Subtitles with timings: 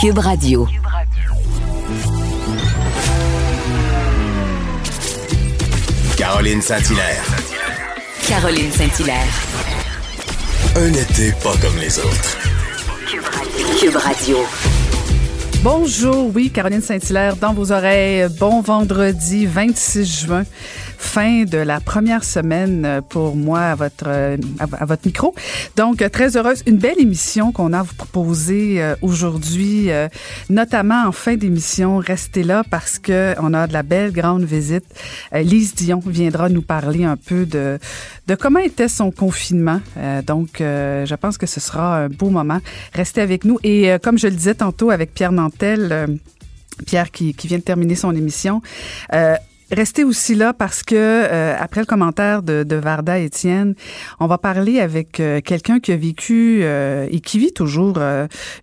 [0.00, 0.66] Cube Radio.
[6.16, 7.24] Caroline Saint-Hilaire.
[8.28, 9.26] Caroline Saint-Hilaire.
[10.76, 12.38] Un été pas comme les autres.
[13.80, 14.38] Cube Radio.
[15.62, 18.28] Bonjour, oui, Caroline Saint-Hilaire dans vos oreilles.
[18.38, 20.42] Bon vendredi 26 juin
[21.02, 24.08] fin de la première semaine pour moi à votre
[24.58, 25.34] à, votre micro.
[25.76, 30.08] Donc très heureuse, une belle émission qu'on a à vous proposer euh, aujourd'hui, euh,
[30.48, 31.98] notamment en fin d'émission.
[31.98, 34.84] Restez là parce que on a de la belle grande visite.
[35.34, 37.78] Euh, Lise Dion viendra nous parler un peu de
[38.28, 39.80] de comment était son confinement.
[40.26, 42.60] donc je pense que ce sera un beau moment.
[42.94, 46.18] Restez avec nous et comme je le disais tantôt avec Pierre Nantel.
[46.86, 48.62] Pierre qui, qui, vient de terminer son émission.
[49.12, 49.34] Euh,
[49.72, 53.74] Restez aussi là parce que euh, après le commentaire de, de Varda Étienne,
[54.20, 57.98] on va parler avec euh, quelqu'un qui a vécu euh, et qui vit toujours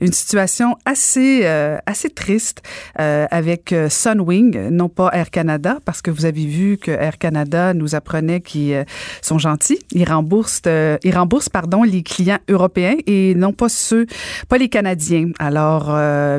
[0.01, 1.45] une situation assez
[1.85, 2.61] assez triste
[2.95, 7.95] avec Sunwing, non pas Air Canada, parce que vous avez vu que Air Canada nous
[7.95, 8.85] apprenait qu'ils
[9.21, 14.05] sont gentils, ils remboursent ils remboursent pardon les clients européens et non pas ceux
[14.47, 15.31] pas les Canadiens.
[15.39, 15.85] Alors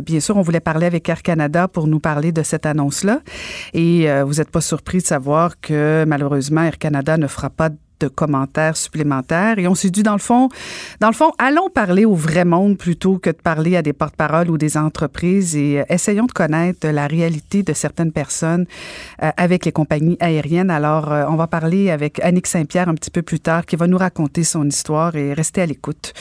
[0.03, 3.21] bien sûr, on voulait parler avec Air Canada pour nous parler de cette annonce là
[3.75, 8.08] et vous êtes pas surpris de savoir que malheureusement Air Canada ne fera pas de
[8.08, 9.58] commentaires supplémentaires.
[9.58, 10.48] Et on s'est dit, dans le fond,
[11.00, 14.50] dans le fond, allons parler au vrai monde plutôt que de parler à des porte-paroles
[14.50, 18.66] ou des entreprises et euh, essayons de connaître la réalité de certaines personnes
[19.22, 20.70] euh, avec les compagnies aériennes.
[20.70, 23.87] Alors, euh, on va parler avec Annick Saint-Pierre un petit peu plus tard qui va
[23.87, 26.15] nous raconter son histoire et rester à l'écoute.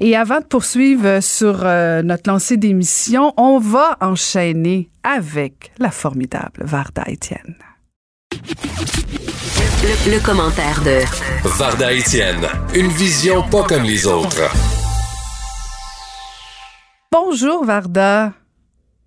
[0.00, 7.04] Et avant de poursuivre sur notre lancée d'émission, on va enchaîner avec la formidable Varda
[7.08, 7.54] Etienne.
[9.82, 11.02] Le, commentaire de
[11.58, 14.42] Varda Etienne, une vision pas comme les autres.
[17.10, 18.32] Bonjour Varda.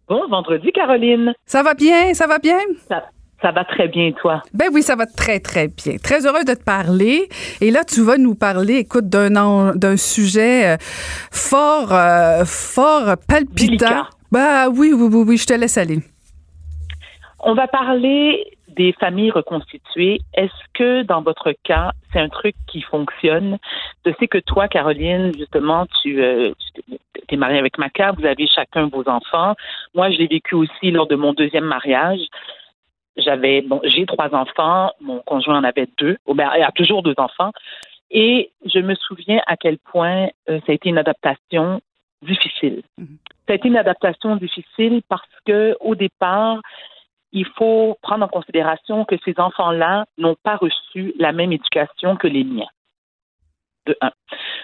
[0.09, 1.34] Bon vendredi Caroline.
[1.45, 2.57] Ça va bien, ça va bien?
[2.89, 4.41] Ça, va très bien, toi?
[4.53, 5.97] Ben oui, ça va très, très bien.
[5.97, 7.29] Très heureuse de te parler.
[7.61, 10.78] Et là, tu vas nous parler, écoute, d'un, d'un sujet euh,
[11.31, 14.05] fort, euh, fort palpitant.
[14.31, 16.00] Ben oui, oui, oui, oui, je te laisse aller.
[17.40, 22.81] On va parler des familles reconstituées, est-ce que dans votre cas, c'est un truc qui
[22.81, 23.57] fonctionne?
[24.06, 26.53] Je sais que toi, Caroline, justement, tu, euh,
[27.29, 29.56] es mariée avec Maca, vous avez chacun vos enfants.
[29.94, 32.22] Moi, je l'ai vécu aussi lors de mon deuxième mariage.
[33.17, 37.16] J'avais, bon, j'ai trois enfants, mon conjoint en avait deux, ben, il a toujours deux
[37.17, 37.51] enfants.
[38.09, 41.81] Et je me souviens à quel point euh, ça a été une adaptation
[42.22, 42.84] difficile.
[43.00, 43.17] Mm-hmm.
[43.47, 46.59] Ça a été une adaptation difficile parce que au départ,
[47.33, 52.27] il faut prendre en considération que ces enfants-là n'ont pas reçu la même éducation que
[52.27, 52.69] les miens.
[53.88, 54.11] De un.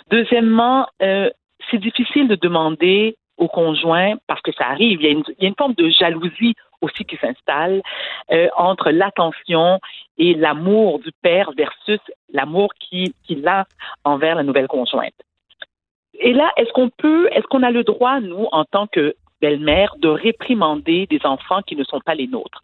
[0.09, 1.29] Deuxièmement, euh,
[1.69, 5.73] c'est difficile de demander au conjoint, parce que ça arrive, il y a une, forme
[5.73, 7.81] de jalousie aussi qui s'installe
[8.31, 9.79] euh, entre l'attention
[10.17, 11.99] et l'amour du père versus
[12.31, 13.65] l'amour qu'il a
[14.03, 15.13] envers la nouvelle conjointe.
[16.13, 19.95] Et là, est-ce qu'on peut, est-ce qu'on a le droit, nous, en tant que belle-mère
[19.97, 22.61] de réprimander des enfants qui ne sont pas les nôtres.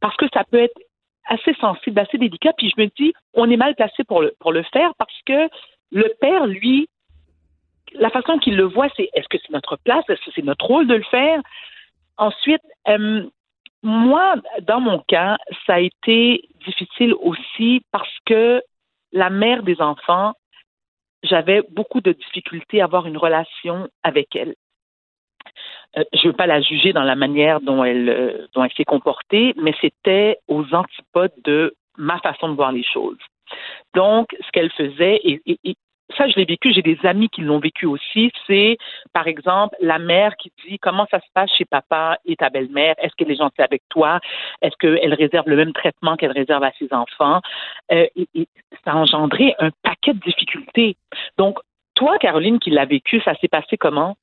[0.00, 0.78] Parce que ça peut être
[1.26, 2.52] assez sensible, assez délicat.
[2.56, 5.48] Puis je me dis, on est mal placé pour le, pour le faire parce que
[5.90, 6.88] le père, lui,
[7.94, 10.64] la façon qu'il le voit, c'est est-ce que c'est notre place, est-ce que c'est notre
[10.64, 11.40] rôle de le faire?
[12.16, 13.24] Ensuite, euh,
[13.82, 18.62] moi, dans mon cas, ça a été difficile aussi parce que
[19.12, 20.32] la mère des enfants,
[21.22, 24.54] j'avais beaucoup de difficultés à avoir une relation avec elle.
[25.96, 28.72] Euh, je ne veux pas la juger dans la manière dont elle, euh, dont elle
[28.72, 33.18] s'est comportée, mais c'était aux antipodes de ma façon de voir les choses.
[33.94, 35.76] Donc, ce qu'elle faisait, et,
[36.16, 38.76] ça, je l'ai vécu, j'ai des amis qui l'ont vécu aussi, c'est,
[39.14, 42.94] par exemple, la mère qui dit comment ça se passe chez papa et ta belle-mère,
[42.98, 44.20] est-ce qu'elle est gentille avec toi,
[44.60, 47.40] est-ce qu'elle réserve le même traitement qu'elle réserve à ses enfants,
[47.92, 48.48] euh, et,
[48.84, 50.96] ça a engendré un paquet de difficultés.
[51.38, 51.58] Donc,
[51.94, 54.16] toi, Caroline, qui l'a vécu, ça s'est passé comment?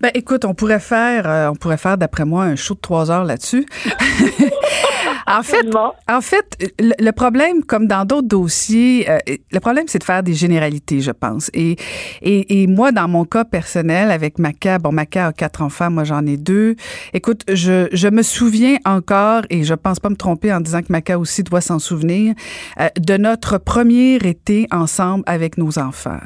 [0.00, 3.10] Ben écoute, on pourrait faire, euh, on pourrait faire d'après moi un show de trois
[3.10, 3.64] heures là-dessus.
[5.26, 5.66] en fait,
[6.08, 9.18] en fait, le, problème, comme dans d'autres dossiers, euh,
[9.50, 11.50] le problème c'est de faire des généralités, je pense.
[11.54, 11.76] Et,
[12.20, 16.04] et, et moi, dans mon cas personnel, avec Maca, bon, Maca a quatre enfants, moi
[16.04, 16.76] j'en ai deux.
[17.14, 20.90] Écoute, je, je me souviens encore, et je pense pas me tromper en disant que
[20.92, 22.34] Maca aussi doit s'en souvenir,
[22.80, 26.20] euh, de notre premier été ensemble avec nos enfants,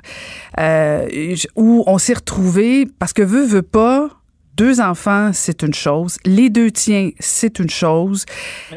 [1.54, 4.08] où on s'est retrouvés parce que veut veut pas
[4.58, 6.16] deux enfants, c'est une chose.
[6.24, 8.26] Les deux tiens, c'est une chose.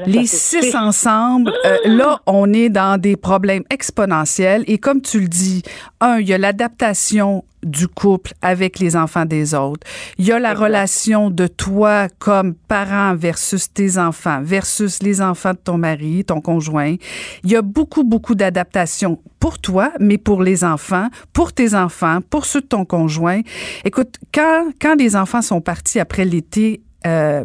[0.06, 4.64] les six ensemble, euh, là, on est dans des problèmes exponentiels.
[4.68, 5.64] Et comme tu le dis,
[6.00, 9.86] un, il y a l'adaptation du couple avec les enfants des autres.
[10.18, 15.52] Il y a la relation de toi comme parent versus tes enfants versus les enfants
[15.54, 16.96] de ton mari, ton conjoint.
[17.44, 22.20] Il y a beaucoup, beaucoup d'adaptation pour toi, mais pour les enfants, pour tes enfants,
[22.30, 23.42] pour ceux de ton conjoint.
[23.86, 27.44] Écoute, quand, quand les enfants sont partis après l'été, euh,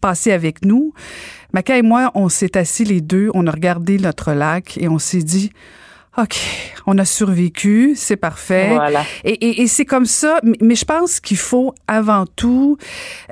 [0.00, 0.92] passé avec nous,
[1.52, 4.98] Maca et moi, on s'est assis les deux, on a regardé notre lac et on
[4.98, 5.50] s'est dit,
[6.18, 6.36] OK,
[6.86, 8.70] on a survécu, c'est parfait.
[8.74, 9.04] Voilà.
[9.22, 12.76] Et, et, c'est comme ça, mais, je pense qu'il faut avant tout,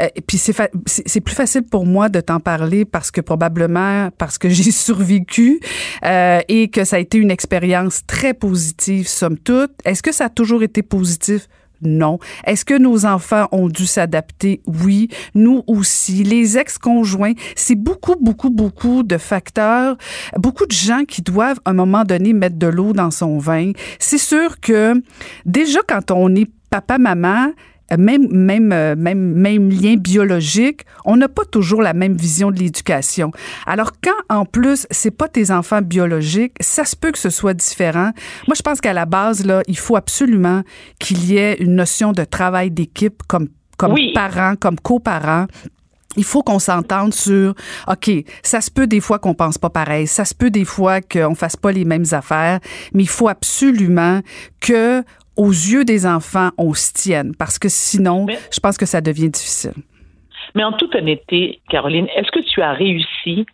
[0.00, 0.54] euh, puis c'est,
[0.86, 5.58] c'est plus facile pour moi de t'en parler parce que probablement parce que j'ai survécu
[6.04, 9.72] euh, et que ça a été une expérience très positive, somme toute.
[9.84, 11.48] Est-ce que ça a toujours été positif?
[11.82, 12.18] Non.
[12.44, 14.60] Est-ce que nos enfants ont dû s'adapter?
[14.66, 15.08] Oui.
[15.34, 16.24] Nous aussi.
[16.24, 19.96] Les ex-conjoints, c'est beaucoup, beaucoup, beaucoup de facteurs,
[20.36, 23.72] beaucoup de gens qui doivent à un moment donné mettre de l'eau dans son vin.
[23.98, 24.94] C'est sûr que
[25.44, 27.52] déjà quand on est papa-maman,
[27.96, 32.58] même, même, euh, même, même lien biologique, on n'a pas toujours la même vision de
[32.58, 33.30] l'éducation.
[33.66, 37.54] Alors, quand en plus, c'est pas tes enfants biologiques, ça se peut que ce soit
[37.54, 38.10] différent.
[38.46, 40.62] Moi, je pense qu'à la base, là, il faut absolument
[40.98, 45.46] qu'il y ait une notion de travail d'équipe comme, comme parents, comme coparents
[46.16, 47.54] il faut qu'on s'entende sur,
[47.88, 48.10] OK,
[48.42, 51.34] ça se peut des fois qu'on pense pas pareil, ça se peut des fois qu'on
[51.34, 52.58] fasse pas les mêmes affaires,
[52.94, 54.20] mais il faut absolument
[54.60, 55.04] que
[55.36, 59.30] aux yeux des enfants, on se tienne, parce que sinon, je pense que ça devient
[59.30, 59.74] difficile.
[60.54, 63.44] Mais en toute honnêteté, Caroline, est-ce que tu as réussi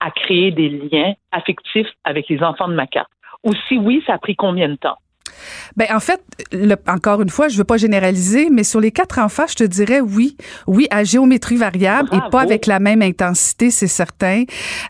[0.00, 3.06] à créer des liens affectifs avec les enfants de Maca?
[3.44, 4.96] Ou si oui, ça a pris combien de temps?
[5.76, 6.20] Ben en fait,
[6.86, 10.00] encore une fois, je veux pas généraliser, mais sur les quatre enfants, je te dirais
[10.00, 14.44] oui, oui à géométrie variable et pas avec la même intensité, c'est certain.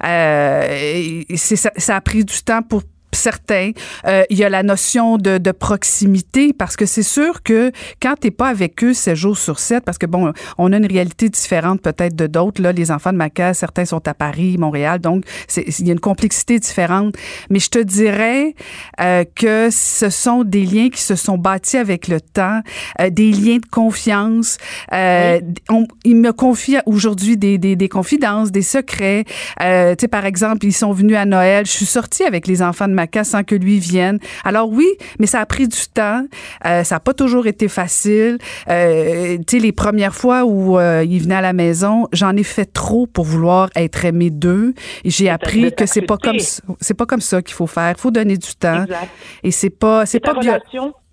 [0.05, 2.83] Euh, ça, ça a pris du temps pour
[3.21, 3.73] certains.
[4.07, 7.73] Euh, il y a la notion de, de proximité parce que c'est sûr que
[8.03, 10.87] quand t'es pas avec eux 7 jours sur 7, parce que bon, on a une
[10.87, 12.63] réalité différente peut-être de d'autres.
[12.63, 15.25] Là, les enfants de Maca, certains sont à Paris, Montréal, donc
[15.57, 17.15] il y a une complexité différente.
[17.51, 18.55] Mais je te dirais
[19.01, 22.61] euh, que ce sont des liens qui se sont bâtis avec le temps,
[23.01, 24.59] euh, des liens de confiance.
[24.93, 29.25] Euh, on, il me confie aujourd'hui des, des, des, confidences, des secrets.
[29.63, 31.67] Euh, tu sais, par exemple, ils sont venus à Noël.
[31.67, 34.19] Je suis sortie avec les enfants de sans que lui vienne.
[34.45, 34.87] Alors oui,
[35.19, 36.25] mais ça a pris du temps.
[36.67, 38.39] Euh, ça n'a pas toujours été facile.
[38.69, 42.43] Euh, tu sais, les premières fois où euh, il venait à la maison, j'en ai
[42.43, 44.75] fait trop pour vouloir être aimé d'eux.
[45.05, 46.39] J'ai appris que c'est pas comme
[46.81, 47.95] c'est pas comme ça qu'il faut faire.
[47.97, 48.85] Il faut donner du temps.
[48.85, 49.11] Exact.
[49.43, 50.59] Et c'est pas c'est pas bien.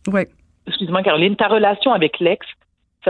[0.08, 0.22] Oui.
[0.68, 2.46] Excuse-moi Caroline, ta relation avec l'ex,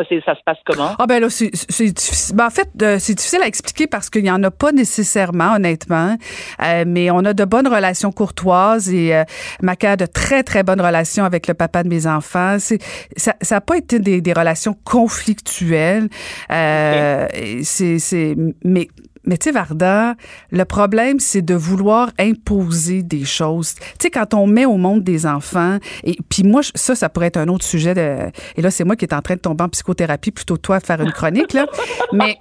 [0.04, 0.92] ça, ça se passe comment?
[1.00, 2.36] Ah ben là, c'est difficile.
[2.36, 5.56] Ben, en fait, euh, c'est difficile à expliquer parce qu'il n'y en a pas nécessairement,
[5.56, 6.18] honnêtement.
[6.64, 9.24] Euh, mais on a de bonnes relations courtoises et euh,
[9.62, 12.58] Maca a de très, très bonnes relations avec le papa de mes enfants.
[12.60, 16.10] Ça n'a pas été des, des relations conflictuelles.
[16.52, 17.27] Euh,
[17.63, 18.88] c'est, mais
[19.27, 20.15] mais tu sais, Varda,
[20.51, 23.75] le problème, c'est de vouloir imposer des choses.
[23.75, 27.27] Tu sais, quand on met au monde des enfants, et puis moi, ça, ça pourrait
[27.27, 27.93] être un autre sujet.
[27.93, 30.62] De, et là, c'est moi qui est en train de tomber en psychothérapie plutôt que
[30.62, 31.67] toi faire une chronique, là.
[32.13, 32.38] mais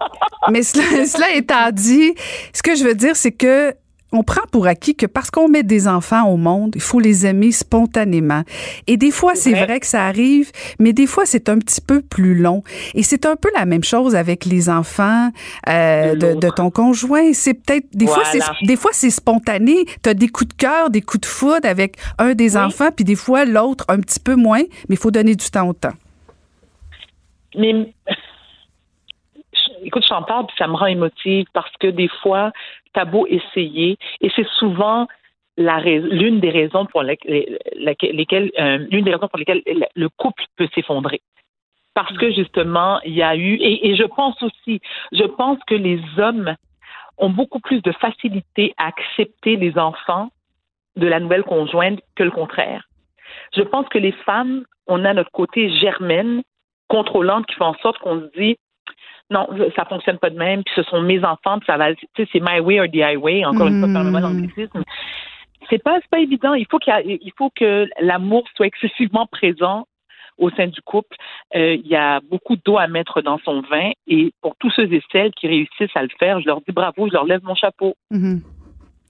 [0.50, 2.14] mais cela, cela étant dit,
[2.52, 3.74] ce que je veux dire, c'est que
[4.12, 7.26] on prend pour acquis que parce qu'on met des enfants au monde, il faut les
[7.26, 8.42] aimer spontanément.
[8.86, 9.80] Et des fois, c'est vrai.
[9.80, 12.62] que ça arrive, mais des fois, c'est un petit peu plus long.
[12.94, 15.30] Et c'est un peu la même chose avec les enfants
[15.68, 17.32] euh, de, ton conjoint.
[17.32, 19.84] C'est peut-être des fois, c'est des fois c'est spontané.
[20.02, 23.04] Tu as des coups de cœur, des coups de foudre avec un des enfants, puis
[23.04, 24.62] des fois l'autre un petit peu moins.
[24.88, 25.94] Mais il faut donner du temps au temps.
[27.56, 27.92] Mais
[29.82, 32.52] écoute, j'en parle, puis ça me rend émotive parce que des fois,
[32.92, 35.06] t'as beau essayer, et c'est souvent
[35.56, 39.62] l'une des raisons pour lesquelles, euh, l'une des raisons pour lesquelles
[39.94, 41.22] le couple peut s'effondrer.
[41.94, 44.80] Parce que justement, il y a eu, et, et je pense aussi,
[45.12, 46.54] je pense que les hommes
[47.16, 50.28] ont beaucoup plus de facilité à accepter les enfants
[50.96, 52.84] de la nouvelle conjointe que le contraire.
[53.54, 56.42] Je pense que les femmes, on a notre côté germaine
[56.88, 58.56] contrôlante qui fait en sorte qu'on se dit
[59.30, 62.06] non, ça fonctionne pas de même, puis ce sont mes enfants, puis ça va, tu
[62.16, 64.82] sais, c'est my way or the highway, encore une fois, par le mot d'anglicisme.
[65.68, 66.54] C'est pas, c'est pas évident.
[66.54, 69.86] Il faut qu'il il faut que l'amour soit excessivement présent
[70.38, 71.16] au sein du couple.
[71.56, 74.92] Euh, il y a beaucoup d'eau à mettre dans son vin, et pour tous ceux
[74.92, 77.54] et celles qui réussissent à le faire, je leur dis bravo, je leur lève mon
[77.54, 77.94] chapeau.
[78.10, 78.42] Mhm.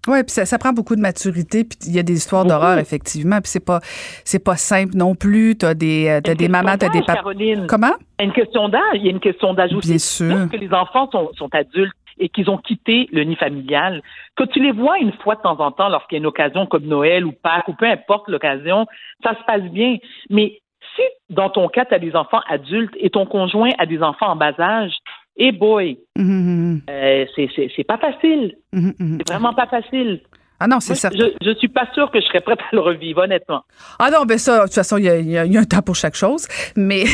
[0.06, 2.78] Oui, puis ça, ça prend beaucoup de maturité, puis il y a des histoires d'horreur
[2.78, 3.80] effectivement, puis c'est pas
[4.24, 7.14] c'est pas simple non plus, t'as des euh, t'as des mamans, t'as des papas.
[7.14, 7.66] Caroline.
[7.66, 7.94] Comment?
[8.18, 9.88] Il y a une question d'âge, il y a une question d'âge aussi.
[9.88, 10.36] Bien sûr.
[10.36, 14.02] Lorsque les enfants sont, sont adultes et qu'ils ont quitté le nid familial,
[14.36, 16.66] que tu les vois une fois de temps en temps lorsqu'il y a une occasion
[16.66, 18.86] comme Noël ou Pâques ou peu importe l'occasion,
[19.22, 19.96] ça se passe bien.
[20.30, 20.60] Mais
[20.94, 24.28] si dans ton cas, tu as des enfants adultes et ton conjoint a des enfants
[24.28, 24.94] en bas âge,
[25.36, 28.56] eh boy, Mhm, mhm, euh, c'est- c'est c'est pas facile.
[28.72, 29.18] mhm, mhm.
[29.18, 30.20] C'est vraiment pas facile.
[30.58, 31.18] Ah non, c'est certain.
[31.18, 33.62] je, je suis pas sûre que je serais prête à le revivre, honnêtement.
[33.98, 35.64] Ah non, ben ça, de toute façon, il y a, il y y a un
[35.64, 36.46] temps pour chaque chose.
[36.76, 37.04] Mais,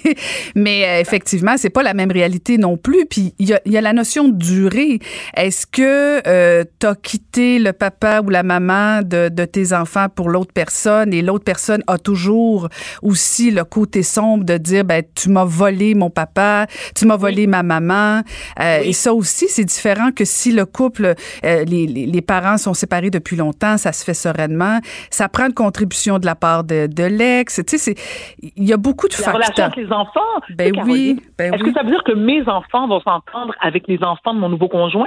[0.54, 3.06] mais euh, effectivement, c'est pas la même réalité non plus.
[3.06, 4.98] Puis il y a, il y a la notion de durée.
[5.34, 10.08] Est-ce que euh, tu as quitté le papa ou la maman de, de tes enfants
[10.14, 11.14] pour l'autre personne?
[11.14, 12.68] Et l'autre personne a toujours
[13.02, 17.46] aussi le côté sombre de dire, ben tu m'as volé mon papa, tu m'as volé
[17.46, 18.20] ma maman.
[18.60, 18.88] Euh, Oui.
[18.88, 21.14] Et ça aussi, c'est différent que si le couple,
[21.44, 24.78] euh, les, les, les parents sont séparés depuis longtemps, ça se fait sereinement.
[25.10, 27.60] Ça prend une contribution de la part de, de l'ex.
[27.66, 27.94] Tu sais,
[28.42, 29.66] il y a beaucoup de La relation facteurs.
[29.66, 30.20] avec les enfants.
[30.56, 31.72] Ben oui, ben Est-ce oui.
[31.72, 34.68] que ça veut dire que mes enfants vont s'entendre avec les enfants de mon nouveau
[34.68, 35.06] conjoint?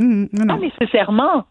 [0.00, 0.54] Hum, non, non.
[0.58, 1.44] Pas nécessairement.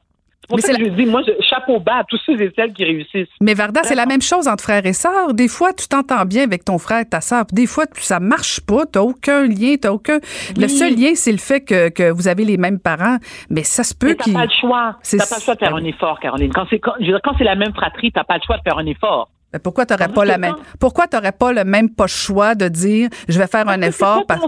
[0.47, 3.27] Pour ça je dis, moi, je, chapeau bas à tous ceux et celles qui réussissent.
[3.41, 5.33] Mais Varda, c'est la même chose entre frères et sœurs.
[5.33, 7.45] Des fois, tu t'entends bien avec ton frère et ta sœur.
[7.51, 8.85] Des fois, tu- ça marche pas.
[8.85, 9.75] T'as aucun lien.
[9.81, 10.19] T'as aucun.
[10.57, 13.17] Le seul lien, c'est le fait que, que vous avez les mêmes parents.
[13.49, 14.33] Mais ça se peut Mais t'as qu'il.
[14.33, 14.95] pas le choix.
[15.03, 16.51] T'as pas le choix de faire un effort, Caroline.
[16.53, 18.57] Quand c'est, quand, je veux dire, quand c'est la même fratrie, t'as pas le choix
[18.57, 19.29] de faire un effort.
[19.53, 23.09] Mais pourquoi t'aurais pas la même Pourquoi t'aurais pas le même pas choix de dire
[23.29, 24.41] je vais faire un que effort pas parce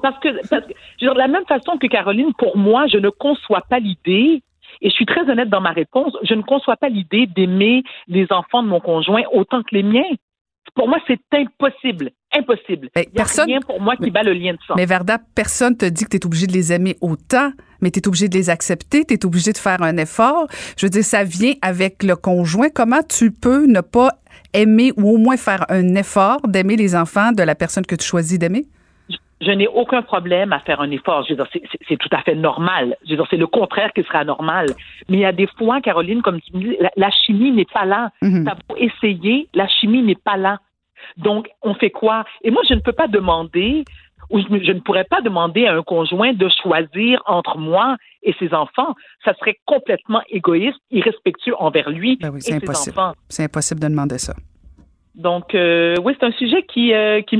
[0.00, 2.86] parce que, parce que, je veux dire, de la même façon que Caroline, pour moi,
[2.86, 4.42] je ne conçois pas l'idée,
[4.80, 8.26] et je suis très honnête dans ma réponse, je ne conçois pas l'idée d'aimer les
[8.30, 10.02] enfants de mon conjoint autant que les miens.
[10.74, 12.10] Pour moi, c'est impossible.
[12.36, 12.88] Impossible.
[12.96, 14.74] Il n'y a personne- rien pour moi qui bat le lien de sang.
[14.76, 17.50] Mais Varda, personne te dit que tu es obligé de les aimer autant,
[17.80, 20.46] mais tu es obligé de les accepter, tu es obligé de faire un effort.
[20.76, 22.70] Je veux dire, ça vient avec le conjoint.
[22.74, 24.08] Comment tu peux ne pas
[24.54, 28.04] aimer ou au moins faire un effort d'aimer les enfants de la personne que tu
[28.06, 28.64] choisis d'aimer?
[29.40, 31.24] Je n'ai aucun problème à faire un effort.
[31.24, 31.48] Je veux dire,
[31.88, 32.96] c'est- tout à fait normal.
[33.04, 34.66] Je veux dire, c'est le contraire qui sera normal.
[35.08, 37.66] Mais il y a des fois, Caroline, comme tu me dis, la, la chimie n'est
[37.66, 38.10] pas là.
[38.22, 38.44] Mhm.
[38.44, 40.58] T'as beau essayer, la chimie n'est pas là.
[41.16, 42.24] Donc, on fait quoi?
[42.42, 43.84] Et moi, je ne peux pas demander,
[44.30, 47.96] ou je, ne- je ne pourrais pas demander à un conjoint de choisir entre moi
[48.22, 48.94] et ses enfants.
[49.24, 52.98] Ça serait complètement égoïste, irrespectueux envers lui Ben oui, et c'est ses impossible.
[52.98, 53.12] enfants.
[53.28, 54.34] C'est impossible de demander ça.
[55.14, 57.36] Donc, euh, oui, c'est un sujet qui, euh, qui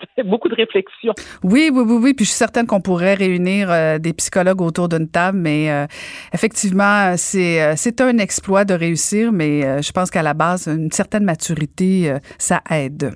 [0.24, 1.12] beaucoup de réflexion.
[1.42, 2.14] Oui, oui, oui, oui.
[2.14, 5.86] Puis je suis certaine qu'on pourrait réunir euh, des psychologues autour d'une table, mais euh,
[6.32, 10.90] effectivement, c'est euh, c'est un exploit de réussir, mais je pense qu'à la base, une
[10.90, 13.14] certaine maturité, ça aide.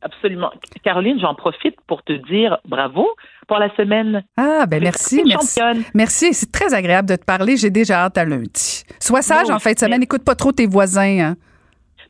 [0.00, 0.50] Absolument.
[0.84, 3.08] Caroline, j'en profite pour te dire bravo
[3.48, 4.24] pour la semaine.
[4.36, 5.58] Ah, ben merci, merci.
[5.58, 5.82] championne.
[5.94, 7.56] Merci, c'est très agréable de te parler.
[7.56, 8.84] J'ai déjà hâte à lundi.
[9.00, 10.02] Sois sage en fin de semaine.
[10.02, 11.18] Écoute pas trop tes voisins.
[11.18, 11.36] Hein.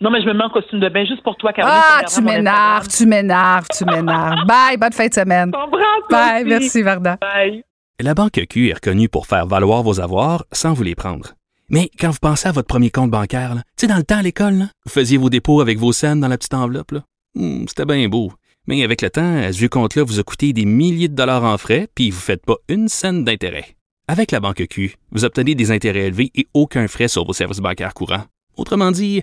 [0.00, 1.80] Non, mais je me mets en costume de bain juste pour toi, Caroline.
[1.84, 4.46] Ah, tu m'énerves, tu m'énerves, tu m'énerves.
[4.46, 5.50] Bye, bonne fin de semaine.
[5.50, 6.48] Bye, merci.
[6.48, 7.16] merci Varda.
[7.20, 7.64] Bye.
[8.00, 11.30] La Banque Q est reconnue pour faire valoir vos avoirs sans vous les prendre.
[11.68, 14.22] Mais quand vous pensez à votre premier compte bancaire, tu sais, dans le temps à
[14.22, 16.92] l'école, vous faisiez vos dépôts avec vos scènes dans la petite enveloppe.
[16.92, 17.00] là.
[17.34, 18.32] Hmm, C'était bien beau.
[18.68, 21.58] Mais avec le temps, ce vieux compte-là vous a coûté des milliers de dollars en
[21.58, 23.64] frais, puis vous ne faites pas une scène d'intérêt.
[24.06, 27.58] Avec la Banque Q, vous obtenez des intérêts élevés et aucun frais sur vos services
[27.60, 28.24] bancaires courants.
[28.56, 29.22] Autrement dit,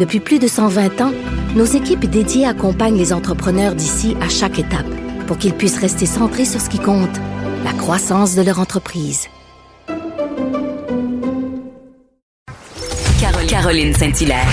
[0.00, 1.12] Depuis plus de 120 ans,
[1.54, 4.88] nos équipes dédiées accompagnent les entrepreneurs d'ici à chaque étape
[5.26, 7.20] pour qu'ils puissent rester centrés sur ce qui compte,
[7.64, 9.28] la croissance de leur entreprise.
[13.46, 14.48] Caroline, Saint-Hilaire.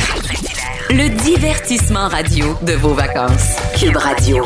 [0.89, 3.56] Le divertissement radio de vos vacances.
[3.80, 4.44] Cube Radio.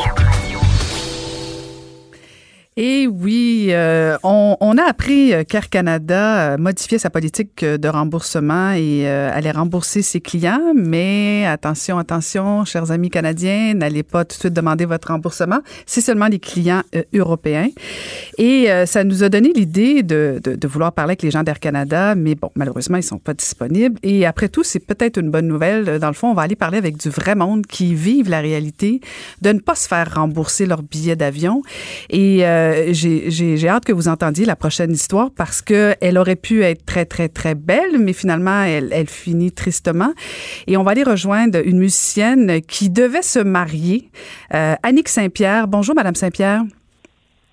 [2.76, 9.06] Et oui, euh, on, on, a appris qu'Air Canada modifiait sa politique de remboursement et
[9.06, 14.40] euh, allait rembourser ses clients, mais attention, attention, chers amis canadiens, n'allez pas tout de
[14.40, 15.60] suite demander votre remboursement.
[15.86, 17.68] C'est seulement les clients euh, européens.
[18.38, 21.42] Et euh, ça nous a donné l'idée de, de, de, vouloir parler avec les gens
[21.42, 23.98] d'Air Canada, mais bon, malheureusement, ils sont pas disponibles.
[24.02, 25.98] Et après tout, c'est peut-être une bonne nouvelle.
[25.98, 29.00] Dans le fond, on va aller parler avec du vrai monde qui vivent la réalité
[29.42, 31.62] de ne pas se faire rembourser leur billet d'avion.
[32.10, 36.62] Et euh, j'ai hâte que vous entendiez la prochaine histoire parce que elle aurait pu
[36.62, 40.12] être très, très, très belle, mais finalement, elle, elle finit tristement.
[40.66, 44.10] Et on va aller rejoindre une musicienne qui devait se marier,
[44.54, 45.68] euh, Annick Saint-Pierre.
[45.68, 46.62] Bonjour, Madame Saint-Pierre.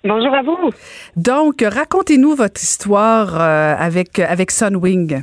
[0.02, 0.70] Bonjour à vous.
[1.16, 5.22] Donc, racontez-nous votre histoire euh, avec, avec Sunwing.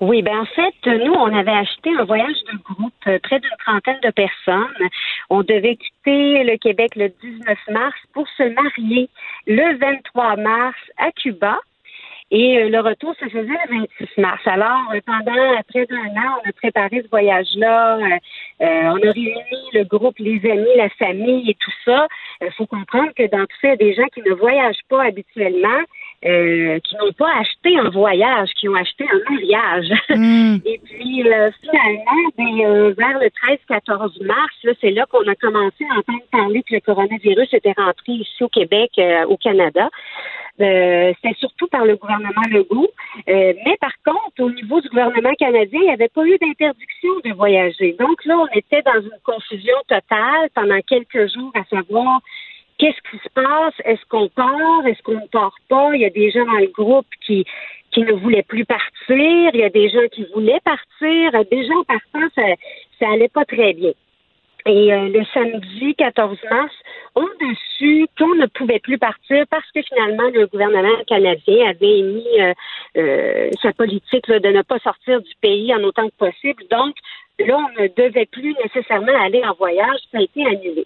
[0.00, 3.56] Oui, ben en fait, nous, on avait acheté un voyage de groupe, euh, près d'une
[3.64, 4.88] trentaine de personnes.
[5.30, 9.08] On devait quitter le Québec le 19 mars pour se marier
[9.46, 11.58] le 23 mars à Cuba.
[12.32, 14.42] Et euh, le retour se faisait le 26 mars.
[14.46, 17.98] Alors, euh, pendant près d'un an, on a préparé ce voyage-là.
[17.98, 18.18] Euh,
[18.60, 22.08] on a réuni le groupe, les amis, la famille et tout ça.
[22.40, 24.84] Il faut comprendre que dans tout ça, il y a des gens qui ne voyagent
[24.88, 25.80] pas habituellement.
[26.24, 29.88] Euh, qui n'ont pas acheté un voyage, qui ont acheté un mariage.
[30.16, 30.56] Mm.
[30.64, 35.98] Et puis, euh, finalement, ben, vers le 13-14 mars, c'est là qu'on a commencé à
[35.98, 38.92] entendre parler que le coronavirus était rentré ici au Québec,
[39.28, 39.90] au Canada.
[40.60, 42.88] Euh, c'était surtout par le gouvernement Legault.
[43.28, 47.10] Euh, mais par contre, au niveau du gouvernement canadien, il n'y avait pas eu d'interdiction
[47.24, 47.94] de voyager.
[47.98, 52.20] Donc là, on était dans une confusion totale pendant quelques jours à savoir
[52.78, 55.90] qu'est-ce qui se passe, est-ce qu'on part, est-ce qu'on ne part pas?
[55.94, 57.44] Il y a des gens dans le groupe qui
[57.92, 61.32] qui ne voulaient plus partir, il y a des gens qui voulaient partir.
[61.50, 62.42] Déjà en partant, ça,
[62.98, 63.92] ça allait pas très bien.
[64.66, 66.74] Et euh, le samedi 14 mars,
[67.14, 71.98] on a su qu'on ne pouvait plus partir parce que finalement, le gouvernement canadien avait
[72.00, 72.52] émis euh,
[72.96, 76.64] euh, sa politique de ne pas sortir du pays en autant que possible.
[76.68, 76.96] Donc,
[77.38, 80.00] là, on ne devait plus nécessairement aller en voyage.
[80.10, 80.84] Ça a été annulé.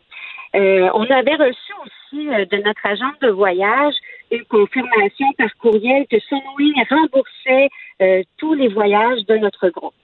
[0.55, 3.95] On avait reçu aussi de notre agent de voyage
[4.31, 7.69] une confirmation par courriel que Sunwing remboursait
[8.37, 9.95] tous les voyages de notre groupe.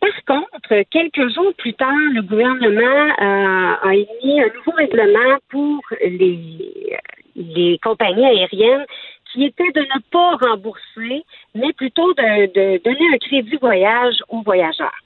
[0.00, 5.80] Par contre, quelques jours plus tard, le gouvernement euh, a émis un nouveau règlement pour
[6.00, 6.96] les,
[7.36, 8.86] les compagnies aériennes
[9.30, 11.24] qui était de ne pas rembourser,
[11.54, 14.98] mais plutôt de, donner un crédit voyage aux voyageurs.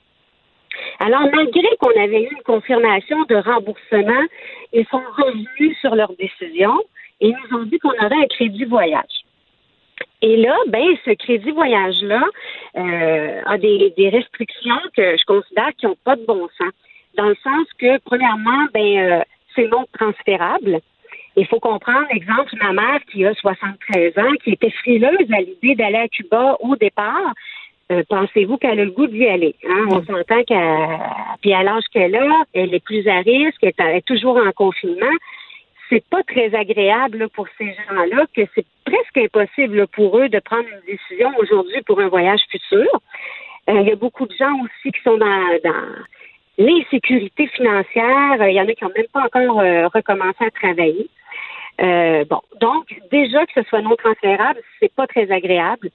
[1.00, 4.24] Alors, malgré qu'on avait eu une confirmation de remboursement,
[4.72, 6.74] ils sont revenus sur leur décision
[7.20, 9.24] et nous ont dit qu'on aurait un crédit voyage.
[10.22, 12.22] Et là, ben, ce crédit voyage-là
[12.76, 16.72] euh, a des, restrictions que je considère qui n'ont pas de bon sens.
[17.16, 19.22] Dans le sens que, premièrement, ben, euh,
[19.54, 20.80] c'est non transférable.
[21.36, 25.74] Il faut comprendre, exemple, ma mère qui a 73 ans, qui était frileuse à l'idée
[25.74, 27.34] d'aller à Cuba au départ.
[27.92, 29.54] Euh, pensez-vous qu'elle a le goût d'y aller?
[29.68, 29.86] Hein?
[29.90, 34.06] On s'entend qu'à puis à l'âge qu'elle a, elle est plus à risque, elle est
[34.06, 35.14] toujours en confinement
[35.88, 40.68] c'est pas très agréable pour ces gens-là, que c'est presque impossible pour eux de prendre
[40.68, 42.88] une décision aujourd'hui pour un voyage futur.
[43.68, 45.86] Euh, il y a beaucoup de gens aussi qui sont dans, dans
[46.58, 48.48] l'insécurité financière.
[48.48, 51.08] Il y en a qui n'ont même pas encore euh, recommencé à travailler.
[51.80, 55.90] Euh, bon, donc déjà que ce soit non transférable, c'est pas très agréable.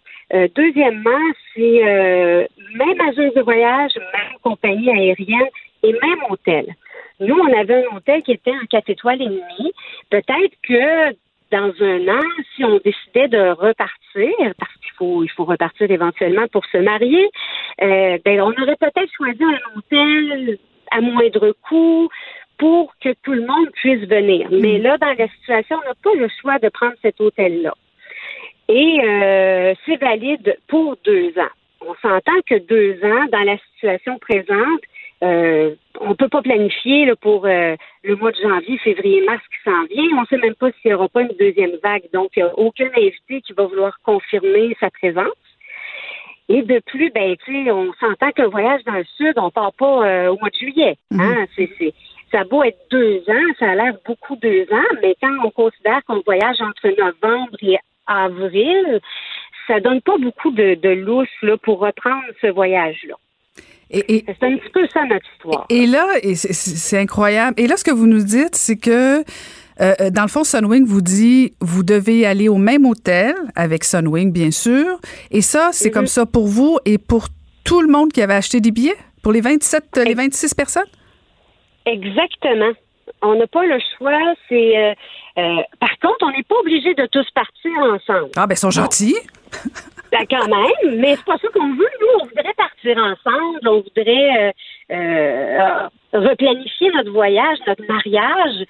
[0.55, 5.49] deuxièmement, c'est même agence de voyage, même compagnie aérienne
[5.83, 6.75] et même hôtel.
[7.19, 9.71] Nous, on avait un hôtel qui était un 4 étoiles et demi.
[10.09, 11.15] Peut-être que
[11.51, 12.21] dans un an,
[12.55, 17.29] si on décidait de repartir, parce qu'il faut, il faut repartir éventuellement pour se marier,
[17.81, 20.57] euh, ben, on aurait peut-être choisi un hôtel
[20.91, 22.09] à moindre coût
[22.59, 24.49] pour que tout le monde puisse venir.
[24.51, 27.73] Mais là, dans la situation, on n'a pas le choix de prendre cet hôtel-là.
[28.67, 31.55] Et euh, c'est valide pour deux ans.
[31.81, 34.81] On s'entend que deux ans, dans la situation présente,
[35.23, 39.69] euh, on peut pas planifier là, pour euh, le mois de janvier, février, mars qui
[39.69, 40.17] s'en vient.
[40.17, 42.03] On ne sait même pas s'il n'y aura pas une deuxième vague.
[42.13, 45.33] Donc, il n'y a aucun invité qui va vouloir confirmer sa présence.
[46.47, 49.73] Et de plus, ben, tu sais, on s'entend qu'un voyage dans le sud, on part
[49.73, 50.97] pas euh, au mois de juillet.
[51.11, 51.45] Hein?
[51.57, 51.67] Mhm.
[51.77, 51.93] C'est,
[52.31, 55.51] ça a beau être deux ans, ça a l'air beaucoup deux ans, mais quand on
[55.51, 58.99] considère qu'on voyage entre novembre et avril,
[59.67, 63.15] ça donne pas beaucoup de, de lousse là, pour reprendre ce voyage-là.
[63.91, 65.65] Et, c'est un petit peu ça notre histoire.
[65.69, 67.59] Et là, c'est incroyable.
[67.59, 69.23] Et là, ce que vous nous dites, c'est que
[69.81, 74.31] euh, dans le fond, Sunwing vous dit vous devez aller au même hôtel avec Sunwing,
[74.31, 74.99] bien sûr.
[75.31, 76.07] Et ça, c'est comme mhm.
[76.07, 77.29] ça pour vous et pour
[77.63, 80.83] tout le monde qui avait acheté des billets, pour les 27, les 26 personnes?
[81.91, 82.71] Exactement.
[83.21, 84.33] on n'a pas le choix.
[84.47, 84.93] C'est euh,
[85.37, 88.31] euh, par contre, on n'est pas obligé de tous partir ensemble.
[88.35, 89.17] Ah ben ils sont gentils.
[90.11, 91.87] Ben, quand même, mais c'est pas ça qu'on veut.
[92.01, 93.59] Nous, on voudrait partir ensemble.
[93.67, 94.55] On voudrait
[94.91, 98.65] euh, replanifier notre voyage, notre mariage.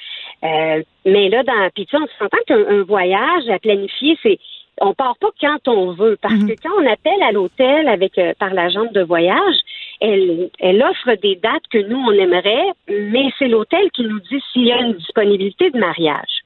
[1.05, 4.38] Mais là, dans puis tu sais, on s'entend qu'un un voyage à planifier, c'est
[4.82, 6.17] on part pas quand on veut.
[6.21, 9.55] Parce que quand on appelle à l'hôtel avec euh, par l'agente de voyage,
[9.99, 14.41] elle, elle offre des dates que nous, on aimerait, mais c'est l'hôtel qui nous dit
[14.51, 16.43] s'il y a une disponibilité de mariage.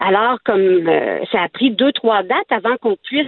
[0.00, 3.26] Alors, comme euh, ça a pris deux, trois dates avant qu'on puisse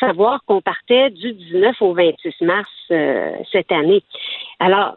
[0.00, 4.02] savoir qu'on partait du 19 au 26 mars euh, cette année.
[4.58, 4.96] Alors,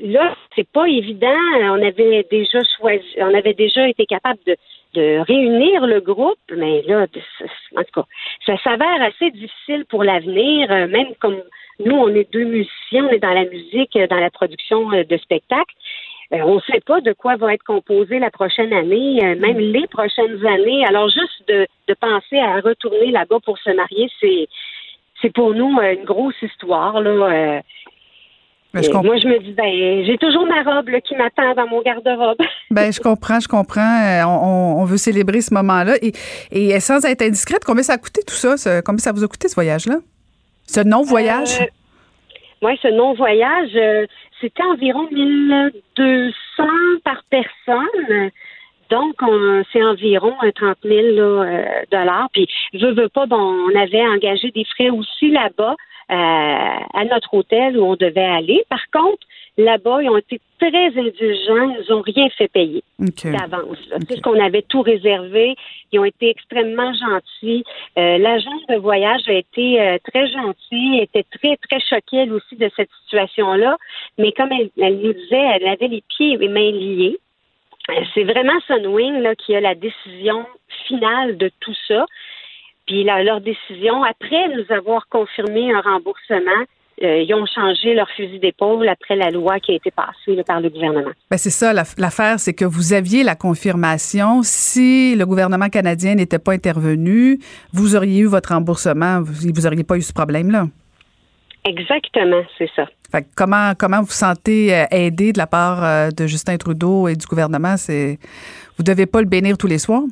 [0.00, 1.28] là, c'est pas évident.
[1.60, 4.56] On avait déjà choisi, on avait déjà été capable de,
[4.94, 7.06] de réunir le groupe, mais là,
[7.76, 8.06] en tout cas,
[8.46, 11.42] ça s'avère assez difficile pour l'avenir, euh, même comme
[11.84, 15.04] nous, on est deux musiciens, on est dans la musique, euh, dans la production euh,
[15.04, 15.74] de spectacles.
[16.32, 19.58] Euh, on ne sait pas de quoi va être composé la prochaine année, euh, même
[19.58, 20.84] les prochaines années.
[20.86, 24.46] Alors, juste de, de penser à retourner là-bas pour se marier, c'est
[25.22, 27.00] c'est pour nous une grosse histoire.
[27.00, 27.10] Là.
[27.10, 27.60] euh.
[28.74, 31.54] Je Et comp- moi, je me dis, ben, j'ai toujours ma robe là, qui m'attend
[31.54, 32.38] dans mon garde-robe.
[32.70, 33.80] Ben, je comprends, je comprends.
[34.26, 35.94] On, on- on veut célébrer ce moment-là.
[36.02, 36.10] Et,
[36.50, 38.56] et sans être indiscrète, combien ça a coûté tout ça?
[38.56, 39.96] ce- combien ça vous a coûté ce voyage-là?
[40.66, 41.60] Ce non-voyage?
[41.60, 41.66] Euh,
[42.62, 44.06] oui, ce non-voyage, euh,
[44.40, 46.64] c'était environ 1200
[47.04, 48.30] par personne.
[48.90, 52.28] Donc, on- c'est environ euh, 30 000 là, euh, dollars.
[52.32, 53.36] Puis, je veux pas, bon,
[53.70, 55.74] on avait engagé des frais aussi là-bas
[56.10, 58.62] euh, à notre hôtel où on devait aller.
[58.68, 61.70] Par contre, là-bas, ils ont été très indulgents.
[61.70, 63.78] Ils nous ont rien fait payer d'avance.
[63.88, 63.96] là.
[63.96, 64.06] Ok.
[64.06, 65.56] Puisqu'on avait tout réservé,
[65.92, 67.64] ils ont été extrêmement gentils.
[67.98, 72.56] Euh, L'agence de voyage a été euh, très gentille, était très, très choquée, elle aussi,
[72.56, 73.76] de cette situation-là.
[74.18, 77.18] Mais comme elle, elle nous disait, elle avait les pieds et les mains liés.
[77.90, 80.46] Euh, C'est vraiment Sunwing là, qui a la décision
[80.86, 82.06] finale de tout ça.
[82.86, 86.64] Puis leur décision, après nous avoir confirmé un remboursement,
[87.02, 90.44] euh, ils ont changé leur fusil d'épaule après la loi qui a été passée là,
[90.44, 91.10] par le gouvernement.
[91.30, 94.42] Ben c'est ça, la- l'affaire, c'est que vous aviez la confirmation.
[94.42, 97.38] Si le gouvernement canadien n'était pas intervenu,
[97.72, 100.66] vous auriez eu votre remboursement, vous, vous auriez pas eu ce problème-là.
[101.64, 102.84] Exactement, c'est ça.
[103.10, 107.08] Fait que comment, comment vous sentez euh, aidé de la part euh, de Justin Trudeau
[107.08, 107.76] et du gouvernement?
[107.76, 108.18] C'est,
[108.76, 110.02] vous devez pas le bénir tous les soirs?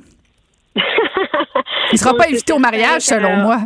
[1.92, 3.58] Il sera Non, pas invité au mariage, selon moi.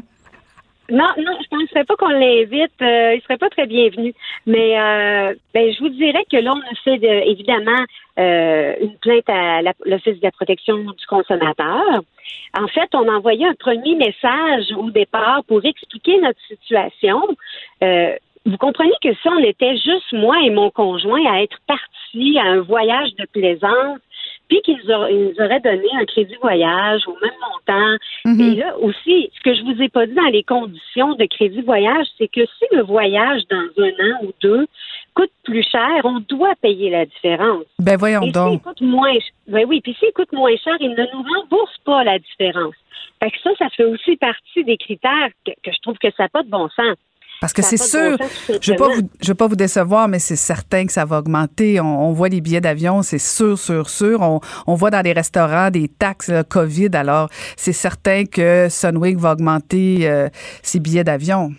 [0.90, 2.70] Non, non, je penserais pas qu'on l'invite.
[2.81, 4.14] euh, il serait pas très bienvenu.
[4.46, 7.85] Mais euh, ben, je vous dirais que là, on a fait de- évidemment
[8.18, 11.83] euh, une plainte à l'Office de la protection du consommateur.
[12.59, 17.20] En fait, on a envoyé un premier message au départ pour expliquer notre situation.
[17.83, 22.38] Euh, vous comprenez que si on était juste moi et mon conjoint à être partis
[22.38, 23.99] à un voyage de plaisance,
[24.48, 27.96] puis qu'ils nous, auraient- donné un crédit voyage au même montant.
[28.24, 28.40] Mhm.
[28.40, 31.62] Et là aussi, ce que je vous ai pas dit dans les conditions de crédit
[31.62, 34.66] voyage, c'est que si le voyage dans un an ou deux
[35.14, 37.64] coûte plus cher, on doit payer la différence.
[37.78, 38.62] Ben voyons Et donc.
[38.62, 39.14] coûte moins
[39.48, 42.74] ben oui, puis s'il coûte moins cher, il ne nous rembourse pas la différence.
[43.22, 46.24] Fait que ça, ça fait aussi partie des critères que, que je trouve que ça
[46.24, 46.96] n'a pas de bon sens.
[47.40, 50.87] Parce que c'est sûr, bon je ne veux, pas vous- pas décevoir, mais c'est certain
[50.87, 51.81] que ça va augmenter.
[51.81, 54.22] On, on voit les billets d'avion, c'est sûr, sûr, sûr.
[54.22, 56.90] On, on voit dans les restaurants des taxes là, COVID.
[56.94, 60.29] Alors, c'est certain que Sunwing va augmenter euh,
[60.62, 61.51] ses billets d'avion.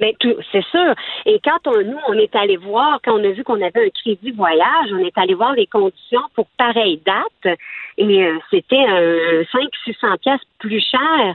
[0.00, 0.14] Mais
[0.52, 0.94] c'est sûr.
[1.26, 3.90] Et quand on, nous, on est allé voir, quand on a vu qu'on avait un
[4.00, 7.56] crédit voyage, on est allé voir les conditions pour pareille date,
[7.96, 11.34] et euh, c'était un 500-600 pièces plus cher.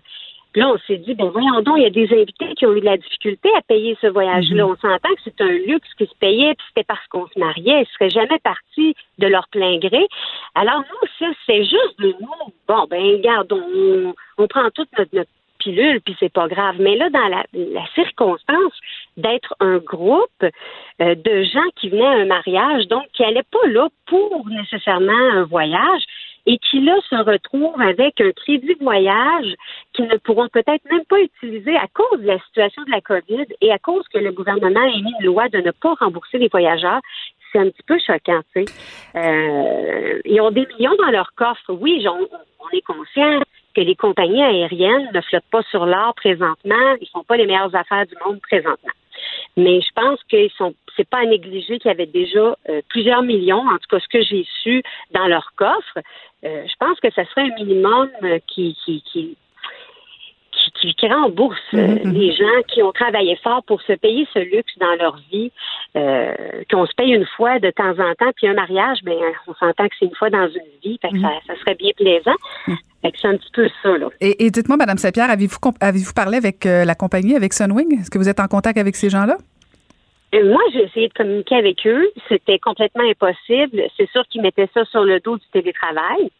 [0.54, 2.74] Puis Là, on s'est dit, ben voyons donc, il y a des invités qui ont
[2.74, 4.68] eu de la difficulté à payer ce voyage-là.
[4.68, 7.82] On s'entend que c'est un luxe qui se payait, puis c'était parce qu'on se mariait.
[7.82, 10.08] Ils seraient jamais partis de leur plein gré.
[10.54, 12.54] Alors, nous, ça, c'est juste de nous.
[12.68, 15.30] Bon, ben, regarde, on, on prend toute notre, notre
[15.64, 16.76] pilule, puis c'est pas grave.
[16.80, 18.74] Mais là, dans la, la circonstance
[19.18, 23.68] d'être un groupe euh, de gens qui venaient à un mariage, donc qui n'allaient pas
[23.68, 26.04] là pour nécessairement un voyage,
[26.46, 29.56] et qui là se retrouvent avec un crédit voyage
[29.94, 33.46] qu'ils ne pourront peut-être même pas utiliser à cause de la situation de la COVID
[33.62, 36.50] et à cause que le gouvernement a émis une loi de ne pas rembourser les
[36.50, 37.02] voyageurs.
[37.52, 38.74] C'est un petit peu choquant, tu sais.
[39.16, 41.72] Euh, ils ont des millions dans leur coffre.
[41.72, 42.28] Oui, on,
[42.60, 43.42] on est conscient
[43.76, 46.96] que les compagnies aériennes ne flottent pas sur l'or présentement.
[47.00, 48.92] Ils font pas les meilleures affaires du monde présentement.
[49.56, 53.22] Mais je pense qu'ils sont, c'est pas à négliger qu'il y avait déjà euh, plusieurs
[53.22, 56.00] millions, en tout cas ce que j'ai su dans leur coffre.
[56.44, 59.38] Euh, je pense que ça serait un minimum euh, qui, qui, qui,
[60.64, 62.14] qui, qui, qui rembourse euh, Mhm, mhm.
[62.14, 65.52] les gens qui ont travaillé fort pour se payer ce luxe dans leur vie,
[65.96, 66.34] euh,
[66.72, 69.88] qu'on se paye une fois de temps en temps, puis un mariage, ben on s'entend
[69.88, 71.22] que c'est une fois dans une vie, fait que Mhm.
[71.24, 72.36] ça, ça serait bien plaisant.
[73.02, 74.08] Fait que c'est un petit peu ça, là.
[74.22, 78.00] Et, et dites-moi, Madame Saint-Pierre, avez-vous avez-vous parlé avec euh, la compagnie, avec Sunwing?
[78.00, 79.36] Est-ce que vous êtes en contact avec ces gens-là?
[80.34, 82.10] Moi, j'ai essayé de communiquer avec eux.
[82.28, 83.84] C'était complètement impossible.
[83.98, 86.32] C'est sûr qu'ils mettaient ça sur le dos du télétravail.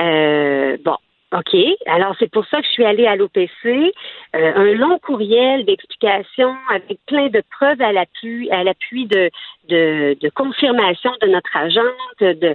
[0.00, 0.96] Euh, bon,
[1.36, 1.56] OK.
[1.86, 3.50] Alors, c'est pour ça que je suis allée à l'OPC.
[3.66, 9.30] Euh, un long courriel d'explication avec plein de preuves à l'appui, à l'appui de,
[9.68, 12.54] de, confirmation de notre agente, de,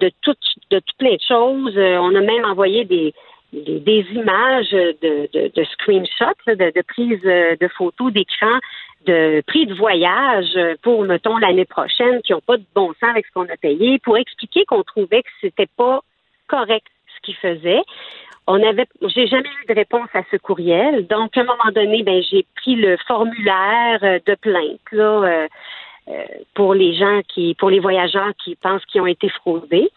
[0.00, 0.34] de, tout,
[0.70, 1.76] de tout plein de choses.
[1.78, 3.14] Euh, on a même envoyé des,
[3.54, 8.58] images de, screenshots, de, prises euh, de photos d'écran
[9.06, 13.24] de prix de voyage pour, mettons, l'année prochaine, qui n'ont pas de bon sens avec
[13.26, 16.00] ce qu'on a payé, pour expliquer qu'on trouvait que c'était pas
[16.48, 17.82] correct ce qu'ils faisaient.
[18.50, 21.06] On avait, j'ai jamais eu de réponse à ce courriel.
[21.06, 25.48] Donc, à un moment donné, ben, j'ai pris le formulaire euh, de plainte, là, euh,
[26.08, 29.90] euh, pour les gens qui, pour les voyageurs qui pensent qu'ils ont été fraudés.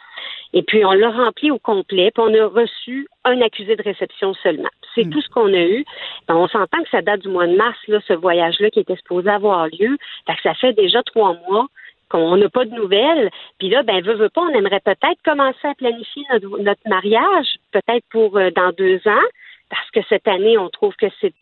[0.51, 4.33] Et puis, on l'a rempli au complet, puis on a reçu un accusé de réception
[4.33, 4.69] seulement.
[4.95, 5.85] C'est tout ce qu'on a eu.
[6.27, 8.97] Ben, on s'entend que ça date du mois de mars, là, ce voyage-là qui était
[8.97, 9.97] supposé avoir lieu.
[10.27, 11.67] Fait que ça fait déjà trois mois
[12.11, 13.29] qu'on n'a pas de nouvelles.
[13.57, 16.23] Puis là, ben, veut, veut pas, on aimerait peut-être commencer à planifier
[16.59, 19.27] notre, mariage, peut-être pour euh, dans deux ans,
[19.69, 21.33] parce que cette année, on trouve que c'est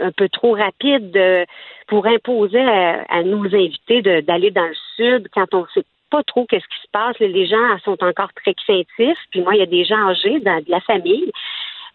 [0.00, 1.44] un peu trop rapide de-
[1.86, 6.46] pour imposer à, à nos invités d'aller dans le sud quand on sait pas trop
[6.46, 7.18] qu'est-ce qui se passe.
[7.18, 9.18] Les gens sont encore très craintifs.
[9.30, 11.30] Puis moi, il y a des gens âgés dans la famille.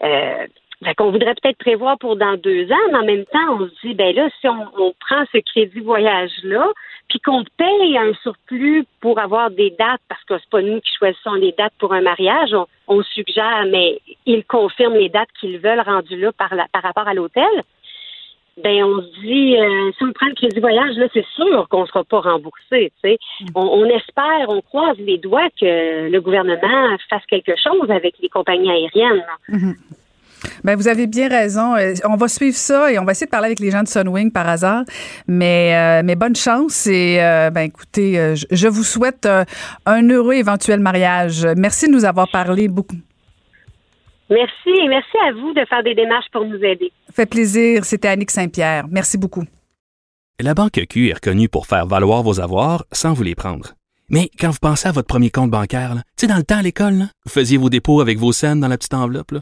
[0.03, 0.47] Euh,
[0.83, 3.87] fait qu'on voudrait peut-être prévoir pour dans deux ans, mais en même temps, on se
[3.87, 6.71] dit, ben là, si on, on prend ce crédit voyage-là,
[7.09, 10.91] puis qu'on paye un surplus pour avoir des dates, parce que c'est pas nous qui
[10.97, 15.59] choisissons les dates pour un mariage, on, on suggère, mais ils confirment les dates qu'ils
[15.59, 17.49] veulent rendues là par, la, par rapport à l'hôtel.
[18.63, 21.81] Ben, on se dit, euh, si on prend le crédit voyage, là, c'est sûr qu'on
[21.81, 22.91] ne sera pas remboursé.
[23.01, 23.17] tu sais.
[23.55, 28.29] On, on espère, on croise les doigts que le gouvernement fasse quelque chose avec les
[28.29, 29.25] compagnies aériennes.
[29.49, 29.57] là.
[30.63, 31.75] Ben, vous avez bien raison.
[31.75, 33.87] Euh, On va suivre ça et on va essayer de parler avec les gens de
[33.87, 34.83] Sunwing par hasard.
[35.27, 39.27] Mais, euh, mais bonne chance et euh, ben écoutez, je, je vous souhaite
[39.85, 41.47] un heureux éventuel mariage.
[41.57, 42.97] Merci de nous avoir parlé beaucoup.
[44.29, 46.91] Merci et merci à vous de faire des démarches pour nous aider.
[47.11, 47.83] Fait plaisir.
[47.85, 48.85] C'était Annick Saint-Pierre.
[48.89, 49.43] Merci beaucoup.
[50.39, 53.73] La Banque Q est reconnue pour faire valoir vos avoirs sans vous les prendre.
[54.09, 56.61] Mais quand vous pensez à votre premier compte bancaire, tu sais, dans le temps à
[56.61, 59.31] l'école, là, vous faisiez vos dépôts avec vos scènes dans la petite enveloppe.
[59.31, 59.41] là.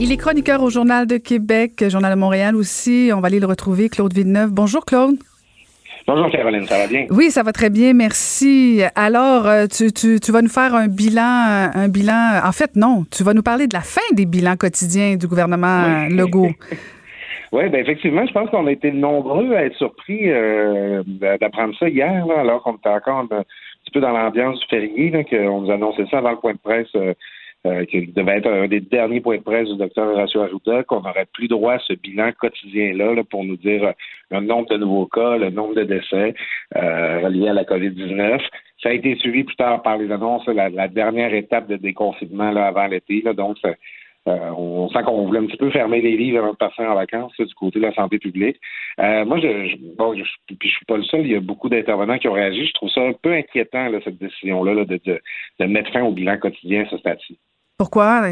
[0.00, 3.10] Il est chroniqueur au Journal de Québec, Journal de Montréal aussi.
[3.14, 4.50] On va aller le retrouver, Claude Villeneuve.
[4.52, 5.16] Bonjour, Claude.
[6.06, 7.06] Bonjour Caroline, ça va bien?
[7.10, 8.82] Oui, ça va très bien, merci.
[8.94, 12.40] Alors, euh, tu, tu, tu vas nous faire un bilan, euh, un bilan.
[12.44, 15.84] En fait, non, tu vas nous parler de la fin des bilans quotidiens du gouvernement
[15.84, 16.50] euh, Legault.
[17.54, 21.04] Oui, ben effectivement, je pense qu'on a été nombreux à être surpris euh,
[21.40, 25.24] d'apprendre ça hier, là, alors qu'on était encore un petit peu dans l'ambiance du férié,
[25.30, 27.14] qu'on nous annonçait ça avant le point de presse, euh,
[27.66, 31.00] euh, qui devait être un des derniers points de presse du docteur Horacio Arruda, qu'on
[31.00, 33.92] n'aurait plus droit à ce bilan quotidien-là là, pour nous dire euh,
[34.30, 36.34] le nombre de nouveaux cas, le nombre de décès
[36.76, 38.40] euh, reliés à la COVID-19.
[38.82, 42.50] Ça a été suivi plus tard par les annonces, la, la dernière étape de déconfinement
[42.50, 43.22] là, avant l'été.
[43.22, 43.56] Là, donc,
[44.26, 46.94] euh, on sent qu'on voulait un petit peu fermer les livres avant de partir en
[46.94, 48.58] vacances là, du côté de la santé publique.
[48.98, 51.26] Euh, moi, je, je, bon, je, puis je suis pas le seul.
[51.26, 52.66] Il y a beaucoup d'intervenants qui ont réagi.
[52.66, 55.20] Je trouve ça un peu inquiétant là, cette décision-là là, de, de,
[55.60, 57.38] de mettre fin au bilan quotidien ce stade-ci.
[57.78, 58.22] Pourquoi?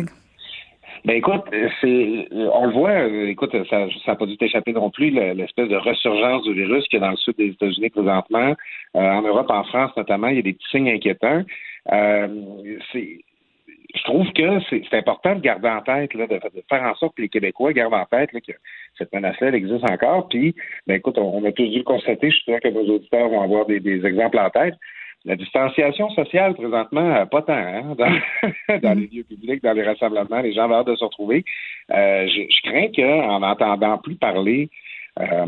[1.04, 1.42] Ben écoute,
[1.80, 5.68] c'est on le voit, euh, écoute, ça n'a pas dû t'échapper non plus, le- l'espèce
[5.68, 8.54] de ressurgence du virus qu'il y a dans le sud des États-Unis présentement.
[8.96, 11.42] Euh, en Europe, en France notamment, il y a des petits signes inquiétants.
[11.90, 12.28] Euh,
[13.94, 17.28] je trouve que c'est important de garder en tête, de, faire en sorte que les
[17.28, 18.52] Québécois gardent en tête que
[18.96, 20.28] cette menace-là existe encore.
[20.28, 20.54] Puis,
[20.86, 23.42] ben écoute, on, a tous dû le constater, je suis sûr que nos auditeurs vont
[23.42, 24.74] avoir des, exemples en tête.
[25.24, 28.94] La distanciation sociale, présentement, pas tant, hein, dans, mm-hmm.
[28.98, 31.44] les lieux publics, dans les rassemblements, les gens ont hâte de se retrouver.
[31.92, 34.68] Euh, je, je, crains qu'en n'entendant plus parler
[35.20, 35.46] euh,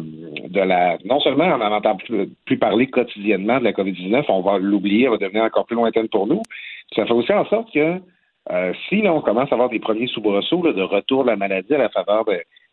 [0.49, 4.59] de la non seulement on n'en entend plus, parler quotidiennement de la COVID-19, on va
[4.59, 6.43] l'oublier, elle va devenir encore plus lointaine pour nous.
[6.95, 7.99] Ça fait aussi en sorte que
[8.53, 11.75] euh, si là, on commence à avoir des premiers soubresauts de retour de la maladie
[11.75, 12.27] à la faveur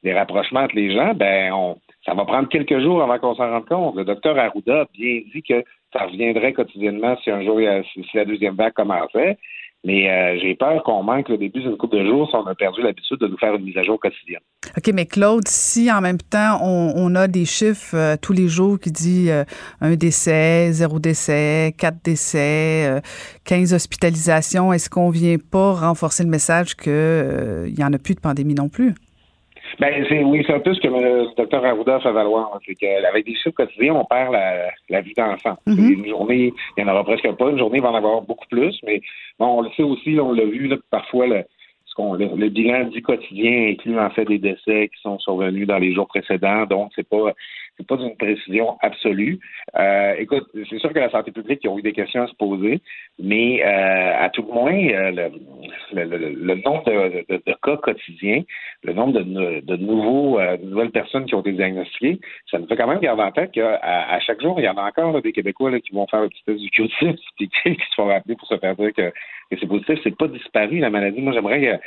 [0.04, 3.50] des rapprochements entre les gens, ben on, ça va prendre quelques jours avant qu'on s'en
[3.50, 3.96] rende compte.
[3.96, 7.60] Le docteur Arruda a bien dit que ça reviendrait quotidiennement si un jour
[7.94, 9.38] si la deuxième vague commençait.
[9.84, 12.54] Mais euh, j'ai peur qu'on manque le début d'une couple de jours si on a
[12.54, 14.42] perdu l'habitude de nous faire une mise à jour quotidienne.
[14.78, 18.80] OK, mais Claude, si en même temps on, a des chiffres euh, tous les jours
[18.80, 19.44] qui euh,
[19.82, 23.02] un décès, zéro décès, quatre décès,
[23.46, 28.20] 15 hospitalisations, est-ce qu'on vient pas renforcer le message qu'il n'y en a plus de
[28.20, 28.94] pandémie non plus?
[29.80, 32.60] Ben, c'est, oui, c'est un peu ce que le docteur Arruda fait valoir.
[32.66, 35.58] C'est qu'avec des chiffres quotidiens, on perd la, la vie d'enfant.
[35.68, 35.94] Mm-hmm.
[35.94, 37.50] Une journée, il n'y en aura presque pas.
[37.50, 38.80] Une journée, il va en avoir beaucoup plus.
[38.84, 39.02] Mais
[39.40, 41.44] bon, on le sait aussi, on l'a vu, là, parfois, le,
[42.18, 46.08] le, bilan du quotidien inclut en fait des décès qui sont survenus dans les jours
[46.08, 46.66] précédents.
[46.66, 47.34] Donc, c'est pas
[47.78, 49.40] c'est pas d'une précision absolue.
[49.78, 52.36] Euh, écoute, c'est sûr que la santé publique, ils ont eu des questions à se
[52.36, 52.82] poser,
[53.18, 55.30] mais euh, à tout le moins, euh,
[55.94, 58.44] le, nombre de, cas quotidiens,
[58.84, 63.00] le nombre de, nouveaux, nouvelles personnes qui ont été diagnostiquées, ça nous fait quand même
[63.00, 66.08] garder en tête qu'à chaque jour, il y en a encore des Québécois qui vont
[66.08, 68.94] faire le petit test du q et qui se font rappeler pour se faire dire
[68.94, 69.12] que,
[69.60, 70.00] c'est positif.
[70.04, 71.22] C'est pas disparu, la maladie.
[71.22, 71.80] Moi, j'aimerais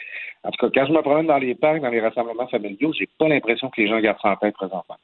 [0.44, 3.09] en tout cas, quand je me promène dans les parcs, dans les rassemblements familiaux, j'ai
[3.18, 4.96] pas l'impression que les gens gardent ça en tête présentement.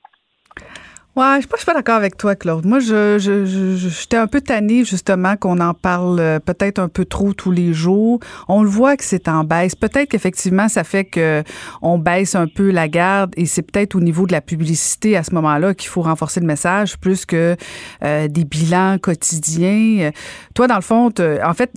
[1.21, 2.65] Ouais, je suis pas, d'accord avec toi, Claude.
[2.65, 3.45] Moi, je, je,
[3.77, 7.75] j'étais un peu tannée, justement, qu'on en parle euh, peut-être un peu trop tous les
[7.75, 8.21] jours.
[8.49, 9.75] On le voit que c'est en baisse.
[9.75, 11.45] Peut-être qu'effectivement, ça fait que
[11.83, 15.23] on baisse un peu la garde et c'est peut-être au niveau de la publicité à
[15.23, 17.55] ce moment-là qu'il faut renforcer le message plus que
[18.03, 20.13] euh, des bilans quotidiens.
[20.55, 21.13] Toi, dans le fond,
[21.45, 21.71] en fait,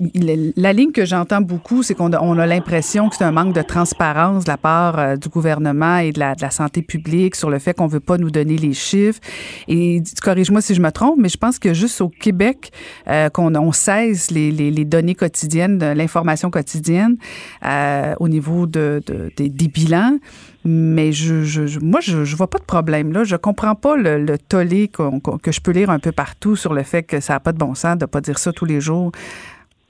[0.56, 3.54] la ligne que j'entends beaucoup, c'est qu'on a, on a l'impression que c'est un manque
[3.54, 7.36] de transparence de la part euh, du gouvernement et de la, de la santé publique
[7.36, 9.20] sur le fait qu'on veut pas nous donner les chiffres.
[9.68, 12.72] Et corrige-moi si je me trompe, mais je pense que juste au Québec
[13.08, 17.18] euh, qu'on on cesse les, les, données quotidiennes, l'information quotidienne
[17.66, 19.02] euh, au niveau de,
[19.38, 20.18] des, bilans.
[20.66, 23.26] Mais je, je, moi, je, je vois pas de problème là.
[23.26, 26.84] Je comprends pas le, le tollé que je peux lire un peu partout sur le
[26.84, 29.12] fait que ça n'a pas de bon sens de pas dire ça tous les jours.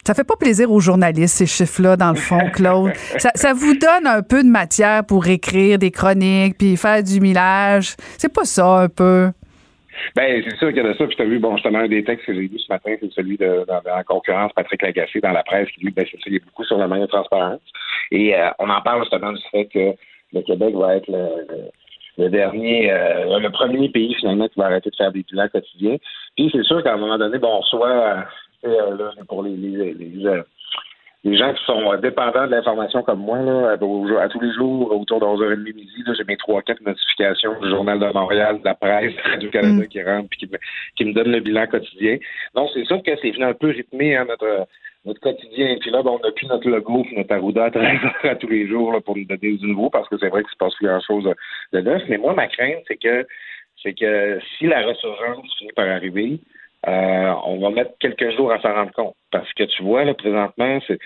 [0.05, 2.93] Ça fait pas plaisir aux journalistes, ces chiffres-là, dans le fond, Claude.
[3.17, 7.21] ça, ça, vous donne un peu de matière pour écrire des chroniques puis faire du
[7.21, 7.95] millage.
[8.17, 9.29] C'est pas ça, un peu?
[10.15, 11.05] Ben, c'est sûr qu'il y a de ça.
[11.07, 13.11] Puis tu as vu, bon, justement, un des textes que j'ai lu ce matin, c'est
[13.13, 16.37] celui de, la concurrence, Patrick Lagacé, dans la presse, qui dit, ben, c'est ça, il
[16.37, 17.61] a beaucoup sur la manière de transparence.
[18.11, 19.93] Et euh, on en parle justement du fait que
[20.33, 21.09] le Québec va être
[22.17, 25.97] le, dernier, euh, le premier pays finalement qui va arrêter de faire des bilans quotidiens.
[26.35, 28.25] Puis c'est sûr qu'à un moment donné, bon, soit
[28.65, 30.43] euh, là, pour les, les, les, euh,
[31.23, 35.19] les, gens qui sont dépendants de l'information comme moi, là, à, tous les jours, autour
[35.19, 39.13] de 11h30 midi, j'ai mes trois quatre notifications du Journal de Montréal, de la presse,
[39.39, 39.87] du Canada mm.
[39.87, 40.57] qui rentrent puis qui me,
[40.95, 42.17] qui me donnent le bilan quotidien.
[42.55, 44.67] Donc, c'est sûr que c'est venu un peu rythmer hein, notre
[45.05, 45.75] notre quotidien.
[45.79, 48.93] Puis là, ben, on n'a plus notre logo, notre Arruda à, à tous les jours
[48.93, 51.29] là, pour nous donner du nouveau, parce que c'est vrai qu'il se passe plus grand-chose
[51.73, 52.03] de neuf.
[52.09, 53.25] Mais moi, ma crainte, c'est que
[53.81, 56.39] c'est que si la ressurgence finit par arriver,
[56.87, 59.15] euh, on va mettre quelques jours à s'en rendre compte.
[59.31, 60.99] Parce que tu vois, là, présentement, c'est.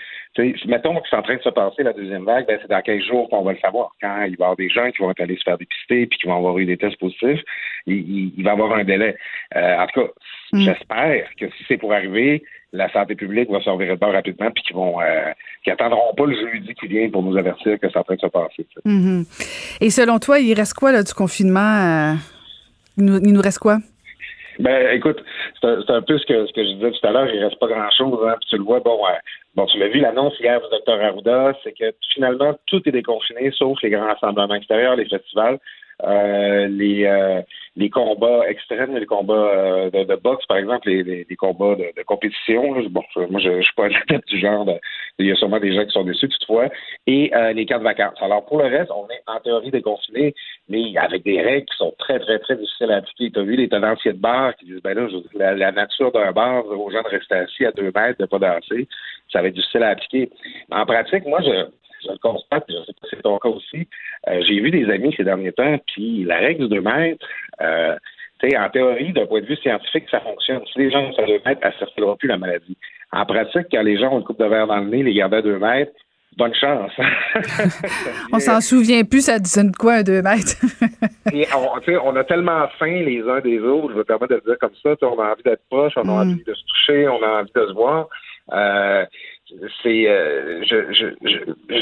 [0.66, 3.02] Mettons que c'est en train de se passer la deuxième vague, ben, c'est dans 15
[3.04, 3.92] jours qu'on va le savoir.
[4.00, 6.18] Quand il va y avoir des gens qui vont être allés se faire dépister puis
[6.18, 7.40] qui vont avoir eu des tests positifs,
[7.86, 9.16] il, va y avoir un délai.
[9.56, 10.08] Euh, en tout cas,
[10.52, 10.60] mm.
[10.60, 14.62] j'espère que si c'est pour arriver, la santé publique va s'en de bord rapidement puis
[14.64, 15.32] qu'ils vont euh,
[15.64, 18.20] qui attendront pas le jeudi qui vient pour nous avertir que c'est en train de
[18.20, 18.66] se passer.
[18.84, 19.78] Mm-hmm.
[19.80, 22.16] Et selon toi, il reste quoi là, du confinement?
[22.98, 23.78] il nous reste quoi?
[24.58, 25.22] Ben, écoute,
[25.60, 27.68] c'est un, peu ce que, ce que je disais tout à l'heure, il reste pas
[27.68, 28.18] grand-chose.
[28.26, 28.98] Hein, tu le vois, bon,
[29.54, 33.52] bon tu l'as vu, l'annonce hier du docteur Arruda, c'est que finalement, tout est déconfiné,
[33.52, 35.58] sauf les grands rassemblements extérieurs, les festivals.
[36.04, 37.42] Euh, les, euh,
[37.74, 42.80] les combats extrêmes, les combats euh, de, de, boxe, par exemple, les, combats de, compétition.
[42.90, 44.66] Bon, moi, je, je suis pas tête du genre.
[45.18, 46.68] il y a sûrement des gens qui sont déçus toutefois.
[47.06, 48.20] Et les cas de vacances.
[48.20, 50.34] Alors, pour le reste, on est en théorie déconfiné,
[50.68, 53.30] mais avec des règles qui sont très, très, très difficiles à appliquer.
[53.32, 56.30] Tu as vu les tenanciers de bar qui disent, ben là, la, la nature d'un
[56.30, 58.86] bar, aux gens de rester assis à deux mètres, de pas danser,
[59.32, 60.30] ça va être difficile à appliquer.
[60.70, 61.66] En pratique, moi, je
[62.04, 63.88] je le constate, je sais pas si c'est ton cas aussi.
[64.28, 67.26] Euh, j'ai vu des amis ces derniers temps, puis la règle du 2 mètres,
[67.60, 67.96] euh,
[68.56, 70.60] en théorie, d'un point de vue scientifique, ça fonctionne.
[70.72, 72.76] Si les gens sont à 2 mètres, elle ne circulera plus la maladie.
[73.12, 75.38] En pratique, quand les gens ont une coupe de verre dans le nez, les garder
[75.38, 75.92] à 2 mètres,
[76.36, 76.92] bonne chance.
[78.32, 80.56] on s'en souvient plus, ça disait quoi, un 2 mètres?
[81.56, 84.58] on, on, a tellement faim les uns des autres, je vais permettre de le dire
[84.60, 86.30] comme ça, on a envie d'être proche, on a mm.
[86.30, 88.08] envie de se toucher, on a envie de se voir.
[88.52, 89.04] Euh,
[89.82, 91.38] c'est euh, je, je, je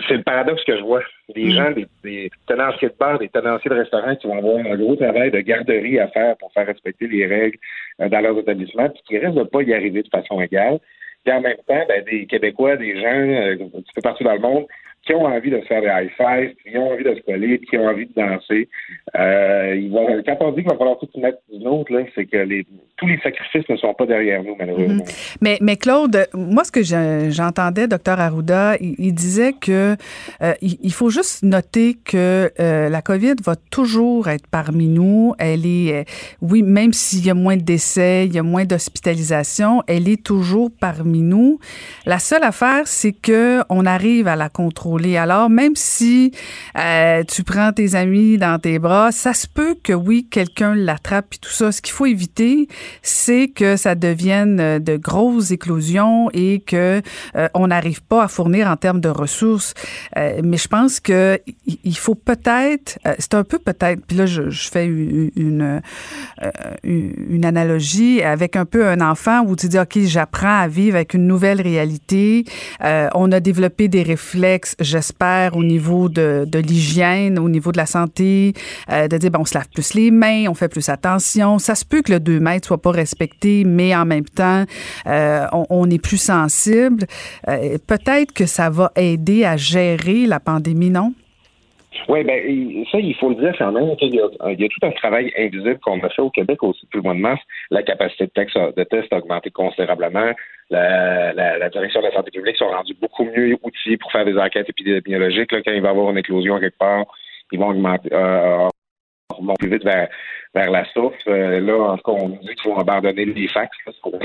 [0.08, 1.02] c'est le paradoxe que je vois.
[1.34, 1.50] Des mm.
[1.50, 4.96] gens, des, des, tenanciers de bar, des tenanciers de restaurants qui vont avoir un gros
[4.96, 7.58] travail de garderie à faire pour faire respecter les règles
[8.00, 10.78] euh, dans leurs établissements, puis qui risquent de pas y arriver de façon égale.
[11.24, 14.34] Puis en même temps, ben, des Québécois, des gens euh, un petit peu partout dans
[14.34, 14.66] le monde
[15.06, 17.78] qui ont envie de faire des high fives, qui ont envie de se coller, qui
[17.78, 18.68] ont envie de danser.
[19.16, 22.38] Euh, il va, quand on dit qu'il va falloir tout mettre d'une autre, c'est que
[22.38, 22.66] les,
[22.97, 25.05] tous les sacrifices ne sont pas derrière nous, malheureusement.
[25.05, 25.12] Mhm.
[25.40, 29.97] mais, mais Claude, moi, ce que j'entendais, docteur Arruda, il, disait que
[30.42, 35.34] euh, il, faut juste noter que euh, la COVID va toujours être parmi nous.
[35.38, 36.05] Elle est, euh,
[36.40, 40.22] oui, même s'il y a moins de décès, il y a moins d'hospitalisation, elle est
[40.22, 41.59] toujours parmi nous.
[42.07, 46.32] La seule affaire, c'est que on arrive à la contrôler alors, même si
[46.78, 51.34] euh, tu prends tes amis dans tes bras, ça se peut que oui, quelqu'un l'attrape
[51.34, 51.72] et tout ça.
[51.72, 52.68] Ce qu'il faut éviter,
[53.03, 57.03] c'est que ça devienne euh, de grosses éclosions et que
[57.37, 59.74] euh, on n'arrive pas à fournir en termes de ressources.
[60.16, 64.87] mais je pense que il faut peut-être, c'est un peu peut-être, puis là je, fais
[64.87, 65.80] une,
[66.82, 71.14] une, analogie avec un peu un enfant où tu dis ok, j'apprends à vivre avec
[71.14, 72.45] une nouvelle réalité.
[72.80, 77.87] on a développé des réflexes j'espère, au niveau de, de l'hygiène, au niveau de la
[77.87, 78.55] santé,
[78.91, 81.59] euh, de dire, bon, on se lave plus les mains, on fait plus attention.
[81.59, 84.64] Ça se peut que le 2 mètres soit pas respecté, mais en même temps,
[85.07, 87.05] euh, on, est plus sensible.
[87.49, 91.12] Euh, peut-être que ça va aider à gérer la pandémie, non?
[92.09, 94.91] Oui, ben ça, il faut le dire quand même qu'il y, y, a tout un
[94.93, 97.41] travail invisible qu'on a fait au Québec aussi depuis le mois de mars.
[97.70, 100.33] La capacité de, test, de test a augmenté considérablement.
[100.70, 104.68] La, direction de la santé publique sont rendus beaucoup mieux outillés pour faire des enquêtes
[104.68, 105.53] épidémiologiques.
[105.53, 107.07] Là, quand il va y avoir une éclosion quelque part,
[107.53, 108.68] ils vont augmenter, euh,
[109.41, 110.09] vont plus vite vers,
[110.55, 111.16] vers la source.
[111.29, 113.93] Euh, là, en tout cas, on dit qu'il faut abandonner les fax là,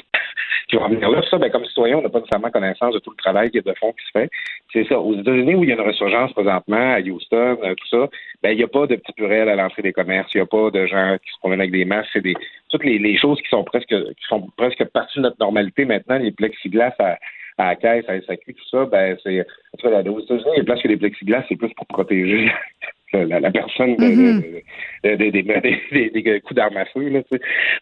[0.70, 1.22] qui vont venir là.
[1.30, 3.92] Ça, ben, comme citoyen, on n'a pas nécessairement connaissance de tout le travail de fond
[3.94, 4.30] qui se fait.
[4.72, 5.00] C'est ça.
[5.00, 8.10] Aux États-Unis, où il y a une ressurgence présentement, à Houston, euh, tout ça,
[8.42, 10.34] ben, il n'y a pas de petits purelles à l'entrée des commerces.
[10.34, 12.10] Il n'y a pas de gens qui se promènent avec des masques.
[12.14, 12.36] C'est des,
[12.70, 16.18] toutes les, les, choses qui sont presque, qui sont presque partie de notre normalité maintenant.
[16.18, 17.18] Les plexiglas à,
[17.58, 20.72] à caisse, à SAQ, tout ça, ben, c'est, en tout cas, aux États-Unis, il y
[20.72, 22.52] a que les plexiglas, c'est plus pour protéger
[23.14, 24.62] la, personne mm-hmm.
[25.04, 27.10] des coups d'armes à feu.
[27.10, 27.22] Là,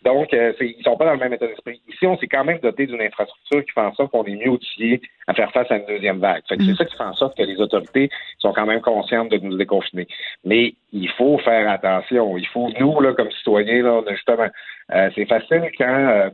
[0.04, 1.82] Donc, euh, ils sont pas dans le même état d'esprit.
[1.88, 4.50] Ici, on s'est quand même doté d'une infrastructure qui fait en sorte qu'on est mieux
[4.50, 6.42] outillé à faire face à une deuxième vague.
[6.48, 6.76] C'est mm-hmm.
[6.76, 8.10] ça qui fait en sorte que les autorités
[8.40, 10.08] sont quand même conscientes de nous déconfiner.
[10.44, 12.38] Mais il faut faire attention.
[12.38, 14.48] Il faut, nous, là, comme citoyens, là, justement,
[14.92, 16.30] euh, c'est facile quand, euh,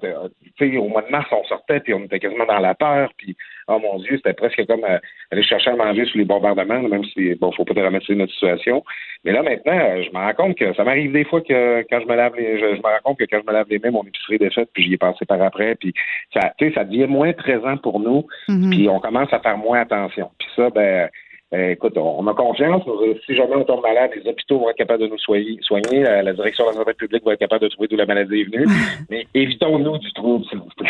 [0.57, 3.11] tu sais, au mois de mars, on sortait, puis on était quasiment dans la peur,
[3.17, 3.35] puis,
[3.67, 4.97] oh mon Dieu, c'était presque comme euh,
[5.31, 8.83] aller chercher à manger sous les bombardements, même si, bon, faut pas remettre notre situation.
[9.25, 12.05] Mais là, maintenant, je me rends compte que ça m'arrive des fois que quand je
[12.05, 14.03] me lave les, je, me rends compte que quand je me lave les mains, mon
[14.03, 15.93] épicerie est faite, puis j'y ai pensé par après, puis
[16.33, 18.69] ça, tu sais, ça devient moins présent pour nous, mm-hmm.
[18.69, 20.29] puis on commence à faire moins attention.
[20.39, 21.07] Puis ça, ben, euh,
[21.51, 22.83] écoute, on, a confiance.
[23.25, 26.03] Si jamais on tombe malade, les hôpitaux vont être capables de nous soigner.
[26.03, 28.43] La, direction de la santé publique va être capable de trouver d'où la maladie est
[28.43, 28.65] venue.
[29.09, 30.89] Mais évitons-nous du trouble, s'il vous plaît.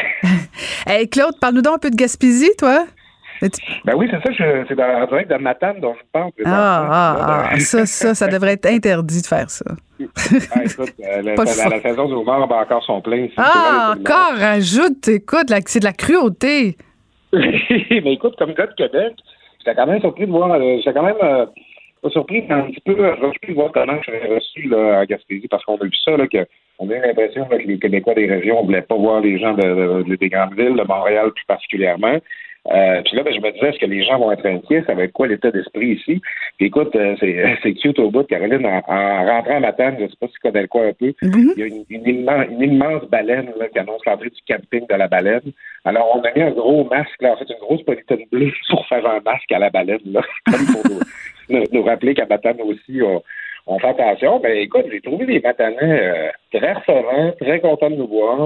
[0.87, 2.85] hey, Claude, parle-nous donc un peu de Gaspésie, toi.
[3.83, 6.31] Ben oui, c'est ça, c'est dans, en direct de Matane dont je parle.
[6.45, 9.65] Ah, ah, ah, ça, ça, ça devrait être interdit de faire ça.
[9.99, 11.35] ah, écoute, euh, la,
[11.69, 13.27] la, saison du homard va encore son plein.
[13.37, 16.77] Ah, encore, rajoute, écoute, c'est de la cruauté.
[17.33, 19.13] Mais écoute, comme gars de Québec,
[19.65, 21.45] j'étais quand même surpris de voir, euh, j'étais quand même euh,
[22.01, 25.05] pas surpris, mais un petit peu surpris de voir comment je serais reçu là, à
[25.05, 26.45] Gaspésie, parce qu'on a vu ça, là, que
[26.77, 29.53] on a eu l'impression que les Québécois des régions ne voulaient pas voir les gens
[29.53, 32.17] de, des grandes villes, de Montréal plus particulièrement.
[32.71, 34.83] Euh, puis là, ben, je me disais, est-ce que les gens vont être inquiets?
[34.87, 36.21] Ça va être quoi l'état d'esprit ici?
[36.57, 38.23] Puis écoute, euh, c'est, cute au bout.
[38.23, 40.87] Caroline, en, en rentrant à Matane, je ne sais pas si tu connais le coin
[40.87, 41.53] un peu, mm-hmm.
[41.55, 45.07] il y a une, une, immense, baleine là, qui annonce l'entrée du camping de la
[45.07, 45.51] baleine.
[45.83, 48.87] Alors, on a mis un gros masque, là, en fait, une grosse polytone bleue pour
[48.87, 50.97] faire un masque à la baleine, là, comme pour
[51.49, 53.21] nous, nous, rappeler qu'à Matane aussi, on,
[53.67, 54.39] on fait attention.
[54.39, 58.39] Ben écoute, j'ai trouvé des Matanais euh, très recevants, très contents de nous voir.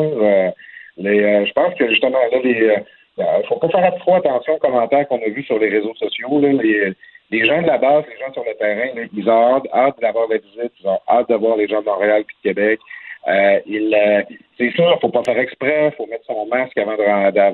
[0.97, 2.84] mais je pense que justement, là, les
[3.20, 5.93] il euh, faut pas faire trop attention aux commentaires qu'on a vus sur les réseaux
[5.95, 6.39] sociaux.
[6.39, 10.38] Les, gens de la base, les gens sur le terrain, ils ont hâte, d'avoir la
[10.38, 12.80] visite, ils ont hâte de voir les gens de Montréal et de Québec.
[13.28, 14.22] Euh, euh,
[14.57, 16.95] c'est sûr, faut pas faire exprès, faut mettre son masque avant,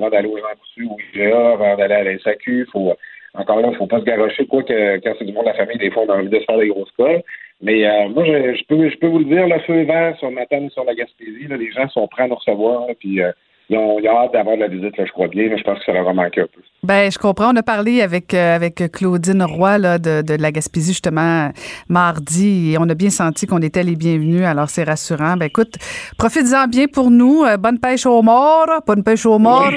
[0.08, 2.68] d'aller aux gens coutus ou IGA, avant d'aller à la SAQ.
[2.72, 2.94] Faut,
[3.34, 5.78] encore là, faut pas se garocher, quoi que quand c'est du monde de la famille,
[5.78, 7.22] des fois, on a envie de se faire des grosses cols.
[7.60, 10.84] Mais moi, je, peux, je peux vous le dire, le feu vert sur Matane sur
[10.84, 12.86] la Gaspésie, les gens sont prêts à nous recevoir.
[13.00, 13.20] puis
[13.68, 15.64] ils ont, ils ont hâte d'avoir de la visite, là, je crois bien, mais je
[15.64, 16.60] pense que ça leur a manqué un peu.
[16.82, 17.52] Ben, je comprends.
[17.52, 21.50] On a parlé avec euh, avec Claudine Roy là, de, de la Gaspésie justement
[21.88, 24.44] mardi et on a bien senti qu'on était les bienvenus.
[24.44, 25.36] Alors c'est rassurant.
[25.36, 25.74] Ben écoute,
[26.18, 27.42] profites-en bien pour nous.
[27.44, 29.70] Euh, bonne pêche au mort, bonne pêche au mort.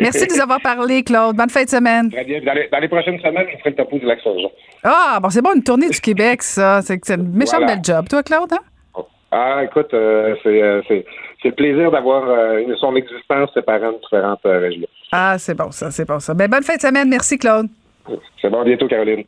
[0.00, 1.36] Merci de nous avoir parlé, Claude.
[1.36, 2.10] Bonne fin de semaine.
[2.10, 2.40] Très bien.
[2.44, 4.50] Dans les, dans les prochaines semaines, on ferait le topo du lac Saint-Jean.
[4.82, 6.80] Ah, bon, c'est bon, une tournée du Québec, ça.
[6.82, 7.76] C'est une méchante Voilà.
[7.76, 8.52] belle job, toi, Claude.
[8.52, 9.02] Hein?
[9.30, 11.04] Ah, écoute, euh, c'est,
[11.44, 14.86] c'est, c'est le plaisir d'avoir euh, une- son existence séparant de différentes euh, régions.
[15.12, 16.34] Ah, c'est bon, ça, c'est bon, ça.
[16.34, 17.08] Ben, bonne fin de semaine.
[17.08, 17.68] Merci, Claude.
[18.40, 19.24] C'est bon, à bientôt, Caroline.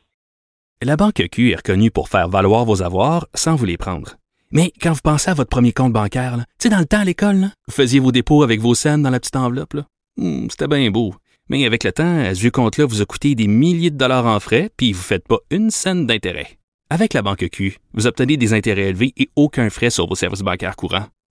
[0.82, 4.16] La Banque Q est reconnue pour faire valoir vos avoirs sans vous les prendre.
[4.52, 7.04] Mais quand vous pensez à votre premier compte bancaire, tu sais, dans le temps à
[7.04, 9.74] l'école, là, vous faisiez vos dépôts avec vos scènes dans la petite enveloppe.
[9.74, 9.82] là.
[10.18, 11.14] Hmm, C'était bien beau.
[11.48, 14.38] Mais avec le temps, à ce compte-là vous a coûté des milliers de dollars en
[14.40, 16.58] frais, puis vous ne faites pas une scène d'intérêt.
[16.90, 20.42] Avec la Banque Q, vous obtenez des intérêts élevés et aucun frais sur vos services
[20.42, 21.06] bancaires courants.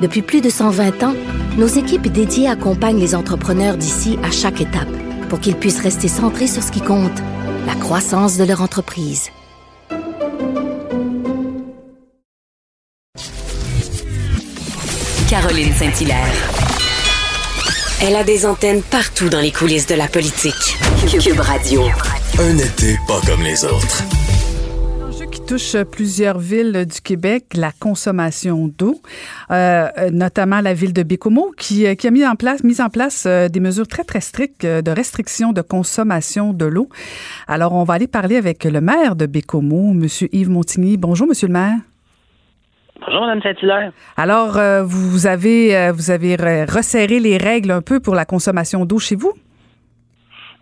[0.00, 1.14] Depuis plus de 120 ans,
[1.56, 4.88] nos équipes dédiées accompagnent les entrepreneurs d'ici à chaque étape
[5.28, 7.18] pour qu'ils puissent rester centrés sur ce qui compte,
[7.66, 9.30] la croissance de leur entreprise.
[15.28, 16.32] Caroline Saint-Hilaire.
[18.00, 20.78] Elle a des antennes partout dans les coulisses de la politique.
[21.20, 21.82] Cube Radio.
[22.38, 24.04] Un été pas comme les autres.
[25.48, 29.00] Touche plusieurs villes du Québec, la consommation d'eau,
[29.50, 32.90] euh, notamment la ville de Bécomo, qui, euh, qui a mis en place, mis en
[32.90, 36.90] place euh, des mesures très, très strictes de restriction de consommation de l'eau.
[37.46, 40.06] Alors, on va aller parler avec le maire de Bécomo, M.
[40.32, 40.98] Yves Montigny.
[40.98, 41.78] Bonjour, Monsieur le maire.
[43.00, 43.92] Bonjour, Mme Saint-Hilaire.
[44.18, 48.84] Alors, euh, vous avez, vous avez re- resserré les règles un peu pour la consommation
[48.84, 49.32] d'eau chez vous?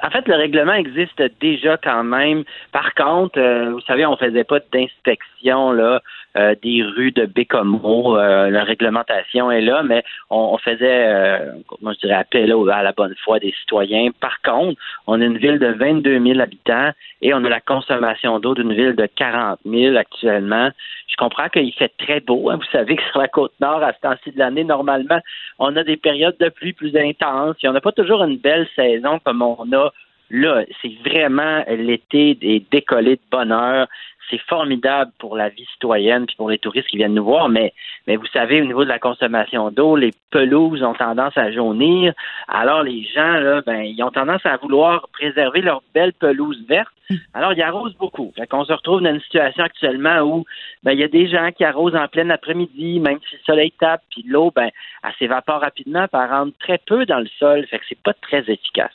[0.02, 2.44] En fait, le règlement existe déjà quand même.
[2.72, 6.02] Par contre, euh, vous savez, on faisait pas d'inspection là
[6.36, 8.18] euh, des rues de Bécomo.
[8.18, 12.82] Euh, la réglementation est là, mais on, on faisait, euh, moi je dirais, appel à
[12.82, 14.10] la bonne foi des citoyens.
[14.20, 16.90] Par contre, on a une ville de 22 000 habitants
[17.22, 20.68] et on a la consommation d'eau d'une ville de 40 000 actuellement.
[21.08, 22.50] Je comprends qu'il fait très beau.
[22.50, 22.56] hein.
[22.56, 25.20] Vous savez que sur la côte nord, à ce temps-ci de l'année, normalement,
[25.58, 27.56] on a des périodes de pluie plus intenses.
[27.62, 29.92] Et on n'a pas toujours une belle saison comme on a
[30.30, 30.64] là.
[30.82, 33.86] C'est vraiment l'été des décollés de bonheur.
[34.30, 37.48] C'est formidable pour la vie citoyenne puis pour les touristes qui viennent nous voir.
[37.48, 37.72] Mais,
[38.06, 42.12] mais vous savez, au niveau de la consommation d'eau, les pelouses ont tendance à jaunir.
[42.48, 46.90] Alors les gens, là, ben, ils ont tendance à vouloir préserver leur belle pelouse verte.
[47.34, 48.32] Alors, ils arrosent beaucoup.
[48.36, 50.44] Fait qu'on se retrouve dans une situation actuellement où
[50.82, 53.72] ben, il y a des gens qui arrosent en plein après-midi, même si le soleil
[53.78, 54.70] tape, puis l'eau, ben,
[55.04, 57.64] elle s'évapore rapidement, puis elle rentre très peu dans le sol.
[57.66, 58.94] Fait que c'est pas très efficace.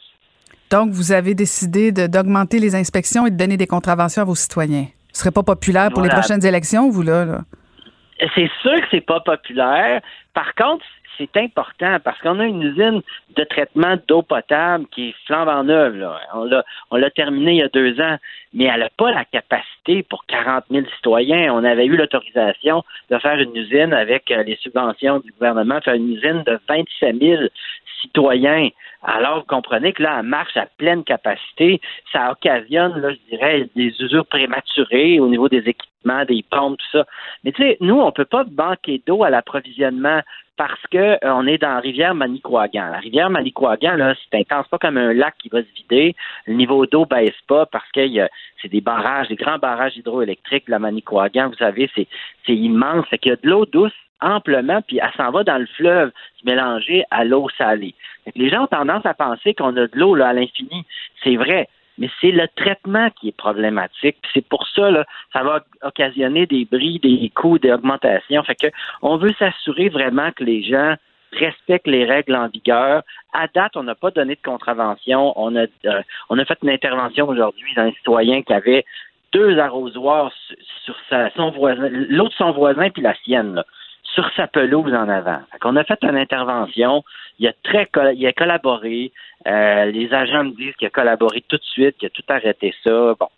[0.70, 4.88] Donc, vous avez décidé d'augmenter les inspections et de donner des contraventions à vos citoyens?
[5.14, 7.26] Ce serait pas populaire pour les prochaines élections, vous, là?
[7.26, 7.42] là?
[8.36, 10.02] C'est sûr que c'est pas populaire.
[10.34, 10.86] Par contre,
[11.18, 13.02] c'est important parce qu'on a une usine
[13.36, 15.98] de traitement d'eau potable qui est flambant neuve.
[15.98, 16.20] Là.
[16.34, 18.18] On l'a, on l'a terminée il y a deux ans,
[18.54, 21.54] mais elle n'a pas la capacité pour 40 000 citoyens.
[21.54, 25.96] On avait eu l'autorisation de faire une usine avec euh, les subventions du gouvernement, faire
[25.96, 27.42] une usine de 27 000
[28.02, 28.70] citoyens.
[29.04, 31.82] Alors, vous comprenez que là, elle marche à pleine capacité.
[32.12, 36.98] Ça occasionne, là, je dirais, des usures prématurées au niveau des équipements, des pompes, tout
[36.98, 37.06] ça.
[37.44, 40.22] Mais tu sais, nous, on peut pas banquer d'eau à l'approvisionnement
[40.58, 42.90] parce que euh, on est dans la rivière Manicouagan.
[42.92, 46.16] La rivière Manicouagan, là, c'est intense, pas comme un lac qui va se vider.
[46.46, 48.02] Le niveau d'eau baisse pas parce que
[48.62, 50.68] c'est des barrages, des grands barrages hydroélectriques.
[50.68, 52.08] La Manicouagan, vous savez, c'est,
[52.46, 53.08] c'est immense.
[53.08, 53.92] Fait qu'il y a de l'eau douce
[54.22, 57.96] amplement, puis elle s'en va dans le fleuve se mélanger à l'eau salée.
[58.36, 60.86] Les gens ont tendance à penser qu'on a de l'eau à l'infini.
[61.24, 61.68] C'est vrai,
[61.98, 64.18] mais c'est le traitement qui est problématique.
[64.34, 68.44] C'est pour ça, là, ça va occasionner des bris, des coûts, des augmentations.
[68.44, 68.68] Fait que
[69.02, 70.96] on veut s'assurer vraiment que les gens
[71.34, 73.04] respectent les règles en vigueur.
[73.34, 75.34] À date, on n'a pas donné de contravention.
[75.36, 78.86] On a, euh, on a fait une intervention aujourd'hui d'un citoyen qui avait
[79.32, 83.66] deux arrosoirs sur, sur sa, son voisin, l'autre son voisin puis la sienne, là,
[84.14, 85.40] sur sa pelouse en avant.
[85.60, 87.04] Qu'on a fait une intervention.
[87.40, 89.12] Il a très il a collaboré.
[89.48, 92.74] Euh, les agents me disent qu'il a collaboré tout de suite, qu'il a tout arrêté
[92.84, 93.16] ça.
[93.20, 93.30] Bon.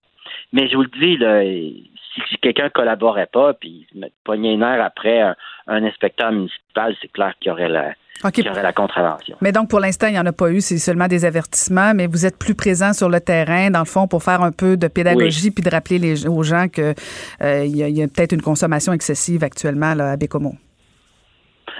[0.51, 4.63] Mais je vous le dis, là, si, quelqu'un collaborait pas, puis il met poigner une
[4.63, 5.35] heure après un,
[5.67, 7.93] un inspecteur municipal, c'est clair qu'il y aurait la,
[8.23, 8.31] OK.
[8.31, 9.37] qu'il y aurait la contravention.
[9.41, 12.07] Mais donc, pour l'instant, il n'y en a pas eu, c'est seulement des avertissements, mais
[12.07, 14.87] vous êtes plus présent sur le terrain, dans le fond, pour faire un peu de
[14.87, 16.93] pédagogie puis de rappeler les, aux gens qu'il
[17.41, 20.53] euh, y a, peut-être une consommation excessive actuellement là, à Bécomo.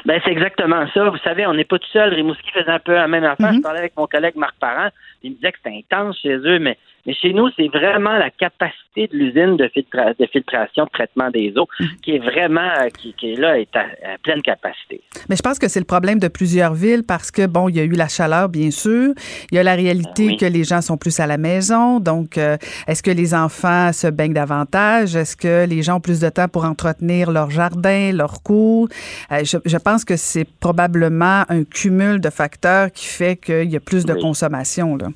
[0.06, 1.10] Ben, c'est exactement ça.
[1.10, 2.14] Vous savez, on n'est pas tout seul.
[2.14, 3.54] Rimouski faisait un peu la même affaire.
[3.54, 4.90] Je parlais avec mon collègue Marc Parent.
[5.22, 8.30] Il me disait que c'était intense chez eux, mais, mais chez nous, c'est vraiment la
[8.30, 11.68] capacité de l'usine de, filtra- de filtration, de traitement des eaux,
[12.02, 15.02] qui est vraiment, euh, qui, qui est là, est à, à pleine capacité.
[15.30, 17.80] Mais je pense que c'est le problème de plusieurs villes parce que, bon, il y
[17.80, 19.14] a eu la chaleur, bien sûr.
[19.52, 20.38] Il y a la réalité Oui.
[20.38, 22.00] que les gens sont plus à la maison.
[22.00, 25.16] Donc, euh, est-ce que les enfants se baignent davantage?
[25.16, 28.88] Est-ce que les gens ont plus de temps pour entretenir leur jardin, leur cours?
[29.32, 33.76] Euh, je, je pense que c'est probablement un cumul de facteurs qui fait qu'il y
[33.76, 34.22] a plus de Oui.
[34.22, 35.08] consommation, là.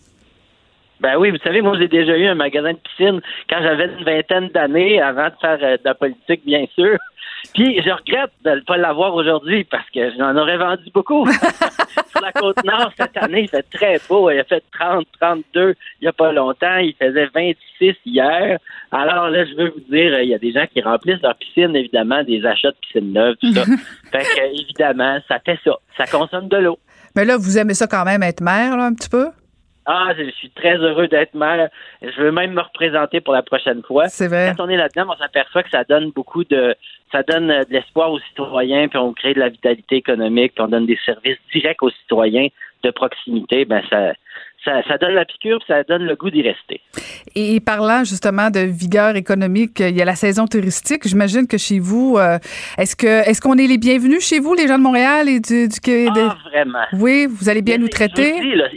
[1.00, 4.04] Ben oui, vous savez, moi, j'ai déjà eu un magasin de piscine quand j'avais une
[4.04, 6.98] vingtaine d'années avant de faire euh, de la politique, bien sûr.
[7.54, 11.28] Puis je regrette de ne pas l'avoir aujourd'hui parce que j'en aurais vendu beaucoup.
[12.12, 14.30] Sur la côte nord, cette année, il fait très beau.
[14.32, 16.78] Il a fait 30, 32 il n'y a pas longtemps.
[16.78, 18.58] Il faisait 26 hier.
[18.92, 21.76] Alors là, je veux vous dire, il y a des gens qui remplissent leur piscine,
[21.76, 23.64] évidemment, des achats de piscine neuve, tout ça.
[24.12, 25.78] fait que, évidemment, ça fait ça.
[25.96, 26.80] Ça consomme de l'eau.
[27.16, 29.28] Mais là, vous aimez ça quand même être mère, là, un petit peu?
[29.90, 31.70] Ah, je suis très heureux d'être maire.
[32.02, 34.10] Je veux même me représenter pour la prochaine fois.
[34.10, 34.54] C'est vrai.
[34.56, 36.76] Quand on est là-dedans, on s'aperçoit que ça donne beaucoup de,
[37.12, 40.64] ça donne euh, de l'espoir aux citoyens, puis on crée de la vitalité économique, puis
[40.64, 42.50] on donne des services directs aux citoyens
[42.84, 43.64] de proximité.
[43.64, 44.12] Ben ça,
[44.66, 46.82] ça, ça donne la piqûre, ça donne le goût d'y rester.
[47.36, 51.08] Et parlant justement de vigueur économique, il y a la saison touristique.
[51.08, 52.38] J'imagine que chez vous, euh,
[52.78, 55.70] est-ce que est-ce qu'on est les bienvenus chez vous, les gens de Montréal et du,
[55.70, 56.08] du?
[56.10, 56.86] Ah, vraiment.
[56.94, 58.34] Oui, vous allez bien nous traiter?
[58.34, 58.68] vous dis, là,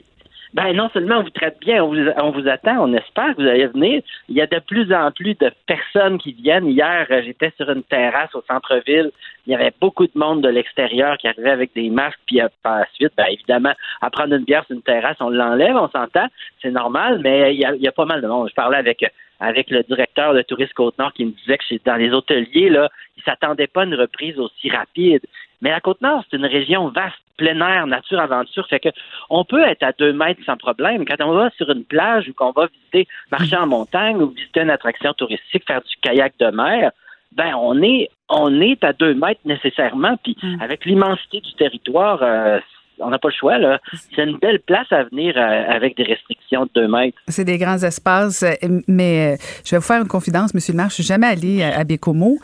[0.53, 3.43] ben non seulement on vous traite bien, on vous, on vous attend, on espère que
[3.43, 4.03] vous allez venir.
[4.29, 6.67] Il y a de plus en plus de personnes qui viennent.
[6.67, 9.13] Hier, euh, j'étais sur une terrasse au centre-ville.
[9.47, 12.19] Il y avait beaucoup de monde de l'extérieur qui arrivait avec des masques.
[12.27, 15.31] Puis euh, par la suite, ben, évidemment, à prendre une bière sur une terrasse, on
[15.31, 16.27] l'enlève, on s'entend,
[16.61, 17.21] c'est normal.
[17.23, 18.49] Mais euh, il y, a, il y a pas mal de monde.
[18.49, 19.05] Je parlais avec
[19.41, 23.23] avec le directeur de Tourisme Côte-Nord qui me disait que dans les hôteliers, là, ils
[23.23, 25.23] s'attendaient pas à une reprise aussi rapide.
[25.63, 28.67] Mais la Côte-Nord, c'est une région vaste, plein air, nature, aventure.
[28.69, 28.91] Fait que
[29.31, 31.05] on peut être à deux mètres sans problème.
[31.09, 34.61] Quand on va sur une plage ou qu'on va visiter, marcher en montagne ou visiter
[34.61, 36.91] une attraction touristique, faire du kayak de mer,
[37.33, 40.17] ben on est on est à deux mètres nécessairement.
[40.23, 42.59] Puis avec l'immensité du territoire, euh,
[43.03, 43.59] on n'a pas le choix.
[43.59, 43.79] là.
[44.15, 47.17] C'est une belle place à venir euh, avec des restrictions de deux mètres.
[47.29, 48.53] C'est des grands espaces, euh,
[48.87, 50.91] mais euh, je vais vous faire une confidence, Monsieur le maire.
[50.91, 52.39] Je suis jamais allée à, à Bécomo.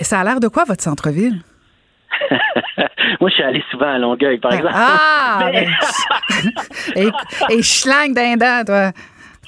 [0.00, 1.40] Ça a l'air de quoi votre centre-ville?
[3.20, 4.74] Moi, je suis allé souvent à Longueuil, par exemple.
[4.74, 5.50] Ah!
[5.52, 5.66] Mais-
[6.94, 7.12] ben,
[7.50, 8.14] et, et schlang
[8.66, 8.90] toi.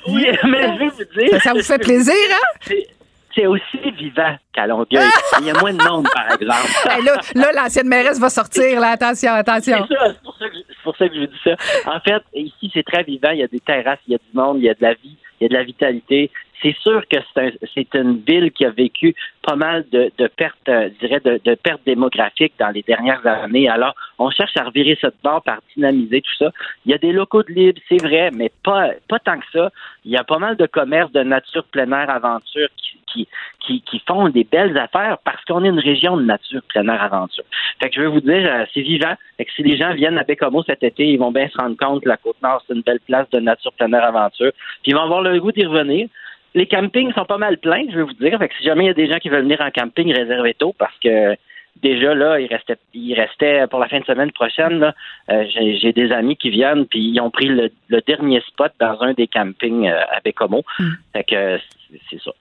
[0.09, 1.31] Oui, mais je vais vous dire.
[1.33, 2.61] Ça, ça vous fait plaisir, hein?
[2.67, 5.05] C'est- aussi vivant qu'à Longueuil.
[5.41, 6.71] Il y a moins de monde, par exemple.
[6.89, 8.93] Hey, là, là l'ancienne mairesse va sortir, là.
[8.93, 9.87] Attention, attention.
[9.87, 11.51] C'est pour ça, que je, c'est pour ça que je vous dis ça.
[11.85, 13.31] En fait, ici, c'est très vivant.
[13.33, 14.95] Il y a des terrasses, il y a du monde, il y a de la
[14.95, 16.31] vie, il y a de la vitalité.
[16.63, 20.69] C'est sûr que c'est, un- une ville qui a vécu pas mal de, de pertes,
[20.69, 23.69] euh, je dirais, de, de pertes démographiques dans les dernières années.
[23.69, 26.51] Alors, on cherche à revirer ça de bord par dynamiser tout ça.
[26.85, 29.71] Il y a des locaux de libre, c'est vrai, mais pas, pas tant que ça.
[30.05, 33.29] Il y a pas mal de commerces de nature, plein air, aventure qui, qui,
[33.61, 37.03] qui, qui font des belles affaires parce qu'on est une région de nature, plein air,
[37.03, 37.45] aventure.
[37.81, 39.15] Fait que je veux vous dire, euh, c'est vivant.
[39.37, 41.77] Fait que si les gens viennent à Bécomo cet été, ils vont bien se rendre
[41.77, 44.53] compte que la Côte-Nord, c'est une belle place de nature, plein air, aventure.
[44.83, 46.09] Puis ils vont avoir le goût d'y revenir.
[46.57, 48.37] Les campings sont pas mal pleins, je veux vous dire.
[48.39, 50.55] Fait que si jamais il y a des gens qui veulent venir en camping, réservez
[50.55, 51.37] tôt parce que
[51.83, 54.79] déjà là, il restait, il restait pour la fin de semaine prochaine.
[54.81, 54.95] Là,
[55.31, 58.73] euh, j'ai, j'ai des amis qui viennent puis ils ont pris le, le dernier spot
[58.81, 60.65] dans un des campings euh, à Bécomo.
[61.13, 61.59] Fait que
[61.91, 62.33] c'est, c'est ça.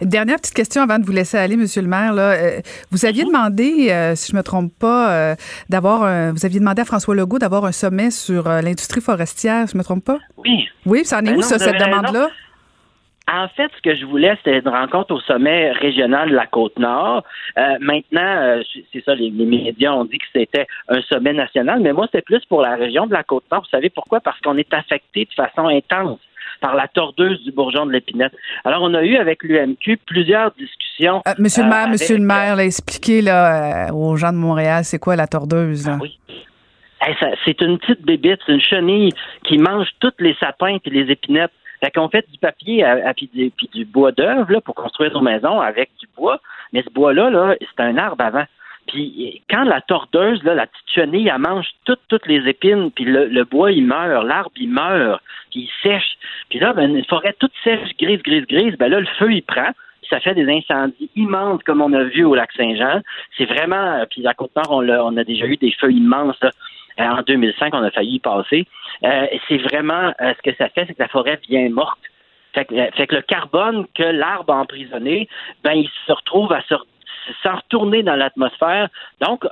[0.00, 2.14] Dernière petite question avant de vous laisser aller, Monsieur le maire.
[2.14, 2.32] Là.
[2.32, 5.34] Euh, vous aviez demandé, euh, si je me trompe pas, euh,
[5.68, 9.68] d'avoir un, vous aviez demandé à François Legault d'avoir un sommet sur euh, l'industrie forestière,
[9.68, 10.18] si je me trompe pas?
[10.38, 10.66] Oui.
[10.86, 12.28] Oui, ça en est Ben où, non, ça, cette raison.
[13.34, 17.24] En fait, ce que je voulais, c'était une rencontre au sommet régional de la Côte-Nord.
[17.56, 18.62] Euh, maintenant, euh,
[18.92, 22.20] c'est ça, les, les médias ont dit que c'était un sommet national, mais moi, c'était
[22.22, 23.62] plus pour la région de la Côte-Nord.
[23.62, 24.20] Vous savez pourquoi?
[24.20, 26.20] Parce qu'on est affecté de façon intense
[26.60, 28.32] par la tordeuse du bourgeon de l'épinette.
[28.64, 31.22] Alors, on a eu avec l'UMQ plusieurs discussions.
[31.26, 34.84] Euh, monsieur le maire, avec- Monsieur le maire, là, expliquez là, aux gens de Montréal,
[34.84, 35.86] c'est quoi la tordeuse?
[35.88, 35.96] là?
[36.02, 36.18] oui.
[37.00, 39.10] Hey, c'est une petite bébite, c'est une chenille
[39.44, 41.50] qui mange tous les sapins et les épinettes.
[41.82, 43.28] Fait qu'on fait du papier à, puis,
[43.74, 46.38] du, bois d'œuvre pour construire nos maisons avec du bois.
[46.72, 48.44] Mais ce bois-là, là, c'est un arbre avant.
[48.86, 53.04] Puis quand la tordeuse, là, la petite chenille, elle mange toutes, toutes les épines, puis
[53.04, 55.20] le, bois, il meurt, l'arbre, il meurt,
[55.50, 56.18] puis il sèche.
[56.50, 59.42] Puis là, ben, une forêt toute sèche, grise, grise, grise, ben là, le feu, il
[59.42, 59.70] prend.
[60.08, 63.00] Ça fait des incendies immenses comme on a vu au lac Saint-Jean.
[63.38, 66.36] C'est vraiment, euh, puis à Côte-Nord, on, on a déjà eu des feux immenses.
[66.42, 66.50] là.
[67.00, 68.66] Euh, en 2005, on a failli y passer.
[69.04, 71.98] Euh, c'est vraiment ce que ça fait, c'est que la forêt vient morte.
[72.54, 75.26] Fait que, le carbone que l'arbre a emprisonné,
[75.64, 76.74] ben il se retrouve à se
[77.42, 78.88] sans retourner dans l'atmosphère.
[79.20, 79.46] Donc,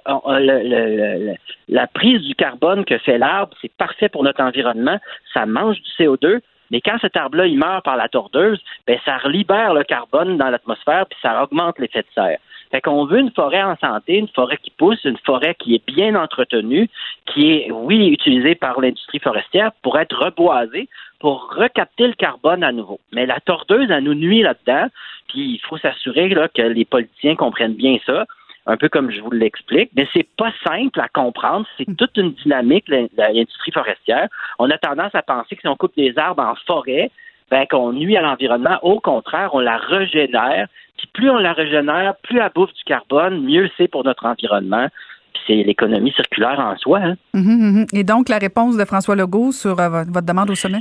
[1.68, 4.98] la prise du carbone que fait l'arbre, c'est parfait pour notre environnement.
[5.32, 6.40] Ça mange du CO2.
[6.70, 10.50] Mais quand cet arbre-là, il meurt par la tordeuse, ben, ça libère le carbone dans
[10.50, 12.38] l'atmosphère, puis ça augmente l'effet de serre.
[12.70, 15.86] Fait qu'on veut une forêt en santé, une forêt qui pousse, une forêt qui est
[15.86, 16.88] bien entretenue,
[17.26, 22.72] qui est, oui, utilisée par l'industrie forestière pour être reboisée, pour recapter le carbone à
[22.72, 23.00] nouveau.
[23.12, 24.86] Mais la tordeuse, elle nous nuit là-dedans,
[25.28, 28.24] puis il faut s'assurer que les politiciens comprennent bien ça
[28.66, 31.66] un peu comme je vous l'explique, mais c'est pas simple à comprendre.
[31.76, 34.28] C'est toute une dynamique, l'industrie forestière.
[34.58, 37.10] On a tendance à penser que si on coupe des arbres en forêt,
[37.50, 38.78] ben, qu'on nuit à l'environnement.
[38.82, 40.68] Au contraire, on la régénère.
[40.96, 44.86] Puis plus on la régénère, plus elle bouffe du carbone, mieux c'est pour notre environnement.
[45.32, 47.00] Puis c'est l'économie circulaire en soi.
[47.02, 47.16] Hein.
[47.34, 47.86] Mhm, mhm.
[47.92, 50.80] Et donc, la réponse de François Legault sur euh, votre demande au sommet?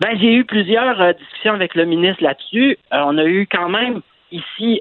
[0.00, 2.78] Ben, j'ai eu plusieurs euh, discussions avec le ministre là-dessus.
[2.92, 4.00] Euh, on a eu quand même
[4.32, 4.80] ici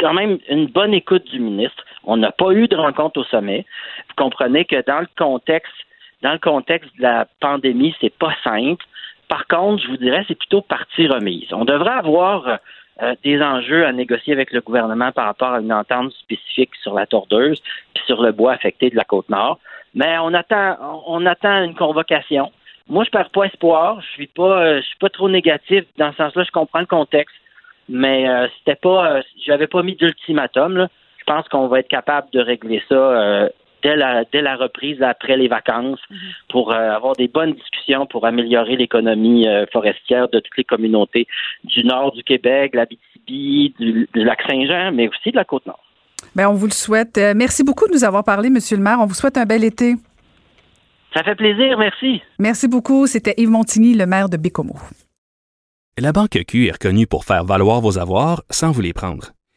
[0.00, 1.84] quand même une bonne écoute du ministre.
[2.04, 3.64] On n'a pas eu de rencontre au sommet.
[4.08, 5.72] Vous comprenez que dans le contexte,
[6.22, 8.84] dans le contexte de la pandémie, c'est pas simple.
[9.28, 11.52] Par contre, je vous dirais, c'est plutôt partie remise.
[11.52, 12.58] On devrait avoir
[13.02, 16.94] euh, des enjeux à négocier avec le gouvernement par rapport à une entente spécifique sur
[16.94, 17.60] la tordeuse
[17.94, 19.58] puis sur le bois affecté de la côte nord.
[19.94, 22.52] Mais on attend, on attend une convocation.
[22.88, 24.00] Moi, je perds pas espoir.
[24.00, 26.44] Je suis pas, euh, je suis pas trop négatif dans ce sens-là.
[26.44, 27.34] Je comprends le contexte,
[27.88, 30.88] mais euh, c'était pas, j'avais pas mis d'ultimatum.
[31.18, 33.48] Je pense qu'on va être capable de régler ça
[33.84, 36.18] dès la, reprise après les vacances mhm.
[36.48, 41.26] pour euh, avoir des bonnes discussions pour améliorer l'économie euh, forestière de toutes les communautés
[41.64, 45.80] du nord du Québec, la BTB, du, lac Saint-Jean, mais aussi de la Côte-Nord.
[46.34, 47.18] Bien, on vous le souhaite.
[47.18, 48.98] Euh, merci beaucoup de nous avoir parlé, Monsieur le maire.
[49.00, 49.94] On vous souhaite un bel été.
[51.14, 52.22] Ça fait plaisir, merci.
[52.38, 53.06] Merci beaucoup.
[53.06, 54.74] C'était Yves Montigny, le maire de Bécomo.
[55.96, 59.30] La Banque Q est reconnue pour faire valoir vos avoirs sans vous les prendre.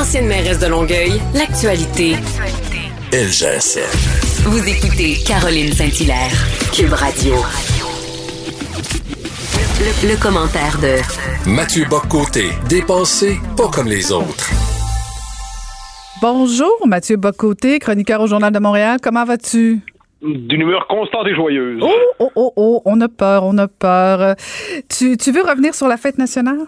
[0.00, 2.12] Ancienne mairesse de Longueuil, l'actualité.
[3.12, 4.48] LGSN.
[4.48, 6.32] Vous écoutez Caroline Saint-Hilaire,
[6.72, 7.34] Cube Radio.
[10.02, 14.48] Le, commentaire de Mathieu Boccoté, dépensé pas comme les autres.
[16.22, 19.00] Bonjour, Mathieu Bocoté, chroniqueur au Journal de Montréal.
[19.02, 19.80] Comment vas-tu?
[20.22, 21.82] D'une humeur constante et joyeuse.
[21.82, 24.34] Oh, oh, oh, oh, on a peur, on a peur.
[24.88, 26.60] Tu, tu veux revenir sur la fête nationale?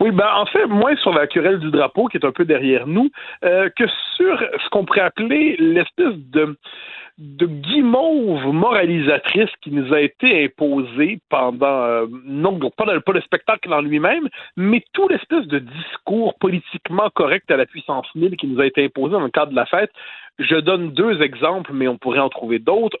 [0.00, 2.86] Oui, ben en fait, moins sur la querelle du drapeau qui est un peu derrière
[2.86, 3.10] nous,
[3.44, 3.84] euh, que
[4.16, 6.56] sur ce qu'on pourrait appeler l'espèce de
[7.18, 13.80] guimauve moralisatrice qui nous a été imposée pendant euh, non pas, pas le spectacle en
[13.80, 18.66] lui-même, mais tout l'espèce de discours politiquement correct à la puissance mille qui nous a
[18.66, 19.90] été imposé dans le cadre de la fête.
[20.38, 22.98] Je donne deux exemples, mais on pourrait en trouver d'autres.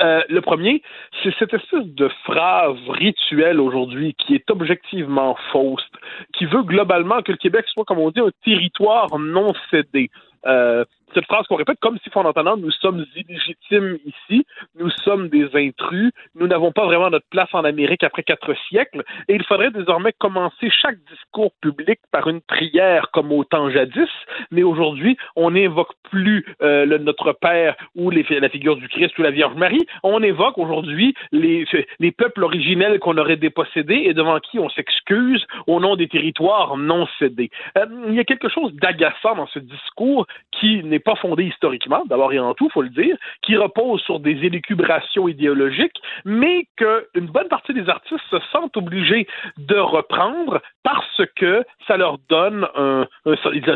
[0.00, 0.82] Euh, le premier,
[1.22, 5.84] c'est cette espèce de phrase rituelle aujourd'hui qui est objectivement fausse,
[6.32, 10.10] qui veut globalement que le Québec soit, comme on dit, un territoire non cédé.
[10.46, 10.84] Euh,
[11.14, 14.46] cette phrase qu'on répète comme si fondamentalement nous sommes illégitimes ici,
[14.78, 19.02] nous sommes des intrus, nous n'avons pas vraiment notre place en Amérique après quatre siècles,
[19.28, 24.08] et il faudrait désormais commencer chaque discours public par une prière comme au temps jadis,
[24.50, 29.22] mais aujourd'hui on n'évoque plus euh, le, notre Père ou la figure du Christ ou
[29.22, 31.66] la Vierge Marie, on évoque aujourd'hui les,
[31.98, 36.76] les peuples originels qu'on aurait dépossédés et devant qui on s'excuse au nom des territoires
[36.76, 37.50] non cédés.
[37.78, 42.04] Euh, il y a quelque chose d'agaçant dans ce discours qui n'est pas fondé historiquement,
[42.06, 47.26] d'abord et en tout, faut le dire, qui repose sur des élucubrations idéologiques, mais qu'une
[47.26, 49.26] bonne partie des artistes se sentent obligés
[49.58, 53.06] de reprendre parce que ça leur donne un,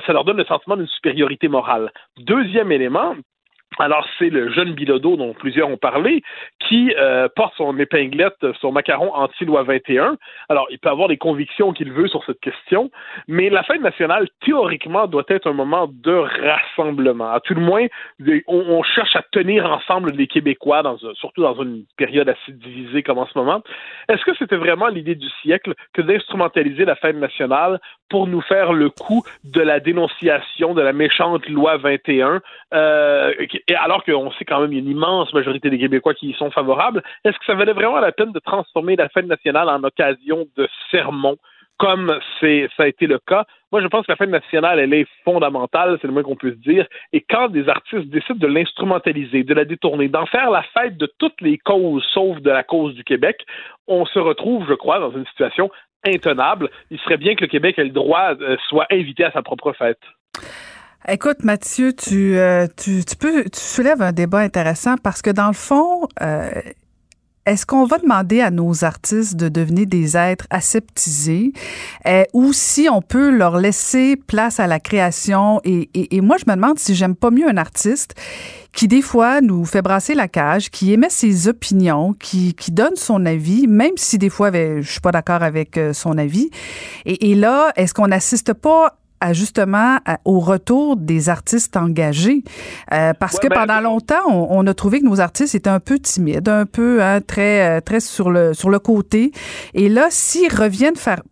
[0.07, 1.91] ça leur donne le sentiment d'une supériorité morale.
[2.19, 3.15] Deuxième élément,
[3.79, 6.23] Alors, c'est le jeune Bilodeau dont plusieurs ont parlé
[6.61, 10.17] qui euh, porte son épinglette, son macaron anti-loi 21.
[10.49, 12.91] Alors, il peut avoir des convictions qu'il veut sur cette question,
[13.29, 17.31] mais la fête nationale, théoriquement, doit être un moment de rassemblement.
[17.31, 17.87] À tout le moins,
[18.47, 23.19] on, cherche à tenir ensemble les Québécois, dans, surtout dans une période assez divisée comme
[23.19, 23.63] en ce moment.
[24.09, 28.73] Est-ce que c'était vraiment l'idée du siècle que d'instrumentaliser la fête nationale pour nous faire
[28.73, 32.41] le coup de la dénonciation de la méchante loi 21,
[32.73, 33.35] euh,
[33.77, 36.35] alors qu'on sait quand même qu'il y a une immense majorité des Québécois qui y
[36.35, 39.83] sont favorables, est-ce que ça valait vraiment la peine de transformer la fête nationale en
[39.85, 41.37] occasion de sermon,
[41.79, 43.45] comme ça a été le cas?
[43.73, 46.59] Moi, je pense que la fête nationale, elle est fondamentale, c'est le moins qu'on puisse
[46.59, 46.87] dire.
[47.13, 51.11] Et quand des artistes décident de l'instrumentaliser, de la détourner, d'en faire la fête de
[51.19, 53.45] toutes les causes, sauf de la cause du Québec,
[53.87, 55.71] on se retrouve, je crois, dans une situation
[56.07, 56.71] intenable.
[56.91, 59.73] Il serait bien que le Québec ait le droit euh, soit invité à sa propre
[59.73, 60.01] fête.
[61.09, 65.47] Écoute, Mathieu, tu, euh, tu, tu, peux, tu soulèves un débat intéressant parce que dans
[65.47, 66.51] le fond, euh,
[67.45, 71.53] est-ce qu'on va demander à nos artistes de devenir des êtres aseptisés
[72.09, 75.61] euh, ou si on peut leur laisser place à la création?
[75.63, 78.17] Et, et, et moi, je me demande si j'aime pas mieux un artiste
[78.73, 82.97] qui des fois nous fait brasser la cage, qui émet ses opinions, qui, qui donne
[82.97, 86.51] son avis, même si des fois je suis pas d'accord avec son avis.
[87.05, 88.99] Et, et là, est-ce qu'on n'assiste pas
[89.33, 92.43] justement au retour des artistes engagés.
[92.93, 95.99] Euh, parce que ben, pendant longtemps, on, a trouvé que nos artistes étaient un peu
[95.99, 99.33] timides, un peu hein, très, euh, très sur le, sur le côté.
[99.75, 101.23] Et là, s'ils reviennent faire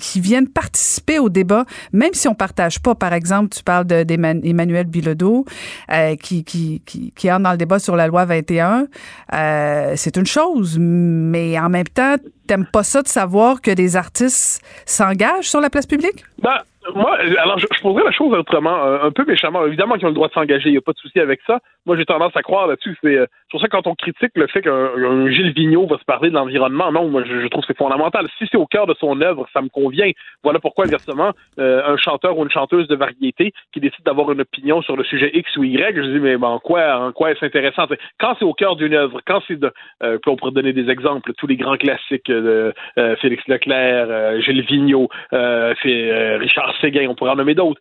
[0.00, 2.94] qui viennent participer au débat, même si on partage pas.
[2.94, 5.44] Par exemple, tu parles d'Emmanuel Bilodeau
[5.92, 8.88] euh, qui, qui, qui, qui entre dans le débat sur la loi 21.
[9.32, 12.16] Euh, c'est une chose, mais en même temps,
[12.46, 16.24] t'aimes pas ça de savoir que des artistes s'engagent sur la place publique?
[16.42, 16.58] Ben,
[16.94, 19.66] moi, alors je, je, poserais la chose autrement, un, peu méchamment.
[19.66, 21.60] Évidemment qu'ils ont le droit de s'engager, il n'y a pas de souci avec ça.
[21.86, 22.96] Moi, j'ai tendance à croire là-dessus.
[23.02, 26.28] C'est euh, pour ça quand on critique le fait qu'un Gilles Vigneault va se parler
[26.28, 28.26] de l'environnement, non, moi je, trouve que c'est fondamental.
[28.38, 30.10] Si c'est au cœur de son œuvre, ça me convient.
[30.42, 34.40] Voilà pourquoi, exactement, euh, un chanteur ou une chanteuse de variété qui décide d'avoir une
[34.40, 37.44] opinion sur le sujet X ou Y, je dis, mais en quoi, en quoi est-ce
[37.44, 37.86] intéressant?
[38.18, 39.72] Quand c'est au cœur d'une œuvre, quand c'est de.
[40.02, 44.62] Euh, on pourrait donner des exemples, tous les grands classiques de euh, Félix Leclerc, Gilles
[44.62, 47.80] Vigneault, Richard Séguin, on pourrait en nommer d'autres.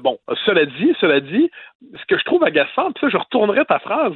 [0.00, 1.50] bon, cela dit, cela dit,
[1.98, 4.14] ce que je trouve agaçant, puis je retournerai ta phrase,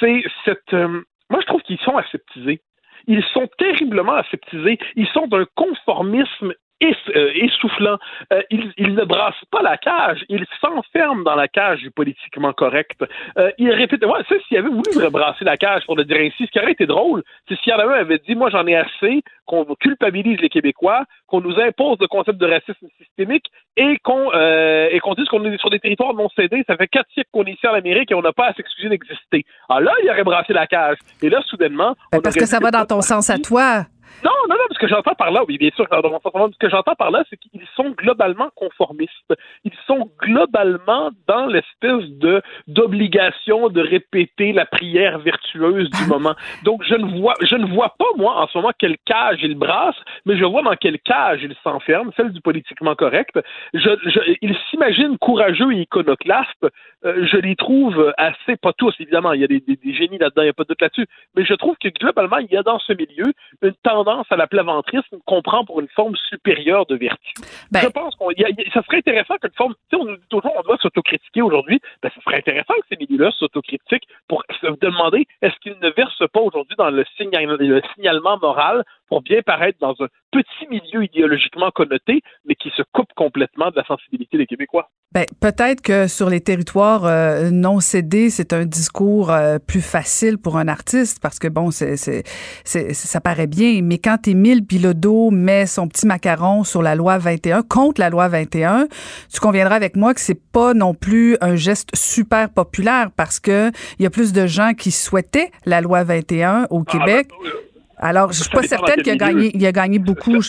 [0.00, 0.72] c'est cette.
[0.72, 2.60] Euh, moi, je trouve qu'ils sont aseptisés.
[3.06, 4.78] Ils sont terriblement aseptisés.
[4.96, 7.98] Ils sont d'un conformisme euh, essoufflant.
[8.32, 13.04] Euh, il, ne brasse pas la cage, il s'enferme dans la cage du politiquement correct.
[13.36, 16.46] Euh, il répète, ouais, ça, s'il avait voulu rebrasser la cage, pour le dire ainsi,
[16.46, 18.66] ce qui aurait été drôle, c'est s'il y en avait un avait dit, moi j'en
[18.66, 23.98] ai assez, qu'on culpabilise les Québécois, qu'on nous impose le concept de racisme systémique et
[24.02, 26.64] qu'on et qu'on dise qu'on est sur des territoires non cédés.
[26.66, 28.88] Ça fait quatre siècles qu'on est ici en Amérique et on n'a pas à s'excuser
[28.88, 29.44] d'exister.
[29.68, 30.98] Alors là, il aurait brassé la cage.
[31.22, 31.94] Et là, soudainement...
[32.22, 33.86] parce que ça va dans ton sens à toi.
[34.24, 37.10] Non, non, non, ce que j'entends par là, oui, bien sûr, ce que j'entends par
[37.10, 39.34] là, c'est qu'ils sont globalement conformistes.
[39.64, 46.34] Ils sont globalement dans l'espèce de d'obligation de répéter la prière vertueuse du moment.
[46.64, 49.56] Donc, je ne vois, je ne vois pas, moi, en ce moment, quelle cage ils
[49.56, 53.38] brassent, mais je vois dans quelle cage ils s'enferment, celle du politiquement correct.
[53.72, 56.66] Je, je, ils s'imaginent courageux et iconoclastes.
[57.04, 60.18] Euh, je les trouve assez, pas tous, évidemment, il y a des, des, des génies
[60.18, 61.06] là-dedans, il n'y a pas de doute là-dessus,
[61.36, 63.32] mais je trouve que globalement, il y a dans ce milieu
[63.62, 63.97] une tendance
[64.30, 67.34] à la plaventrisme qu'on prend pour une forme supérieure de vertu.
[67.70, 68.30] Ben, je pense qu'on,
[68.72, 71.80] ça serait intéressant qu'une forme, tu sais, on nous dit toujours on doit s'autocritiquer aujourd'hui,
[72.02, 76.28] ben, ça serait intéressant que ces milieux-là s'autocritiquent pour se demander est-ce qu'ils ne versent
[76.32, 81.70] pas aujourd'hui dans le, le signalement moral pour bien paraître dans un petit milieu idéologiquement
[81.70, 84.90] connoté, mais qui se coupe complètement de la sensibilité des Québécois.
[85.12, 90.36] Ben, peut-être que sur les territoires euh, non cédés, c'est un discours euh, plus facile
[90.36, 92.24] pour un artiste parce que bon, c'est, c'est,
[92.64, 93.80] c'est, ça paraît bien.
[93.82, 98.28] Mais quand Émile Bilodeau met son petit macaron sur la loi 21, contre la loi
[98.28, 98.86] 21,
[99.32, 103.70] tu conviendras avec moi que c'est pas non plus un geste super populaire parce que
[103.98, 107.28] il y a plus de gens qui souhaitaient la loi 21 au ah, Québec.
[107.30, 107.50] Ben,
[107.98, 110.40] alors, je suis pas certaine qu'il a gagné, il a gagné beaucoup.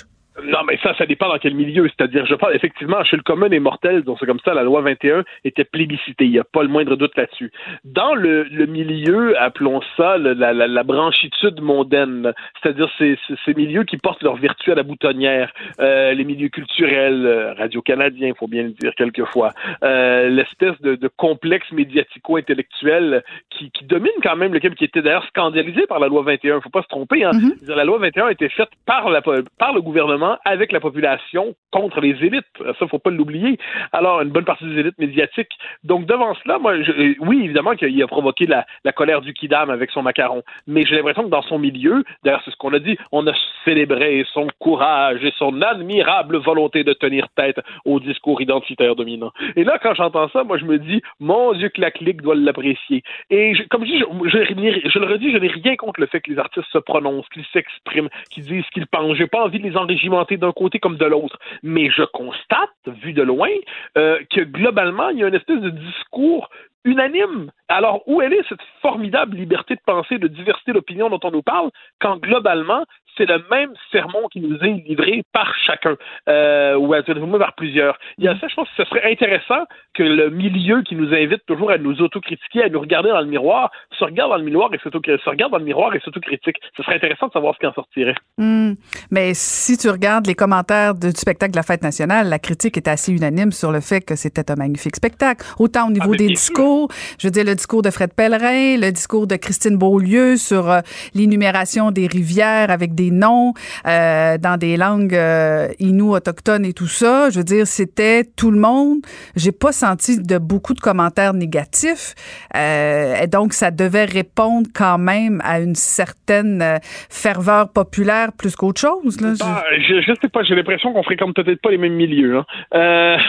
[0.43, 1.89] Non, mais ça, ça dépend dans quel milieu.
[1.89, 4.81] C'est-à-dire, je parle effectivement, chez le commun et mortel, donc c'est comme ça, la loi
[4.81, 6.25] 21 était plébiscitée.
[6.25, 7.51] Il n'y a pas le moindre doute là-dessus.
[7.83, 13.83] Dans le, le, milieu, appelons ça la, la, la branchitude mondaine, c'est-à-dire ces, ces, milieux
[13.83, 18.47] qui portent leur vertu à la boutonnière, euh, les milieux culturels, euh, radio-canadien, il faut
[18.47, 19.51] bien le dire quelquefois,
[19.83, 25.01] euh, l'espèce de, de, complexe médiatico-intellectuel qui, qui, domine quand même le Québec, qui était
[25.01, 26.53] d'ailleurs scandalisé par la loi 21.
[26.53, 27.23] Il ne faut pas se tromper.
[27.23, 27.31] Hein.
[27.31, 27.73] Mm-hmm.
[27.73, 32.01] La loi 21 a été faite par, la, par le gouvernement avec la population contre
[32.01, 32.45] les élites.
[32.79, 33.57] Ça, faut pas l'oublier.
[33.91, 35.57] Alors, une bonne partie des élites médiatiques.
[35.83, 39.91] Donc, devant cela, moi, euh, oui, évidemment qu'il a provoqué la, colère du Kidam avec
[39.91, 42.97] son macaron, mais j'ai l'impression que dans son milieu, d'ailleurs, c'est ce qu'on a dit,
[43.11, 48.95] on a célébré son courage et son admirable volonté de tenir tête au discours identitaire
[48.95, 49.31] dominant.
[49.55, 52.35] Et là, quand j'entends ça, moi, je me dis, mon Dieu, que la clique doit
[52.35, 53.03] l'apprécier.
[53.29, 56.31] Et comme je dis, je, je, le redis, je n'ai rien contre le fait que
[56.31, 59.17] les artistes se prononcent, qu'ils s'expriment, qu'ils disent ce qu'ils pensent.
[59.17, 59.77] J'ai pas envie de les
[60.09, 61.37] d'un côté comme de l'autre.
[61.63, 63.49] Mais je constate, vu de loin,
[63.97, 66.49] euh, que globalement, il y a une espèce de discours
[66.85, 67.51] unanime.
[67.67, 71.43] Alors, où elle est cette formidable liberté de pensée, de diversité d'opinion dont on nous
[71.43, 71.69] parle,
[71.99, 72.83] quand globalement,
[73.19, 75.95] c'est le même sermon qui nous est livré par chacun,
[76.29, 77.97] euh, ou à par plusieurs.
[78.17, 81.13] Il y a ça, je pense que ce serait intéressant que le milieu qui nous
[81.13, 84.43] invite toujours à nous autocritiquer, à nous regarder dans le miroir, se regarde dans le
[84.43, 86.57] miroir et se regarde dans le miroir et s'autocritique.
[86.77, 88.15] Ce serait intéressant de savoir ce qui en sortirait.
[88.37, 88.73] Hmm.
[89.11, 92.87] Mais si tu regardes les commentaires du spectacle de la fête nationale, la critique est
[92.87, 95.45] assez unanime sur le fait que c'était un magnifique spectacle.
[95.59, 96.68] Autant au niveau ah, des discours,
[97.17, 100.79] je veux dire le discours de Fred Pellerin, le discours de Christine Beaulieu sur euh,
[101.13, 103.53] l'énumération des rivières avec des noms
[103.87, 105.67] euh, dans des langues euh,
[106.09, 107.29] autochtones et tout ça.
[107.29, 108.99] Je veux dire, c'était tout le monde.
[109.35, 112.15] J'ai pas senti de beaucoup de commentaires négatifs.
[112.55, 116.77] Euh, et donc, ça devait répondre quand même à une certaine euh,
[117.09, 119.21] ferveur populaire plus qu'autre chose.
[119.21, 119.33] Là.
[119.41, 120.01] Ah, je...
[120.01, 120.43] je, sais pas.
[120.43, 122.37] J'ai l'impression qu'on fréquente peut-être pas les mêmes milieux.
[122.37, 122.45] Hein.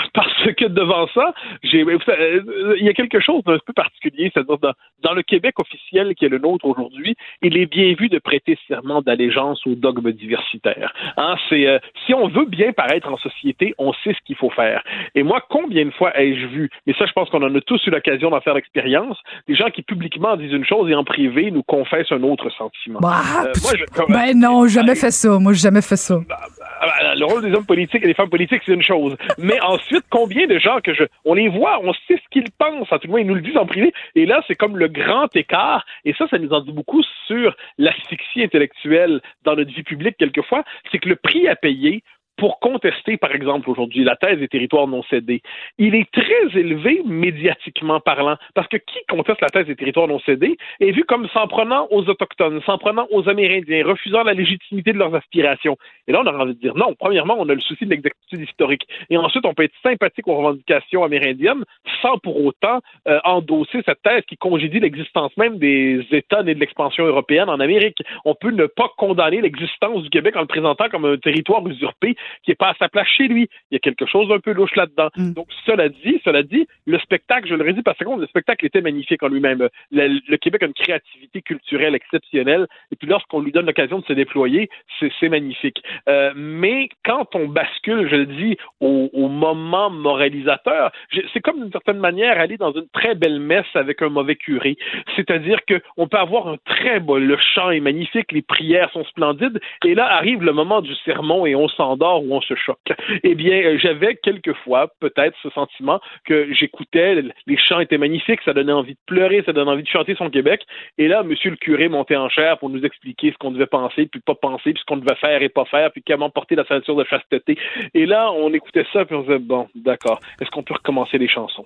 [0.15, 1.33] Parce que devant ça,
[1.63, 4.31] j'ai, il y a quelque chose d'un peu particulier.
[4.33, 4.73] C'est-à-dire dans,
[5.03, 8.59] dans le Québec officiel qui est le nôtre aujourd'hui, il est bien vu de prêter
[8.69, 10.93] serment d'allégeance au dogme diversitaire.
[11.17, 14.51] Hein, c'est euh, si on veut bien paraître en société, on sait ce qu'il faut
[14.51, 14.83] faire.
[15.15, 17.85] Et moi, combien de fois ai-je vu, mais ça, je pense qu'on en a tous
[17.87, 19.19] eu l'occasion d'en faire l'expérience,
[19.49, 23.01] des gens qui publiquement disent une chose et en privé nous confessent un autre sentiment.
[23.01, 25.39] Bah, euh, moi, je, ben non, jamais fait ça.
[25.39, 26.19] Moi, j'ai jamais fait ça.
[26.29, 26.39] Bah,
[26.81, 29.17] bah, le rôle des hommes politiques et des femmes politiques, c'est une chose.
[29.39, 32.91] Mais ensuite, combien de gens que je, on les voit, on sait ce qu'ils pensent,
[32.91, 33.93] en tout cas, ils nous le disent en privé.
[34.15, 35.85] Et là, c'est comme le grand écart.
[36.05, 40.65] Et ça, ça nous en dit beaucoup sur l'asphyxie intellectuelle dans notre vie publique quelquefois.
[40.91, 42.03] C'est que le prix à payer
[42.41, 45.43] pour contester, par exemple, aujourd'hui, la thèse des territoires non cédés,
[45.77, 50.21] il est très élevé médiatiquement parlant, parce que qui conteste la thèse des territoires non
[50.21, 54.95] cédés est vu comme s'en prenant aux Autochtones, s'en prenant aux Amérindiens, refusant la légitimité
[54.95, 55.77] de leurs aspirations.
[56.09, 56.95] Et là, on a envie de dire non.
[56.99, 58.89] Premièrement, on a le souci de l'exactitude historique.
[59.11, 61.65] Et ensuite, on peut être sympathique aux revendications amérindiennes
[62.01, 66.61] sans pour autant euh, endosser cette thèse qui congédie l'existence même des États nés de
[66.61, 67.99] l'expansion européenne en Amérique.
[68.25, 72.17] On peut ne pas condamner l'existence du Québec en le présentant comme un territoire usurpé
[72.43, 73.49] qui n'est pas à sa place chez lui.
[73.71, 75.09] Il y a quelque chose d'un peu louche là-dedans.
[75.17, 75.33] Mm.
[75.33, 78.81] Donc, cela dit, cela dit, le spectacle, je le redis par seconde, le spectacle était
[78.81, 79.69] magnifique en lui-même.
[79.91, 84.13] Le, Québec a une créativité culturelle exceptionnelle, et puis lorsqu'on lui donne l'occasion de se
[84.13, 84.69] déployer,
[84.99, 85.83] c'est magnifique.
[86.09, 90.93] Euh, mais quand on bascule, je le dis, au, au moment moralisateur,
[91.33, 94.77] c'est comme d'une certaine manière aller dans une très belle messe avec un mauvais curé.
[95.17, 99.61] C'est-à-dire qu'on peut avoir un très beau, le chant est magnifique, les prières sont splendides,
[99.85, 102.79] et là arrive le moment du sermon et on s'endort où on se choque.
[103.23, 108.53] Eh bien, euh, j'avais quelquefois peut-être ce sentiment que j'écoutais, les chants étaient magnifiques, ça
[108.53, 110.63] donnait envie de pleurer, ça donnait envie de chanter son Québec.
[110.99, 114.07] Et là, monsieur le curé montait en chair pour nous expliquer ce qu'on devait penser,
[114.07, 116.65] puis pas penser, puis ce qu'on devait faire et pas faire, puis comment porter la
[116.67, 117.57] ceinture de chasteté.
[117.95, 121.29] Et là, on écoutait ça, puis on disait, bon, d'accord, est-ce qu'on peut recommencer les
[121.29, 121.65] chansons?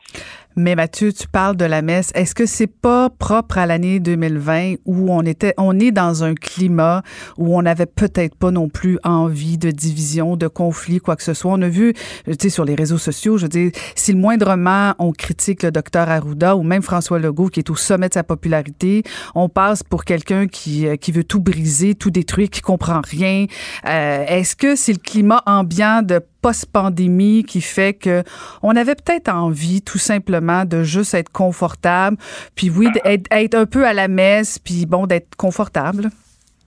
[0.57, 2.13] Mais Mathieu, tu parles de la messe.
[2.15, 6.35] Est-ce que c'est pas propre à l'année 2020 où on était, on est dans un
[6.35, 7.03] climat
[7.39, 11.23] où on n'avait peut-être pas non plus envie de division, de de conflit, quoi que
[11.23, 11.53] ce soit.
[11.53, 11.95] On a vu,
[12.27, 15.71] tu sais, sur les réseaux sociaux, je veux dire, si le moindrement on critique le
[15.71, 19.03] docteur Arruda ou même François Legault qui est au sommet de sa popularité,
[19.35, 23.47] on passe pour quelqu'un qui, euh, qui veut tout briser, tout détruire, qui comprend rien.
[23.87, 28.23] Euh, est-ce que c'est le climat ambiant de post-pandémie qui fait que
[28.63, 32.19] on avait peut-être envie tout simplement de juste être confortable,
[32.55, 36.11] puis oui, d'être être un peu à la messe, puis bon, d'être confortable?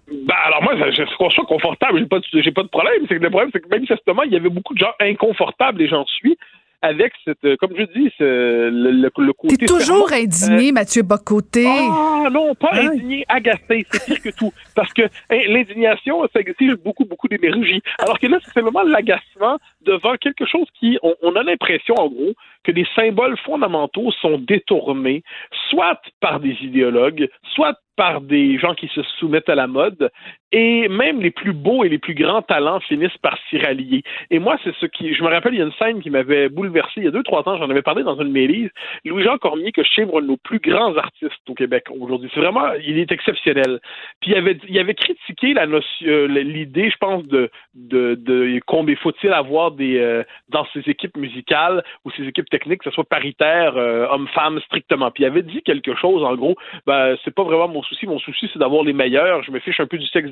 [0.09, 3.03] Ben, alors moi, je suis confortable, j'ai pas, j'ai pas de problème.
[3.07, 5.81] C'est que le problème, c'est que même justement, il y avait beaucoup de gens inconfortables
[5.81, 6.37] et j'en suis
[6.81, 8.23] avec cette, euh, comme je dis, ce,
[8.69, 9.57] le, le, côté.
[9.57, 11.65] T'es toujours indigné, euh, Mathieu Bocoté.
[11.67, 12.91] Ah non, pas hein?
[12.91, 14.53] indigné, agacé, c'est pire que tout.
[14.75, 17.81] Parce que hein, l'indignation, ça exige beaucoup, beaucoup d'énergie.
[17.99, 22.07] Alors que là, c'est simplement l'agacement devant quelque chose qui, on, on a l'impression, en
[22.09, 22.33] gros,
[22.63, 25.23] que les symboles fondamentaux sont détournés,
[25.69, 30.11] soit par des idéologues, soit par des gens qui se soumettent à la mode
[30.51, 34.03] et même les plus beaux et les plus grands talents finissent par s'y rallier.
[34.29, 36.49] Et moi, c'est ce qui, je me rappelle, il y a une scène qui m'avait
[36.49, 38.69] bouleversé il y a deux, trois ans, j'en avais parlé dans une mairie.
[39.05, 42.29] Louis-Jean Cormier, que je sais, un de nos plus grands artistes au Québec aujourd'hui.
[42.33, 43.79] C'est vraiment, il est exceptionnel.
[44.21, 48.59] Puis il avait, il avait critiqué la notion, euh, l'idée, je pense, de, de, de
[48.65, 52.95] combien faut-il avoir des, euh, dans ses équipes musicales ou ses équipes techniques, que ce
[52.95, 55.11] soit paritaire, euh, homme-femme strictement.
[55.11, 58.07] Puis il avait dit quelque chose, en gros, ben, c'est pas vraiment mon souci.
[58.07, 59.43] Mon souci, c'est d'avoir les meilleurs.
[59.43, 60.31] Je me fiche un peu du sexe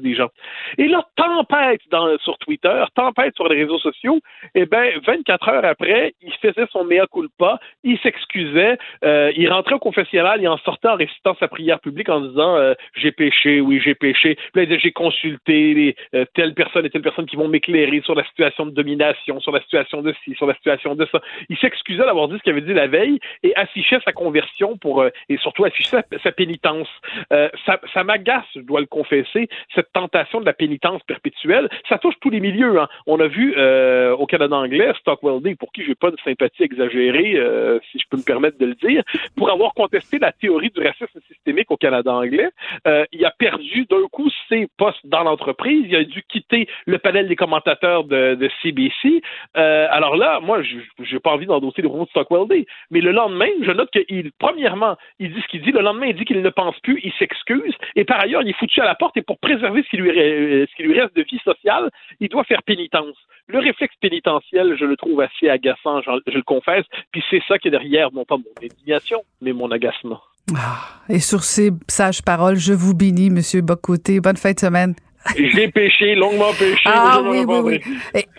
[0.77, 4.19] Et là, tempête dans, sur Twitter, tempête sur les réseaux sociaux,
[4.53, 9.51] et eh ben, 24 heures après, il faisait son mea culpa, il s'excusait, euh, il
[9.51, 13.11] rentrait au confessionnal, il en sortait en récitant sa prière publique en disant euh, j'ai
[13.11, 14.37] péché, oui, j'ai péché.
[14.55, 18.71] J'ai consulté euh, telle personne et telle personne qui vont m'éclairer sur la situation de
[18.71, 21.21] domination, sur la situation de ci, sur la situation de ça.
[21.49, 25.05] Il s'excusait d'avoir dit ce qu'il avait dit la veille et affichait sa conversion pour
[25.05, 26.87] et surtout affichait sa, pénitence.
[27.29, 31.69] ça, ça m'agace, je dois le confesser, cette tentation de la pénitence perpétuelle.
[31.89, 32.79] Ça touche tous les milieux.
[32.79, 32.87] Hein.
[33.07, 37.35] On a vu au Canada anglais Stockwell Day, pour qui j'ai pas de sympathie exagérée,
[37.35, 39.03] euh, si je peux me permettre de le dire,
[39.35, 42.49] pour avoir contesté la théorie du racisme systémique au Canada anglais.
[42.87, 45.85] Euh, il a perdu d'un coup ses postes dans l'entreprise.
[45.87, 49.21] Il a dû quitter le panel des commentateurs de, CBC.
[49.57, 52.65] Euh, alors là, moi, je n'ai pas envie d'endosser le rouleau de Stockwell Day.
[52.91, 55.71] Mais le lendemain, je note qu'il, premièrement, il dit ce qu'il dit.
[55.71, 56.99] Le lendemain, il dit qu'il ne pense plus.
[57.03, 57.75] Il s'excuse.
[57.95, 59.17] Et par ailleurs, il est foutu à la porte.
[59.17, 62.43] Et pour préserver ce qui lui, ce qui lui reste de vie sociale, il doit
[62.43, 63.15] faire pénitence.
[63.47, 66.85] Le réflexe pénitentiel, je le trouve assez agaçant, je, le confesse.
[67.11, 70.21] Puis c'est ça qui est derrière, non pas mon indignation, mais mon agacement.
[70.55, 74.19] Ah, et sur ces sages paroles, je vous bénis, Monsieur Bocoté.
[74.19, 74.95] Bonne fin de semaine.
[75.35, 76.83] J'ai péché, longuement péché.
[76.85, 77.81] Ah oui, oui, oui.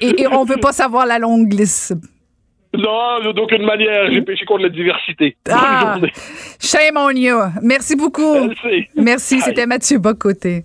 [0.01, 1.94] Et, on ne veut pas savoir la longue liste.
[2.74, 4.11] Non, d'aucune manière.
[4.12, 5.36] J'ai péché contre la diversité.
[5.51, 5.99] Ah,
[6.61, 7.36] shame on you.
[7.62, 8.51] Merci beaucoup.
[8.94, 10.64] Merci, c'était Mathieu Bocoté.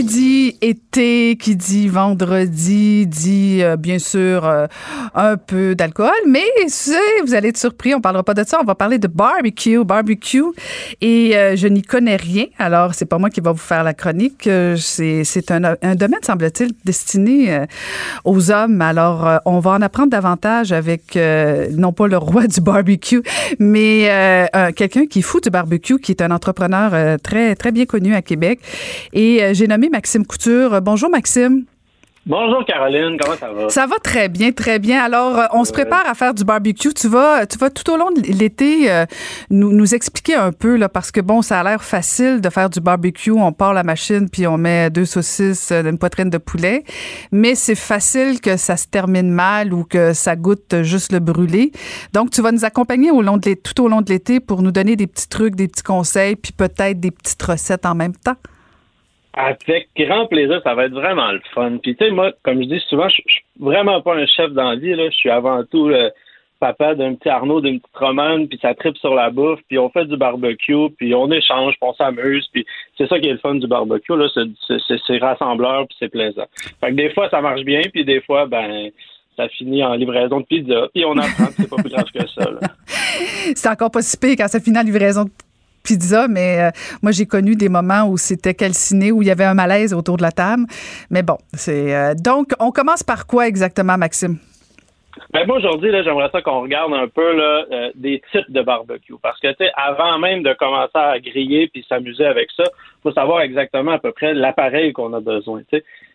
[0.00, 4.66] Qui dit été, qui dit vendredi, dit euh, bien sûr euh,
[5.14, 6.46] un peu d'alcool, mais
[7.22, 10.42] vous allez être surpris, on parlera pas de ça, on va parler de barbecue, barbecue,
[11.02, 13.92] et euh, je n'y connais rien, alors c'est pas moi qui va vous faire la
[13.92, 14.48] chronique,
[14.78, 15.60] c'est un,
[15.96, 17.66] domaine, semble-t-il, destiné
[18.24, 21.18] aux hommes, alors on va en apprendre davantage avec,
[21.72, 23.22] non pas le roi du barbecue,
[23.58, 28.22] mais quelqu'un qui fout du barbecue, qui est un entrepreneur très, très bien connu à
[28.22, 28.60] Québec,
[29.12, 30.80] et j'ai nommé Maxime Couture.
[30.80, 31.64] Bonjour Maxime.
[32.26, 33.70] Bonjour Caroline, comment ça va?
[33.70, 35.02] Ça va très bien, très bien.
[35.02, 36.92] Alors, euh, on se prépare à faire du barbecue.
[36.92, 39.06] Tu vas, tu vas tout au long de l'été euh,
[39.48, 42.68] nous, nous, expliquer un peu, là, parce que bon, ça a l'air facile de faire
[42.68, 43.30] du barbecue.
[43.30, 46.84] On part la machine, puis on met deux saucisses, euh, une poitrine de poulet.
[47.32, 51.72] Mais c'est facile que ça se termine mal ou que ça goûte juste le brûlé.
[52.12, 54.72] Donc, tu vas nous accompagner au long de tout au long de l'été pour nous
[54.72, 58.36] donner des petits trucs, des petits conseils, puis peut-être des petites recettes en même temps.
[59.34, 61.78] Avec grand plaisir, ça va être vraiment le fun.
[61.82, 64.94] Puis tu sais, moi, comme je dis souvent, je, suis vraiment pas un chef d'envie.
[64.94, 65.08] Là.
[65.10, 66.10] Je suis avant tout le
[66.60, 69.88] papa d'un petit Arnaud, d'une petite Romane, puis ça tripe sur la bouffe, puis on
[69.88, 72.66] fait du barbecue, puis on échange, puis on s'amuse, puis
[72.96, 76.44] c'est ça qui est le fun du barbecue, là, c'est rassembleur, puis c'est plaisant.
[76.80, 78.90] Fait que des fois, ça marche bien, puis des fois, ben
[79.36, 82.50] ça finit en livraison de pizza, puis on apprend c'est pas plus grave que ça.
[83.54, 85.49] c'est encore pas si pire quand ça finit en livraison de pizza,
[86.28, 86.70] mais euh,
[87.02, 90.16] moi, j'ai connu des moments où c'était calciné, où il y avait un malaise autour
[90.16, 90.64] de la table.
[91.10, 91.94] Mais bon, c'est.
[91.94, 94.38] Euh, donc, on commence par quoi exactement, Maxime?
[95.32, 98.62] Ben moi aujourd'hui là, j'aimerais ça qu'on regarde un peu là, euh, des types de
[98.62, 102.64] barbecue parce que tu sais avant même de commencer à griller puis s'amuser avec ça,
[103.02, 105.62] faut savoir exactement à peu près l'appareil qu'on a besoin.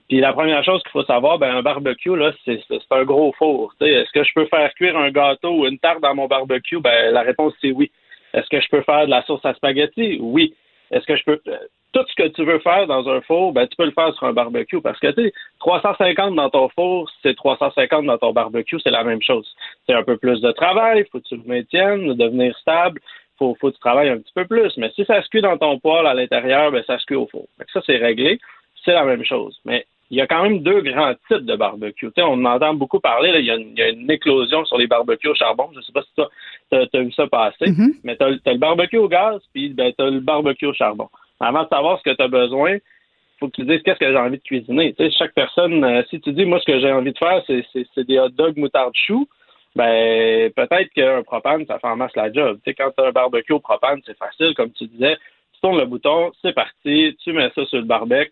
[0.07, 2.59] Puis la première chose qu'il faut savoir, ben un barbecue là, c'est
[2.91, 3.73] un gros four.
[3.81, 6.79] Est-ce que je peux faire cuire un gâteau ou une tarte dans mon barbecue?
[6.79, 7.91] Ben la réponse c'est oui.
[8.35, 10.19] Est-ce que je peux faire de la sauce à spaghetti?
[10.21, 10.53] Oui.
[10.91, 11.41] Est-ce que je peux.
[11.47, 11.57] Euh,
[11.93, 14.27] tout ce que tu veux faire dans un four, ben, tu peux le faire sur
[14.27, 14.81] un barbecue.
[14.81, 19.05] Parce que, tu sais, 350 dans ton four, c'est 350 dans ton barbecue, c'est la
[19.05, 19.47] même chose.
[19.87, 22.99] C'est un peu plus de travail, il faut que tu le maintiennes, devenir stable,
[23.39, 24.75] faut, faut que tu travailles un petit peu plus.
[24.75, 27.27] Mais si ça se cuit dans ton poêle à l'intérieur, ben, ça se cuit au
[27.27, 27.47] four.
[27.71, 28.39] ça, c'est réglé.
[28.83, 29.57] C'est la même chose.
[29.63, 32.07] Mais il y a quand même deux grands types de barbecue.
[32.07, 35.29] Tu sais, on entend beaucoup parler, là, il, y a une, éclosion sur les barbecues
[35.29, 35.69] au charbon.
[35.73, 37.95] Je ne sais pas si tu as, vu ça passer, mm-hmm.
[38.03, 41.09] mais tu as, le barbecue au gaz, puis ben, tu as le barbecue au charbon.
[41.39, 44.11] Avant de savoir ce que tu as besoin, il faut que tu dises qu'est-ce que
[44.11, 44.93] j'ai envie de cuisiner.
[44.93, 47.43] Tu sais, chaque personne, euh, si tu dis, moi, ce que j'ai envie de faire,
[47.47, 49.27] c'est des hot dogs moutarde chou,
[49.75, 52.59] ben peut-être qu'un propane, ça fait en masse la job.
[52.63, 55.17] Tu sais, quand tu as un barbecue au propane, c'est facile, comme tu disais.
[55.53, 58.31] Tu tournes le bouton, c'est parti, tu mets ça sur le barbecue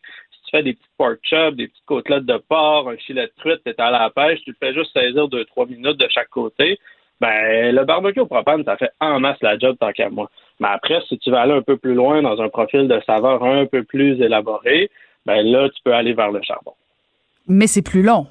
[0.53, 3.79] fais des petites pork chops, des petites côtelettes de porc, un filet de truite, t'es
[3.79, 6.79] à la pêche, tu le fais juste saisir deux, trois minutes de chaque côté.
[7.19, 10.29] Ben, le barbecue au propane, ça fait en masse la job tant qu'à moi.
[10.59, 13.43] Mais après, si tu veux aller un peu plus loin dans un profil de saveur
[13.43, 14.89] un peu plus élaboré,
[15.25, 16.73] ben là, tu peux aller vers le charbon.
[17.47, 18.27] Mais c'est plus long.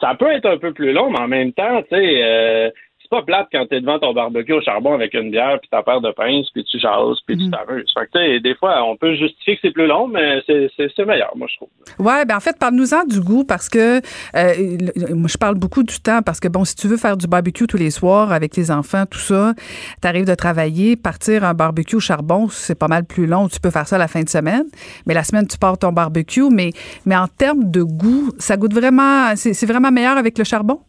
[0.00, 2.70] Ça peut être un peu plus long, mais en même temps, tu sais, euh,
[3.08, 5.82] c'est pas plate quand t'es devant ton barbecue au charbon avec une bière, puis ta
[5.82, 7.50] paire de pince, puis tu jases, puis tu Mhm.
[7.52, 7.92] t'amuses.
[7.94, 10.70] Fait que, des fois, on peut justifier que c'est plus long, mais c'est-
[11.06, 11.68] meilleur, moi, je trouve.
[11.98, 13.98] Ouais, ben en fait, parle-nous-en du goût parce que
[14.34, 14.78] euh,
[15.14, 17.66] moi, je parle beaucoup du temps parce que, bon, si tu veux faire du barbecue
[17.66, 19.52] tous les soirs avec les enfants, tout ça,
[20.00, 23.48] t'arrives de travailler, partir un barbecue au charbon, c'est pas mal plus long.
[23.48, 24.64] Tu peux faire ça la fin de semaine,
[25.06, 26.48] mais la semaine, tu pars ton barbecue.
[26.50, 26.70] Mais,
[27.04, 30.80] mais en termes de goût, ça goûte vraiment, c'est vraiment meilleur avec le charbon?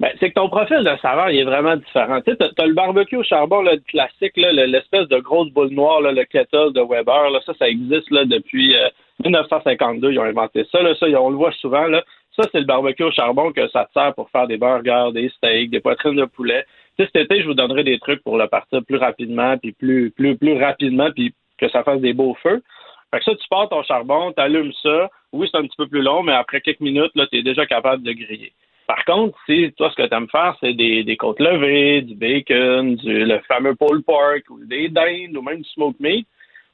[0.00, 2.22] Ben, c'est que ton profil de saveur, il est vraiment différent.
[2.22, 6.24] Tu sais, t'as le barbecue au charbon, là, classique, l'espèce de grosse boule noire, le
[6.24, 8.88] kettle de Weber, là, ça, ça existe là, depuis euh,
[9.22, 10.12] 1952.
[10.12, 10.80] Ils ont inventé ça.
[10.80, 11.86] Là, ça on le voit souvent.
[11.86, 12.02] Là.
[12.34, 15.28] Ça, c'est le barbecue au charbon que ça te sert pour faire des burgers, des
[15.28, 16.64] steaks, des poitrines de poulet.
[16.98, 20.10] Tu cet été, je vous donnerai des trucs pour le partir plus rapidement, puis plus,
[20.12, 22.62] plus, plus rapidement, puis que ça fasse des beaux feux.
[23.10, 25.10] Fait que ça, tu pars ton charbon, tu allumes ça.
[25.32, 28.02] Oui, c'est un petit peu plus long, mais après quelques minutes, là, tu déjà capable
[28.02, 28.52] de griller.
[28.90, 32.96] Par contre, si toi, ce que tu aimes faire, c'est des, côtes levées, du bacon,
[32.96, 36.26] du, le fameux pulled pork, ou des dindes, ou même du smoked meat,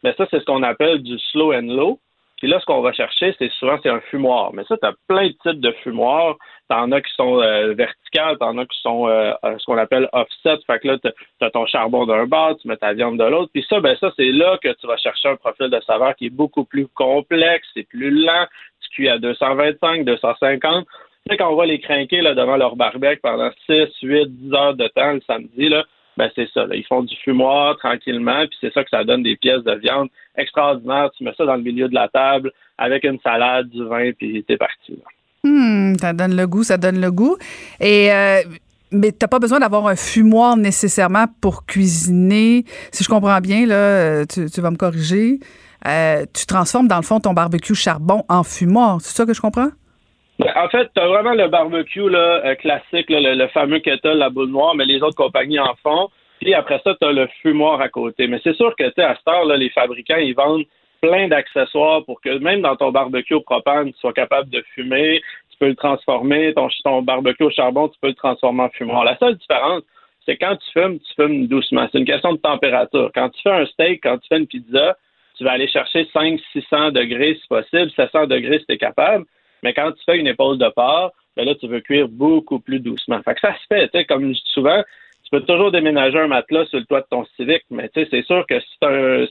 [0.02, 2.00] mais ça, c'est ce qu'on appelle du slow and low.
[2.38, 4.54] Puis là, ce qu'on va chercher, c'est souvent c'est un fumoir.
[4.54, 6.36] Mais ça, tu as plein de types de fumoirs.
[6.70, 10.08] T'en as qui sont euh, verticales, t'en as qui sont euh, euh, ce qu'on appelle
[10.14, 10.56] offset.
[10.66, 11.10] Fait que là, tu
[11.44, 13.50] as ton charbon d'un bord, tu mets ta viande de l'autre.
[13.52, 16.26] Puis ça, ben ça, c'est là que tu vas chercher un profil de saveur qui
[16.26, 18.46] est beaucoup plus complexe, c'est plus lent.
[18.80, 20.86] Tu cuis à 225, 250.
[21.28, 24.74] Sais, quand on voit les crinquer là, devant leur barbecue pendant 6, 8, 10 heures
[24.74, 25.84] de temps le samedi, là,
[26.16, 26.66] ben c'est ça.
[26.72, 30.08] Ils font du fumoir tranquillement, puis c'est ça que ça donne des pièces de viande
[30.36, 31.10] extraordinaires.
[31.16, 34.44] Tu mets ça dans le milieu de la table avec une salade, du vin, puis
[34.46, 34.92] t'es parti.
[34.92, 35.04] Là.
[35.44, 37.36] Hum, ça donne le goût, ça donne le goût.
[37.80, 38.40] Et euh,
[38.92, 42.64] mais t'as pas besoin d'avoir un fumoir nécessairement pour cuisiner.
[42.92, 45.38] Si je comprends bien, là, tu, tu vas me corriger.
[45.86, 49.00] Euh, tu transformes dans le fond ton barbecue charbon en fumoir.
[49.00, 49.70] C'est ça que je comprends?
[50.38, 53.78] Ben, En fait, tu as vraiment le barbecue là, euh, classique, là, le, le fameux
[53.78, 56.10] kettle, la boule noire, mais les autres compagnies en font.
[56.40, 58.26] Puis après ça, tu as le fumoir à côté.
[58.26, 60.64] Mais c'est sûr que tu à cette heure, là, les fabricants, ils vendent
[61.00, 65.20] plein d'accessoires pour que même dans ton barbecue au propane, tu sois capable de fumer.
[65.50, 66.52] Tu peux le transformer.
[66.54, 69.04] Ton, ton barbecue au charbon, tu peux le transformer en fumoir.
[69.04, 69.82] La seule différence,
[70.26, 71.86] c'est quand tu fumes, tu fumes doucement.
[71.90, 73.10] C'est une question de température.
[73.14, 74.96] Quand tu fais un steak, quand tu fais une pizza,
[75.36, 79.24] tu vas aller chercher 500-600 degrés si possible, 700 degrés si tu es capable.
[79.62, 82.80] Mais quand tu fais une épaule de porc, ben là, tu veux cuire beaucoup plus
[82.80, 83.20] doucement.
[83.22, 84.82] Fait que ça se fait, comme je dis souvent,
[85.26, 88.46] tu peux toujours déménager un matelas sur le toit de ton Civic, mais c'est sûr
[88.46, 88.54] que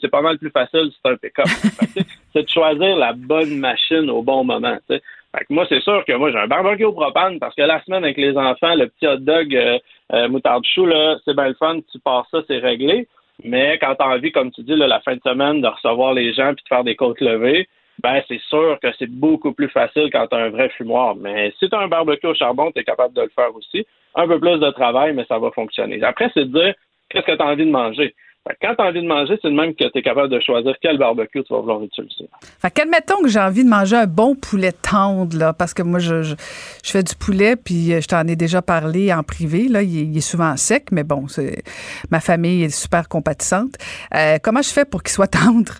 [0.01, 1.45] c'est pas mal plus facile si c'est un pick-up.
[2.33, 4.77] C'est de choisir la bonne machine au bon moment.
[4.89, 7.81] Fait que moi, c'est sûr que moi, j'ai un barbecue au propane parce que la
[7.85, 9.79] semaine avec les enfants, le petit hot dog euh,
[10.11, 10.85] euh, moutarde chou,
[11.23, 13.07] c'est bien le fun, tu pars ça, c'est réglé.
[13.43, 16.53] Mais quand t'as envie, comme tu dis, la fin de semaine, de recevoir les gens
[16.53, 17.69] puis de faire des côtes levées,
[18.03, 21.15] ben c'est sûr que c'est beaucoup plus facile quand tu as un vrai fumoir.
[21.15, 23.85] Mais si tu as un barbecue au charbon, tu es capable de le faire aussi.
[24.15, 26.01] Un peu plus de travail, mais ça va fonctionner.
[26.03, 26.73] Après, c'est de dire
[27.09, 28.13] qu'est-ce que tu as envie de manger?
[28.61, 30.75] Quand tu as envie de manger, c'est de même que tu es capable de choisir
[30.79, 32.29] quel barbecue tu vas vouloir utiliser.
[32.61, 35.97] Fait qu'admettons que j'ai envie de manger un bon poulet tendre, là, parce que moi,
[35.97, 36.35] je, je,
[36.83, 39.81] je fais du poulet, puis euh, je t'en ai déjà parlé en privé, là.
[39.81, 41.63] Il, est- il est souvent sec, mais bon, c'est,
[42.11, 43.77] ma famille est super compatissante.
[44.13, 45.73] Euh, comment je fais pour qu'il soit tendre?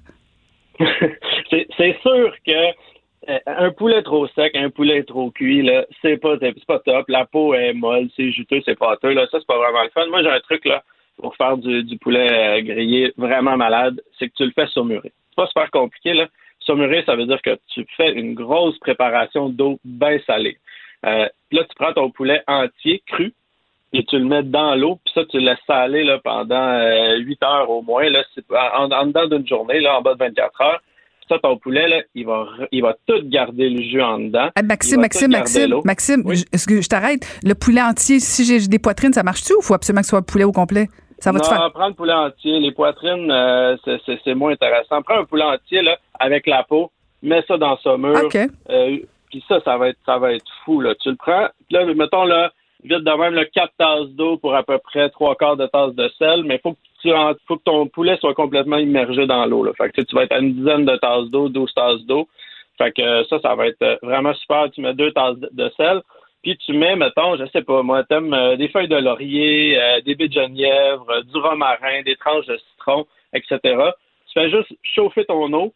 [1.49, 2.69] c'est sûr que
[3.29, 7.05] euh, un poulet trop sec, un poulet trop cuit, là, c'est pas, pas top.
[7.07, 9.13] La peau est molle, c'est juteux, c'est pâteux.
[9.13, 10.05] Là, ça, c'est pas vraiment le fun.
[10.07, 10.83] Moi, j'ai un truc là
[11.17, 15.11] pour faire du, poulet euh, grillé vraiment malade, c'est que tu le fais saumurer.
[15.29, 16.13] C'est pas super compliqué.
[16.13, 16.27] Là.
[16.59, 20.57] Saumurer, ça veut dire que tu fais une grosse préparation d'eau bien salée.
[21.05, 23.33] Euh, là, tu prends ton poulet entier, cru,
[23.93, 27.17] et tu le mets dans l'eau, puis ça, tu le laisses saler là, pendant euh,
[27.17, 30.61] 8 heures au moins, là, en, en dedans d'une journée, là, en bas de 24
[30.61, 30.81] heures.
[31.27, 34.49] Ça, ton poulet, là, il va, il va tout garder le jus en dedans.
[34.55, 35.75] Ah, Maxime, Maxime, Maxime.
[35.83, 37.25] Maxime, je- est-ce que je t'arrête?
[37.43, 40.19] Le poulet entier, si j'ai des poitrines, ça marche-tu ou faut absolument que ce soit
[40.19, 40.87] un poulet au complet?
[41.17, 41.71] Ça va non, faire?
[41.73, 42.59] prends le poulet entier.
[42.59, 45.01] Les poitrines, euh, c'est- moins intéressant.
[45.01, 46.91] Prends un poulet entier là, avec la peau,
[47.23, 48.21] mets ça dans sa mur.
[48.23, 48.37] OK.
[48.69, 48.97] Euh,
[49.31, 50.81] puis ça, ça va être ça va être fou.
[50.81, 50.93] Là.
[51.01, 52.51] Tu le prends, là, mettons là,
[52.83, 55.95] vite de même là, 4 tasses d'eau pour à peu près trois quarts de tasse
[55.95, 56.77] de sel, mais il faut que
[57.11, 59.71] tu faut que ton poulet soit complètement immergé dans l'eau.
[59.73, 62.27] Fait que tu vas être à une dizaine de tasses d'eau, 12 tasses d'eau.
[62.77, 64.69] Fait que euh, ça, ça va être euh, vraiment super.
[64.71, 66.01] Tu mets deux tasses de, sel.
[66.43, 70.15] Puis tu mets, mettons, je sais pas, moi, t'aimes euh, des feuilles de laurier, des
[70.15, 73.59] baies de genièvre, du romarin, des tranches de citron, etc.
[73.61, 75.73] Tu fais juste chauffer ton eau,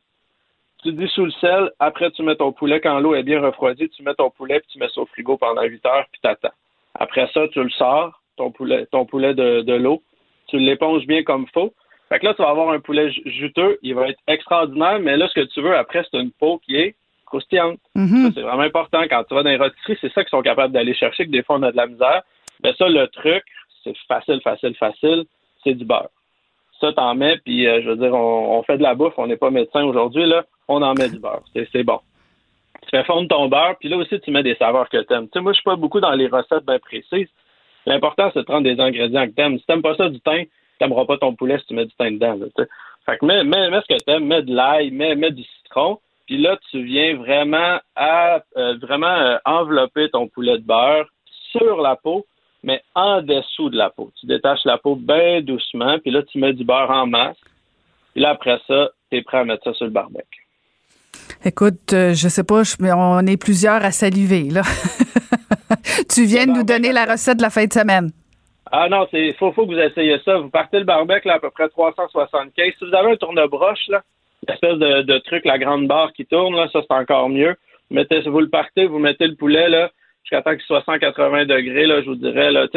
[0.84, 4.04] tu dissous le sel, après tu mets ton poulet, quand l'eau est bien refroidie, tu
[4.04, 6.54] mets ton poulet, puis tu mets ça au frigo pendant 8 heures, puis t'attends.
[6.94, 10.04] Après ça, tu le sors, ton poulet, ton poulet de l'eau,
[10.50, 11.74] tu l'éponges bien comme il faut.
[12.10, 15.16] Fait que là, tu vas avoir un poulet ju- juteux, il va être extraordinaire, mais
[15.16, 16.96] là, ce que tu veux après, c'est une peau qui est
[17.26, 17.80] croustillante.
[17.96, 18.32] Mhm.
[18.34, 19.02] C'est vraiment important.
[19.10, 21.44] Quand tu vas dans les rôtisseries, c'est ça qu'ils sont capables d'aller chercher, que des
[21.44, 22.24] fois, on a de la misère.
[22.64, 23.44] Mais ça, le truc,
[23.84, 25.26] c'est facile, facile, facile,
[25.64, 26.10] c'est du beurre.
[26.82, 29.28] Ça, t'en mets, puis euh, je veux dire, on, on fait de la bouffe, on
[29.28, 31.44] n'est pas médecin aujourd'hui, là, on en met du beurre.
[31.54, 32.00] C'est, c'est bon.
[32.84, 35.26] Tu fais fondre ton beurre, puis là aussi, tu mets des saveurs que t'aimes.
[35.26, 37.28] Tu sais, moi, je suis pas beaucoup dans les recettes bien précises.
[37.86, 39.58] L'important, c'est de prendre des ingrédients que t'aimes.
[39.58, 40.46] Si t'aimes pas ça du thym,
[40.80, 42.38] t'aimeras pas ton poulet si tu mets du thym dedans.
[43.06, 46.38] Fait que mets, mets, mets ce que t'aimes, mets de l'ail, mets, du citron, puis
[46.38, 51.08] là, tu viens vraiment à euh, vraiment euh, envelopper ton poulet de beurre
[51.52, 52.26] sur la peau,
[52.64, 54.12] mais en dessous de la peau.
[54.20, 57.38] Tu détaches la peau bien doucement, puis là, tu mets du beurre en masse.
[58.14, 60.46] Puis là, après ça, tu es prêt à mettre ça sur le barbecue.
[61.44, 64.62] Écoute, euh, je sais pas, mais on est plusieurs à saliver, là.
[66.14, 68.12] tu viens de nous donner la recette de la fin de semaine.
[68.72, 70.38] Ah non, c'est faut, que vous essayiez ça.
[70.38, 72.74] Vous partez le barbecue à peu près 375.
[72.78, 74.04] Si vous avez un tourne-broche, là,
[74.48, 77.56] l'espèce de, truc, la grande barre qui tourne, là, ça c'est encore mieux.
[77.90, 79.90] Vous, mettez, vous le partez, vous mettez le poulet là,
[80.24, 82.52] jusqu'à temps qu'il soit 180 degrés, je vous dirais.
[82.52, 82.68] Là,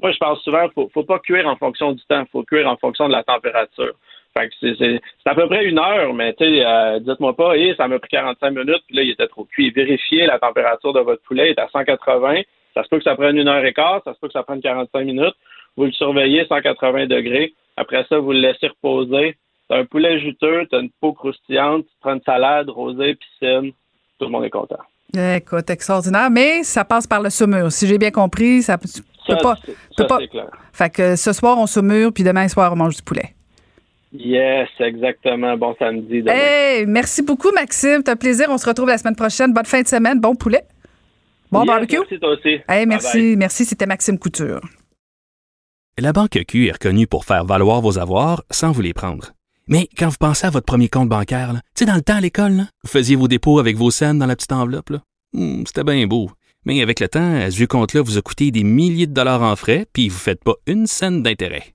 [0.00, 2.76] moi, je parle souvent, faut, faut pas cuire en fonction du temps, faut cuire en
[2.76, 3.92] fonction de la température.
[4.34, 7.36] Fait que c'est, c'est, c'est à peu près une heure, mais tu sais, euh, dites-moi
[7.36, 9.70] pas, hey, ça m'a pris 45 minutes, puis là, il était trop cuit.
[9.70, 12.40] Vérifiez la température de votre poulet, il est à 180.
[12.74, 14.42] Ça se peut que ça prenne une heure et quart, ça se peut que ça
[14.42, 15.34] prenne 45 minutes.
[15.76, 17.52] Vous le surveillez 180 degrés.
[17.76, 19.36] Après ça, vous le laissez reposer.
[19.68, 23.72] T'as un poulet juteux, t'as une peau croustillante, tu prends une salade, rosée, piscine.
[24.18, 24.78] Tout le monde est content.
[25.14, 27.70] Écoute, extraordinaire, mais ça passe par le saumur.
[27.70, 29.56] Si j'ai bien compris, ça peut Ça, pas.
[29.96, 30.48] ça, pas- c'est clair.
[30.72, 33.34] Fait que ce soir, on saumure, puis demain soir, on mange du poulet.
[34.12, 35.56] Yes, exactement.
[35.56, 36.20] Bon samedi.
[36.22, 36.32] demain.
[36.34, 38.02] Hey, merci beaucoup, Maxime.
[38.02, 38.46] T'as plaisir.
[38.50, 39.52] On se retrouve la semaine prochaine.
[39.52, 40.20] Bonne fin de semaine.
[40.20, 40.62] Bon poulet.
[41.50, 41.98] Bon Yes, barbecue.
[41.98, 42.58] Merci toi aussi.
[42.68, 43.34] Hey, merci.
[43.36, 43.64] Merci.
[43.64, 44.60] C'était Maxime Couture.
[45.98, 49.32] La Banque Q est reconnue pour faire valoir vos avoirs sans vous les prendre.
[49.68, 52.20] Mais quand vous pensez à votre premier compte bancaire, tu sais, dans le temps à
[52.20, 54.90] l'école, là, vous faisiez vos dépôts avec vos scènes dans la petite enveloppe.
[54.90, 54.98] là.
[55.34, 56.30] Hmm, C'était bien beau.
[56.64, 59.42] Mais avec le temps, à ce vieux compte-là vous a coûté des milliers de dollars
[59.42, 61.74] en frais, puis vous ne faites pas une scène d'intérêt.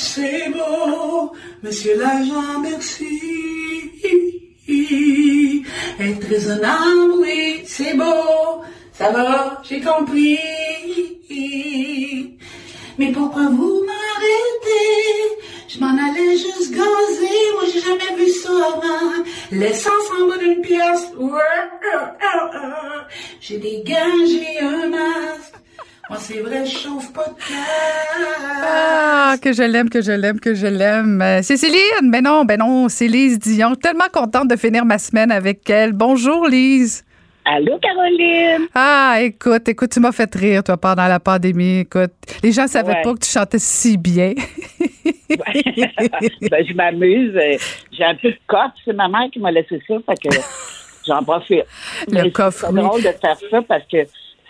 [0.00, 1.32] C'est beau,
[1.64, 3.18] monsieur l'agent, merci.
[5.98, 8.62] Être raisonnable, oui, c'est beau,
[8.92, 10.38] ça va, j'ai compris.
[12.96, 15.08] Mais pourquoi vous m'arrêtez?
[15.66, 19.24] Je m'en allais juste gazer, moi j'ai jamais vu ça avant.
[19.50, 21.98] L'essence en bas d'une pièce, euh, euh,
[22.54, 23.00] euh.
[23.40, 25.54] j'ai j'ai un masque.
[26.08, 28.62] Moi c'est vrai, je chauffe pas de cœur.
[28.64, 31.20] Ah, que je l'aime, que je l'aime, que je l'aime.
[31.20, 32.10] Euh, C'est Céline.
[32.10, 33.74] Ben non, ben non, c'est Lise Dion.
[33.74, 35.92] Tellement contente de finir ma semaine avec elle.
[35.92, 37.04] Bonjour, Lise.
[37.44, 38.66] Allô, Caroline.
[38.74, 41.80] Ah, écoute, écoute, tu m'as fait rire, toi, pendant la pandémie.
[41.80, 42.12] Écoute,
[42.42, 43.02] les gens savaient Ouais.
[43.02, 44.32] pas que tu chantais si bien.
[45.28, 47.38] ben, je m'amuse.
[47.92, 48.72] J'ai un peu de coffre.
[48.84, 50.36] C'est ma mère qui m'a laissé ça, fait que
[51.06, 51.64] j'en profite.
[52.10, 52.80] Le Mais coffre, C'est oui.
[52.82, 53.98] drôle de faire ça parce que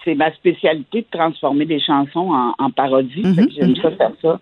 [0.04, 3.22] c'est ma spécialité de transformer des chansons en, en parodie.
[3.24, 4.40] Mhm, J'aime ça faire ça.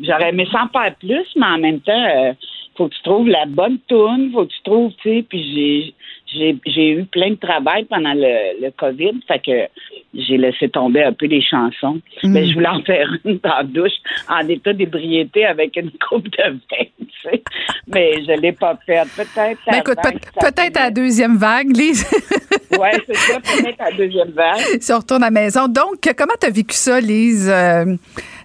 [0.00, 2.32] J'aurais aimé s'en faire plus, mais en même temps, euh,
[2.76, 5.94] faut que tu trouves la bonne tune, faut que tu trouves, tu sais, puis j'ai
[6.28, 9.68] j'ai eu plein de travail pendant le, le COVID, fait que
[10.14, 12.00] j'ai laissé tomber un peu les chansons.
[12.22, 12.32] Mhm.
[12.32, 13.92] Mais je voulais en faire une dans la douche
[14.28, 17.42] en état d'ébriété avec une coupe de vin, tu sais.
[17.86, 19.08] Mais je l'ai pas faite.
[19.16, 19.94] Peut-être Ben, peut-
[20.40, 22.06] peut-être à la deuxième vague, Lise.
[22.78, 24.58] Ouais, c'est ça, peut-être à la deuxième vague.
[24.80, 25.66] si on retourne à la maison.
[25.68, 27.48] Donc, comment t'as vécu ça, Lise?
[27.48, 27.84] euh,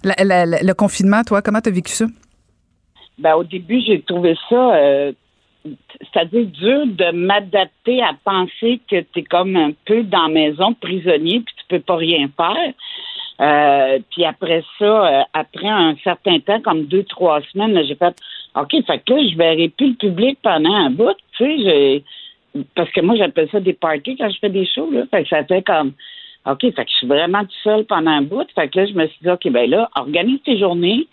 [0.04, 2.06] la- la- la- le confinement, toi, comment t'as vécu ça?
[3.18, 5.12] Ben, au début, j'ai trouvé ça, euh,
[5.64, 10.74] c'est-à-dire dur de m'adapter à penser que tu es comme un peu dans la maison,
[10.74, 12.74] prisonnier, puis tu peux pas rien faire.
[13.42, 18.16] Euh, puis après ça, euh, après un certain temps, comme deux, trois semaines, j'ai fait
[18.56, 22.04] OK, fait que là, je verrai plus le public pendant un bout, tu sais,
[22.76, 25.04] parce que moi j'appelle ça des parties quand je fais des shows, là.
[25.10, 25.94] Fait que ça fait comme
[26.46, 28.48] OK, fait que je suis vraiment tout seul pendant un bout.
[28.56, 31.08] Fait que là, je me suis dit, OK, ben là, organise tes journées,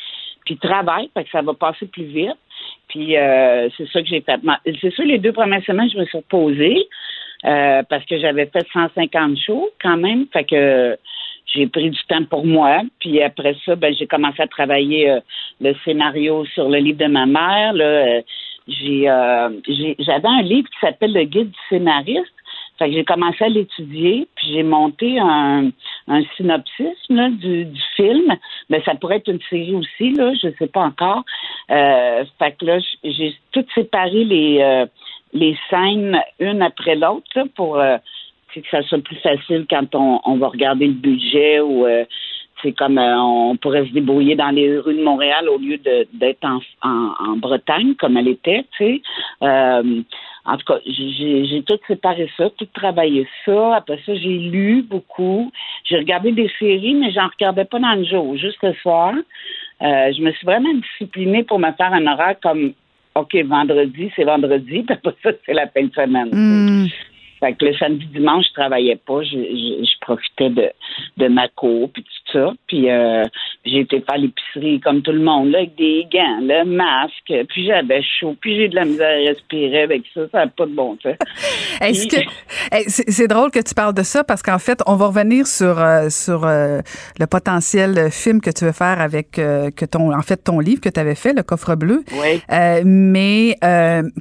[0.45, 2.37] puis travaille, fait que ça va passer plus vite.
[2.89, 4.41] Puis euh, c'est ça que j'ai fait.
[4.81, 6.89] C'est sûr, les deux premières semaines, je me suis reposée
[7.45, 10.27] euh, parce que j'avais fait 150 shows quand même.
[10.33, 10.97] Fait que
[11.55, 12.83] j'ai pris du temps pour moi.
[13.01, 15.21] Puis après ça, ben j'ai commencé à travailler euh,
[15.61, 17.73] le scénario sur le livre de ma mère.
[17.73, 18.23] Là, euh,
[18.69, 22.33] euh, j'ai- j'avais un livre qui s'appelle Le guide du scénariste.
[22.79, 25.71] Fait que j'ai commencé à l'étudier, puis j'ai monté un,
[26.07, 28.37] un synopsis là, du, du film.
[28.71, 31.25] Mais ça pourrait être une série aussi, là, je sais pas encore.
[31.71, 34.87] Euh, fait que là, j'ai tout séparé les euh,
[35.33, 37.99] les scènes une après l'autre pour euh,
[38.55, 42.05] que ça soit plus facile quand on, on va regarder le budget ou euh,
[42.63, 45.79] c'est comme euh, on pourrait se débrouiller dans les rues de Montréal au lieu
[46.13, 46.45] d'être
[46.83, 48.65] en, Bretagne comme elle était.
[49.43, 50.03] Euh,
[50.45, 53.77] en tout cas, j'ai j'ai tout séparé ça, tout travaillé ça.
[53.77, 55.53] Après ça, j'ai lu beaucoup.
[55.85, 59.15] J'ai regardé des séries, mais j'en regardais pas dans le jour, juste le soir.
[59.83, 62.73] Euh, je me suis vraiment disciplinée pour me faire un horaire comme
[63.15, 66.31] OK, vendredi, c'est vendredi, puis après ça, c'est la fin de semaine.
[66.33, 66.87] Hmm.
[67.41, 69.23] Fait que le samedi, dimanche, je travaillais pas.
[69.23, 70.71] Je, je, je profitais de,
[71.17, 72.53] de ma cour, puis tout ça.
[72.67, 73.25] Puis euh,
[73.65, 77.47] j'ai été faire l'épicerie comme tout le monde, là, avec des gants, le masque.
[77.49, 78.37] Puis j'avais chaud.
[78.41, 80.23] Puis j'ai de la misère à respirer avec ça.
[80.33, 81.15] Ça n'a pas de bon sens.
[81.81, 82.21] Est-ce que
[82.89, 86.09] c'est drôle que tu parles de ça parce qu'en fait, on va revenir sur euh,
[86.11, 86.81] sur euh,
[87.19, 90.81] le potentiel film que tu veux faire avec euh, que ton en fait ton livre
[90.81, 92.05] que tu avais fait le coffre bleu.
[92.13, 92.43] Oui.
[92.85, 93.57] Mais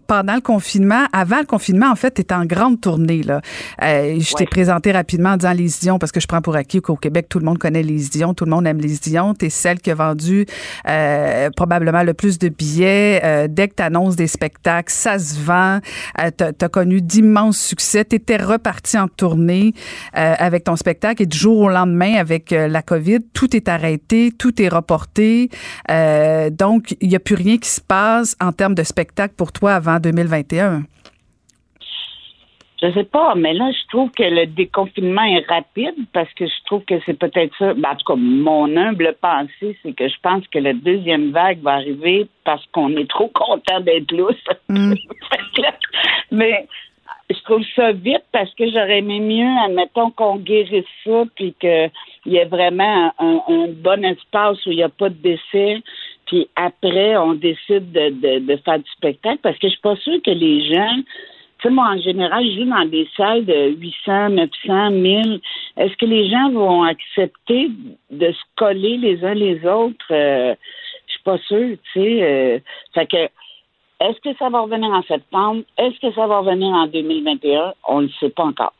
[0.07, 3.41] pendant le confinement, avant le confinement, en fait, tu étais en grande tournée là.
[3.81, 6.81] Euh, je t'ai présenté rapidement en disant Lise Dion parce que je prends pour acquis
[6.81, 9.33] qu'au Québec tout le monde connaît Lise Dion, tout le monde aime Lise Dion.
[9.33, 10.45] T'es celle qui a vendu
[10.87, 13.21] euh, probablement le plus de billets.
[13.23, 15.79] Euh, dès que tu annonces des spectacles, ça se vend.
[16.15, 18.05] T'as as connu d'immenses succès.
[18.05, 19.73] Tu étais reparti en tournée
[20.13, 24.61] avec ton spectacle et du jour au lendemain, avec la COVID, tout est arrêté, tout
[24.61, 25.49] est reporté.
[26.51, 29.73] Donc, il n'y a plus rien qui se passe en termes de spectacle pour toi
[29.73, 30.83] avant 2021.
[32.81, 36.65] Je sais pas, mais là, je trouve que le déconfinement est rapide parce que je
[36.65, 37.73] trouve que c'est peut-être ça.
[37.73, 41.59] Ben, en tout cas, mon humble pensée, c'est que je pense que la deuxième vague
[41.61, 44.27] va arriver parce qu'on est trop content d'être là,
[46.31, 46.67] mais
[47.29, 51.91] je trouve ça vite parce que j'aurais aimé mieux, admettons, qu'on guérisse ça puis qu'il
[52.27, 55.81] y ait vraiment un, un bon espace où il n'y a pas de décès.
[56.27, 59.95] Puis après, on décide de, de, de faire du spectacle parce que je suis pas
[59.95, 60.95] sûre que les gens
[61.59, 65.39] tu sais, moi, en général, je joue dans des salles de 800, 900, 1000.
[65.77, 67.69] Est-ce que les gens vont accepter
[68.11, 70.05] de se coller les uns les autres?
[70.11, 70.55] Euh,
[71.07, 72.23] je suis pas sûre, tu sais.
[72.23, 72.59] Euh,
[72.93, 73.17] fait que,
[73.99, 75.63] est-ce que ça va revenir en septembre?
[75.77, 77.73] Est-ce que ça va revenir en 2021?
[77.87, 78.73] On ne le sait pas encore.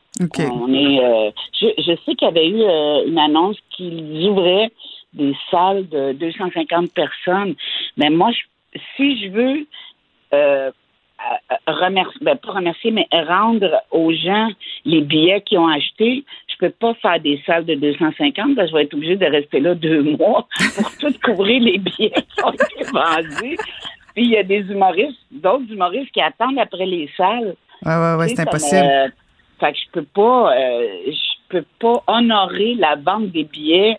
[0.50, 1.30] On est, euh,
[1.60, 4.70] je, je sais qu'il y avait eu euh, une annonce qu'ils ouvraient
[5.14, 7.54] des salles de 250 personnes.
[7.96, 9.66] Mais moi, je- si je veux
[10.34, 10.70] euh,
[11.66, 14.48] remercier, ben, pas remercier, mais rendre aux gens
[14.84, 18.70] les billets qu'ils ont achetés, je peux pas faire des salles de 250 parce que
[18.70, 20.46] je vais être obligée de rester là deux mois
[20.76, 23.56] pour tout couvrir les billets qui ont été vendus.
[24.14, 27.54] Puis il y a des humoristes, d'autres humoristes qui attendent après les salles.
[27.84, 28.80] Ouais, ouais, ouais, c'est impossible.
[28.82, 29.12] me-
[29.60, 33.98] fait que je peux pas, euh, je peux pas honorer la vente des billets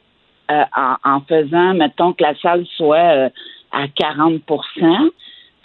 [0.52, 3.30] euh, en, en faisant, mettons, que la salle soit euh,
[3.72, 4.42] à 40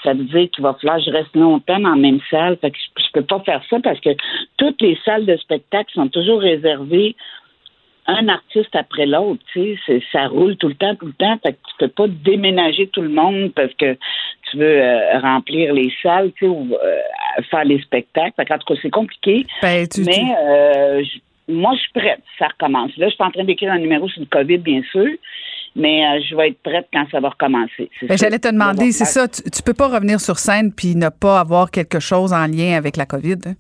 [0.05, 2.57] ça veut dire qu'il va falloir que je reste longtemps dans la même salle.
[2.61, 4.11] Fait que je, je peux pas faire ça parce que
[4.59, 7.17] toutes les salles de spectacle sont toujours réservées
[8.07, 11.39] un artiste après l'autre, tu sais, ça roule tout le temps, tout le temps.
[11.43, 13.97] Fait que tu peux pas déménager tout le monde parce que
[14.51, 17.01] tu veux euh, remplir les salles, tu sais, ou euh,
[17.51, 18.35] faire les spectacles.
[18.37, 19.47] Fait qu'en tout cas, c'est compliqué.
[19.63, 21.03] Ben, tu- mais euh,
[21.49, 22.21] moi, je suis prête.
[22.39, 22.95] Ça recommence.
[22.99, 25.09] Là, je suis en train d'écrire un numéro sur le COVID, bien sûr,
[25.77, 27.91] mais euh, je vais être prête quand ça va recommencer.
[28.03, 28.17] Ben.
[28.17, 31.41] J'allais te demander, c'est ça, tu, tu peux pas revenir sur scène puis ne pas
[31.41, 33.37] avoir quelque chose en lien avec la COVID.
[33.47, 33.55] hein?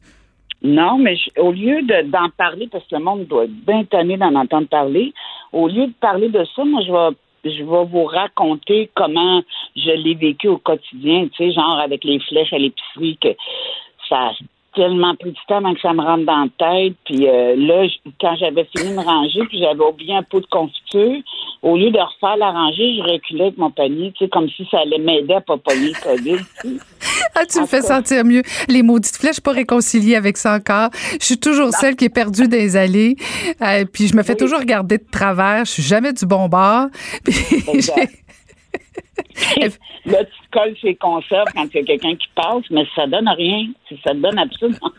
[0.62, 3.84] Non, mais je- au lieu de- d'en parler, parce que le monde doit être bien
[3.84, 5.12] tanné d'en entendre parler,
[5.52, 9.42] au lieu de parler de ça, moi, je vais, je vais vous raconter comment
[9.76, 13.28] je l'ai vécu au quotidien, tu sais, genre avec les flèches à l'épicerie, que
[14.08, 14.30] ça
[14.74, 16.94] tellement pris du temps avant que ça me rentre dans la tête.
[17.04, 17.86] Puis euh, là,
[18.20, 21.22] quand j'avais fini de ranger, puis j'avais oublié un pot de confiture,
[21.62, 24.66] au lieu de refaire la rangée, je reculais avec mon panier, tu sais, comme si
[24.70, 26.44] ça allait m'aider à pas pogner le COVID.
[26.62, 26.76] tu sais.
[27.36, 28.42] Ah, tu me fais sentir mieux.
[28.68, 30.90] Les maudites flèches, je suis pas réconciliée avec ça encore.
[31.20, 33.16] Je suis toujours celle qui est perdue des allées.
[33.60, 35.64] Euh, puis je me fais toujours regarder de travers.
[35.64, 36.86] Je suis jamais du bon bord.
[37.24, 37.34] Puis
[40.06, 40.43] Là, tu
[40.80, 43.66] chez les conserves quand il y a quelqu'un qui passe, mais ça donne rien.
[44.04, 44.90] Ça donne absolument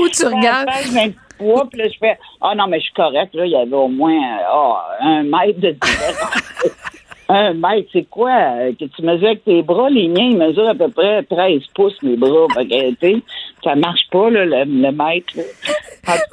[0.00, 0.66] Où tu regardes?
[0.66, 0.90] Page
[1.38, 3.34] 23, puis là, je fais Ah non, mais je suis correct.
[3.34, 6.42] Là, il y avait au moins ah, un mètre de différence.
[7.28, 8.70] un mètre, c'est quoi?
[8.78, 9.90] Que tu mesures avec tes bras?
[9.90, 12.46] Les miens, ils mesurent à peu près 13 pouces, mes bras.
[12.54, 13.22] Fait
[13.64, 15.34] ça marche pas, là, le, le mètre.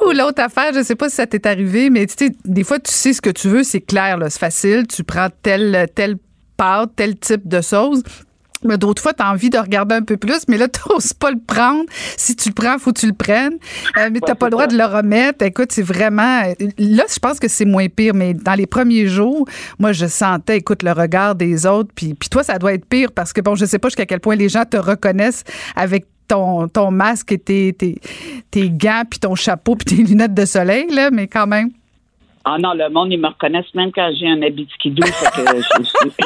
[0.05, 2.79] Ou l'autre affaire, je sais pas si ça t'est arrivé, mais tu sais, des fois,
[2.79, 4.85] tu sais ce que tu veux, c'est clair, là, c'est facile.
[4.87, 6.17] Tu prends telle, telle
[6.63, 8.01] pâte, tel type de sauce.
[8.63, 11.11] Mais d'autres fois, tu as envie de regarder un peu plus, mais là, tu n'oses
[11.11, 11.83] pas le prendre.
[12.15, 13.57] Si tu le prends, faut que tu le prennes.
[13.97, 15.43] Euh, mais tu n'as pas le droit de le remettre.
[15.43, 16.43] Écoute, c'est vraiment.
[16.77, 19.45] Là, je pense que c'est moins pire, mais dans les premiers jours,
[19.79, 21.91] moi, je sentais, écoute, le regard des autres.
[21.93, 24.21] Puis, puis toi, ça doit être pire parce que, bon, je sais pas jusqu'à quel
[24.21, 25.43] point les gens te reconnaissent
[25.75, 27.99] avec ton, ton masque et tes, tes,
[28.49, 31.71] tes gants, puis ton chapeau, puis tes lunettes de soleil, là, mais quand même.
[32.45, 35.05] Ah non, le monde, ils me reconnaissent même quand j'ai un habit de skidoo.
[35.05, 36.13] fait que je suis-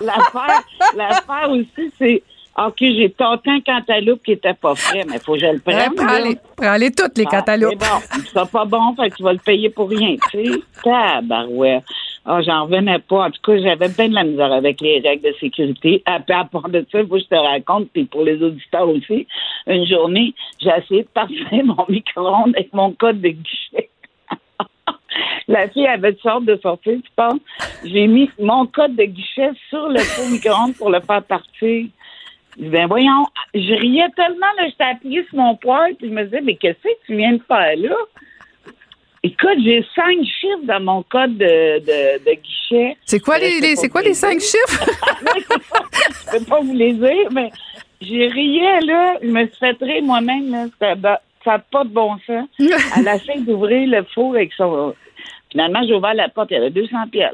[0.00, 0.62] l'affaire,
[0.96, 2.22] l'affaire aussi, c'est
[2.58, 5.92] OK, j'ai tenté un cantaloupe qui était pas frais, mais faut que je le prenne.
[5.92, 6.36] Ouais.
[6.56, 7.74] Prends-les toutes, les Ah, cantaloupes.
[7.80, 10.60] c'est bon, c'est pas bon, fait que tu vas le payer pour rien, tu sais.
[10.84, 11.84] Tabarouette.
[12.26, 13.26] Ah, j'en revenais pas.
[13.26, 16.02] En tout cas, j'avais bien de la misère avec les règles de sécurité.
[16.04, 19.26] À part de ça, faut que je te raconte, puis pour les auditeurs aussi,
[19.66, 23.88] une journée, j'ai essayé de partir mon micro-ondes avec mon code de guichet.
[25.48, 27.40] La fille avait sorte de sortir, tu penses?
[27.84, 31.86] J'ai mis mon code de guichet sur le micro-ondes pour le faire partir.
[32.58, 36.42] Ben voyons, je riais tellement, là, j'étais appuyée sur mon poil, puis je me disais,
[36.42, 37.96] mais qu'est-ce que tu viens de faire là?
[39.22, 42.96] Écoute, j'ai cinq chiffres dans mon code de, de, de guichet.
[43.04, 44.86] C'est quoi Mais les, c'est quoi les cinq chiffres?
[46.32, 47.50] Je peux pas vous les dire, mais
[48.00, 49.16] j'ai riais, là.
[49.22, 50.66] Je me suis fait rire moi-même, là.
[50.80, 52.48] Ça n'a pas de bon sens.
[52.96, 54.94] Elle a essayé d'ouvrir le four avec son.
[55.50, 57.32] Finalement, j'ai ouvert la porte, il y avait 200 pièces.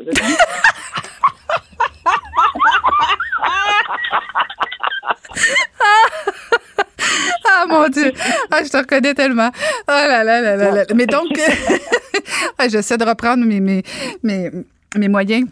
[7.70, 8.12] Ah mon Dieu!
[8.50, 9.50] Ah, je te reconnais tellement.
[9.88, 10.84] Oh là là là là là.
[10.94, 11.28] Mais donc,
[12.68, 13.82] j'essaie de reprendre mes, mes,
[14.22, 14.50] mes,
[14.96, 15.48] mes moyens.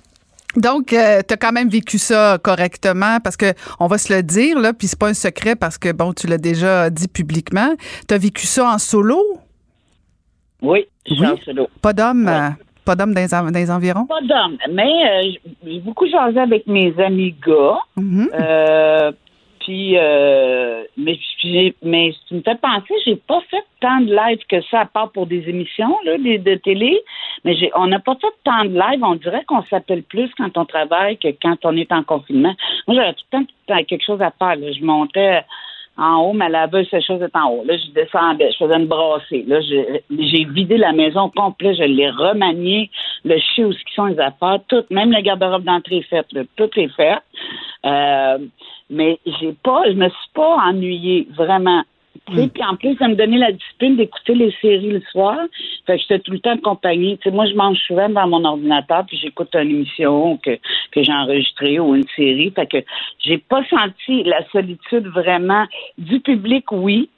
[0.56, 4.58] Donc, tu as quand même vécu ça correctement parce que on va se le dire,
[4.58, 7.74] là, puis c'est pas un secret parce que, bon, tu l'as déjà dit publiquement.
[8.08, 9.20] Tu as vécu ça en solo?
[10.62, 11.68] Oui, je suis en solo.
[11.82, 12.28] Pas d'homme?
[12.28, 12.48] euh,
[12.84, 14.06] pas d'homme dans, dans les environs?
[14.06, 17.78] Pas d'homme, mais euh, j'ai beaucoup jasé avec mes amis gars.
[17.96, 18.30] Mhm.
[18.34, 19.12] Euh,
[19.64, 21.18] puis, euh, mais,
[21.82, 25.10] mais tu me fais penser, j'ai pas fait tant de live que ça, à part
[25.10, 27.00] pour des émissions là, des- de télé.
[27.44, 29.02] Mais j'ai, on n'a pas fait tant de live.
[29.02, 32.54] On dirait qu'on s'appelle plus quand on travaille que quand on est en confinement.
[32.86, 34.56] Moi, j'avais tout le temps quelque chose à faire.
[34.56, 34.72] là.
[34.72, 35.42] Je montais
[35.96, 37.64] en haut, ma laveuse, chose est en haut.
[37.64, 39.44] Là, je descendais, je faisais une brassée.
[39.46, 42.90] Là, j'ai, vidé la maison au complet, je l'ai remaniée,
[43.24, 46.26] le chien où ce qui sont les affaires, tout, même le garde-robe d'entrée est fait,
[46.32, 47.18] là, tout est fait.
[47.84, 48.38] Euh,
[48.90, 51.82] mais j'ai pas, je me suis pas ennuyée, vraiment.
[52.34, 55.36] Sais, Puis en plus, ça me donnait la discipline d'écouter les séries le soir.
[55.86, 57.16] Fait que j'étais tout le temps accompagnée.
[57.18, 60.58] Tu sais, moi, je mange souvent dans mon ordinateur, puis j'écoute une émission que,
[60.92, 62.50] que j'ai enregistrée ou une série.
[62.50, 62.78] Fait que
[63.18, 65.66] j'ai pas senti la solitude vraiment
[65.98, 67.10] du public, oui.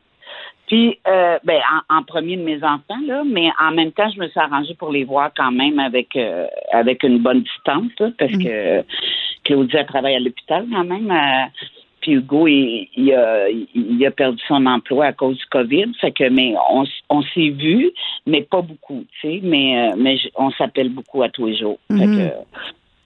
[0.67, 4.19] Puis, euh, ben, en, en premier de mes enfants, là, mais en même temps, je
[4.19, 8.09] me suis arrangée pour les voir quand même avec euh, avec une bonne distance, là,
[8.19, 8.83] parce que
[9.45, 11.09] Claudia travaille à l'hôpital quand même.
[11.11, 11.47] euh,
[12.07, 15.87] puis Hugo, il, il a, il a perdu son emploi à cause du COVID.
[16.01, 17.91] Fait que, mais on, on s'est vu,
[18.27, 19.41] mais pas beaucoup, tu sais.
[19.43, 21.79] Mais, euh, mais on s'appelle beaucoup à tous les jours.
[21.91, 22.31] Fait que,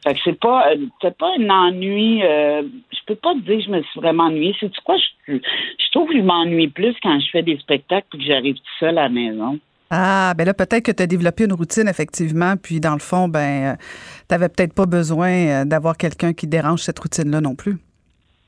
[0.04, 2.22] fait que c'est pas, euh, c'est pas un ennui.
[2.22, 2.62] euh,
[2.92, 4.54] je peux pas te dire que je me suis vraiment ennuyée.
[4.60, 4.96] C'est quoi?
[4.98, 8.56] Je, je trouve que je m'ennuie plus quand je fais des spectacles et que j'arrive
[8.56, 9.58] tout seul à la maison.
[9.90, 13.28] Ah, ben là, peut-être que tu as développé une routine, effectivement, puis dans le fond,
[13.28, 13.76] ben,
[14.28, 17.76] tu n'avais peut-être pas besoin d'avoir quelqu'un qui dérange cette routine-là non plus.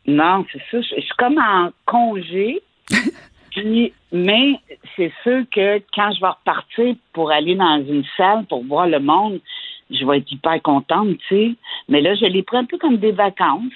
[0.07, 0.81] Non, c'est ça.
[0.81, 2.61] Je, je suis comme en congé.
[3.51, 4.55] Puis, mais
[4.97, 8.99] c'est sûr que quand je vais repartir pour aller dans une salle pour voir le
[8.99, 9.41] monde,
[9.91, 11.55] je vais être hyper contente, tu sais.
[11.89, 13.73] Mais là, je l'ai pris un peu comme des vacances.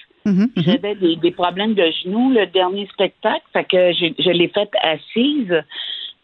[0.57, 5.63] J'avais des, des problèmes de genoux le dernier spectacle, fait que je l'ai fait assise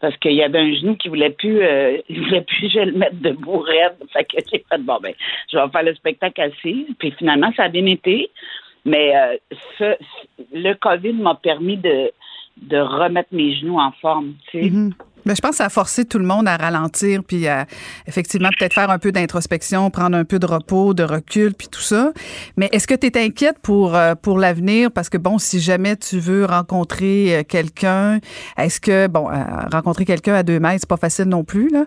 [0.03, 2.91] parce qu'il y avait un genou qui voulait plus, euh, il voulait plus je le
[2.91, 3.95] mette debout raide.
[4.11, 5.13] Fait que j'ai fait bon ben,
[5.49, 6.87] je vais faire le spectacle assise.
[6.99, 8.29] Puis finalement, ça a bien été.
[8.85, 9.37] Mais euh,
[9.77, 9.97] ce-
[10.53, 12.11] le COVID m'a permis de
[12.57, 14.69] de remettre mes genoux en forme, tu sais.
[15.25, 17.65] Ben, je pense que ça a forcé tout le monde à ralentir, puis à
[18.07, 21.79] effectivement peut-être faire un peu d'introspection, prendre un peu de repos, de recul, puis tout
[21.81, 22.11] ça.
[22.55, 24.91] Mais est-ce que tu es inquiète pour, euh, pour l'avenir?
[24.91, 28.19] Parce que, bon, si jamais tu veux rencontrer euh, quelqu'un,
[28.57, 29.33] est-ce que, bon, euh,
[29.71, 31.85] rencontrer quelqu'un à deux mètres, c'est pas facile non plus, là?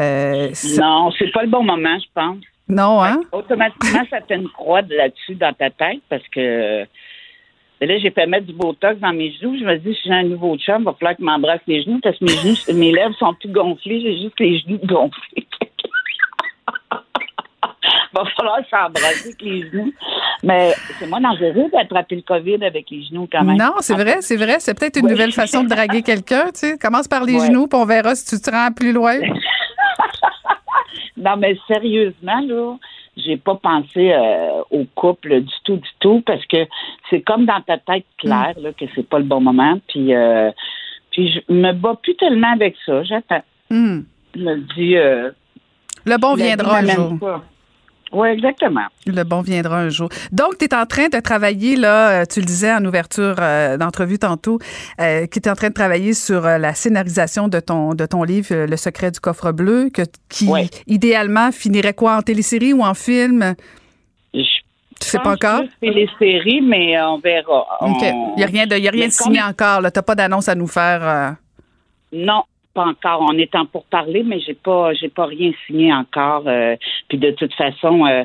[0.00, 0.48] Euh,
[0.78, 2.38] Non, c'est pas le bon moment, je pense.
[2.68, 3.20] Non, hein?
[3.32, 6.84] Automatiquement, ça fait une croix de là-dessus dans ta tête parce que
[7.80, 9.56] ben là, j'ai fait mettre du botox dans mes genoux.
[9.56, 12.00] Je me dis, si j'ai un nouveau chum, il va falloir qu'il m'embrasse les genoux
[12.02, 14.00] parce que mes genoux, mes lèvres sont plus gonflées.
[14.00, 15.46] J'ai juste les genoux gonflés.
[18.12, 19.92] va falloir s'embrasser avec les genoux.
[20.42, 23.56] Mais c'est moins dangereux d'attraper le COVID avec les genoux quand même.
[23.56, 24.56] Non, c'est vrai, c'est vrai.
[24.60, 25.12] C'est peut-être une Ouais.
[25.12, 26.78] nouvelle façon de draguer quelqu'un, tu sais.
[26.78, 27.46] Commence par les Ouais.
[27.46, 29.18] genoux, puis on verra si tu te rends plus loin.
[31.18, 32.76] Non, mais sérieusement, là,
[33.16, 36.58] j'ai pas pensé euh, au couple du tout, du tout, parce que
[37.10, 39.78] c'est comme dans ta tête claire là, que c'est pas le bon moment.
[39.88, 40.50] Puis, euh,
[41.10, 43.02] puis je me bats plus tellement avec ça.
[43.02, 43.42] J'attends.
[43.70, 44.00] Hmm.
[44.34, 44.96] Je me dis.
[44.96, 45.30] euh,
[46.06, 47.18] Le bon viendra un jour.
[47.18, 47.42] pas.
[48.12, 48.86] Oui, exactement.
[49.06, 50.08] Le bon viendra un jour.
[50.32, 53.76] Donc, tu es en train de travailler, là, euh, tu le disais en ouverture euh,
[53.76, 54.58] d'entrevue tantôt,
[55.00, 58.06] euh, que tu es en train de travailler sur euh, la scénarisation de ton, de
[58.06, 60.68] ton livre, Le secret du coffre bleu, que, qui, Ouais.
[60.86, 63.54] idéalement, finirait quoi, en télésérie ou en film?
[64.32, 64.40] Je
[65.00, 65.62] Tu sais pas encore?
[65.82, 67.66] les séries, mais on verra.
[67.82, 69.90] Il n'y a rien de, y a rien de signé comme- encore, là.
[69.90, 71.36] Tu pas d'annonce à nous faire.
[72.12, 72.42] Non,
[72.78, 73.26] pas encore.
[73.28, 76.44] On est en pour parler, mais j'ai pas, j'ai pas rien signé encore.
[76.46, 76.76] euh,
[77.08, 78.22] puis de toute façon, euh,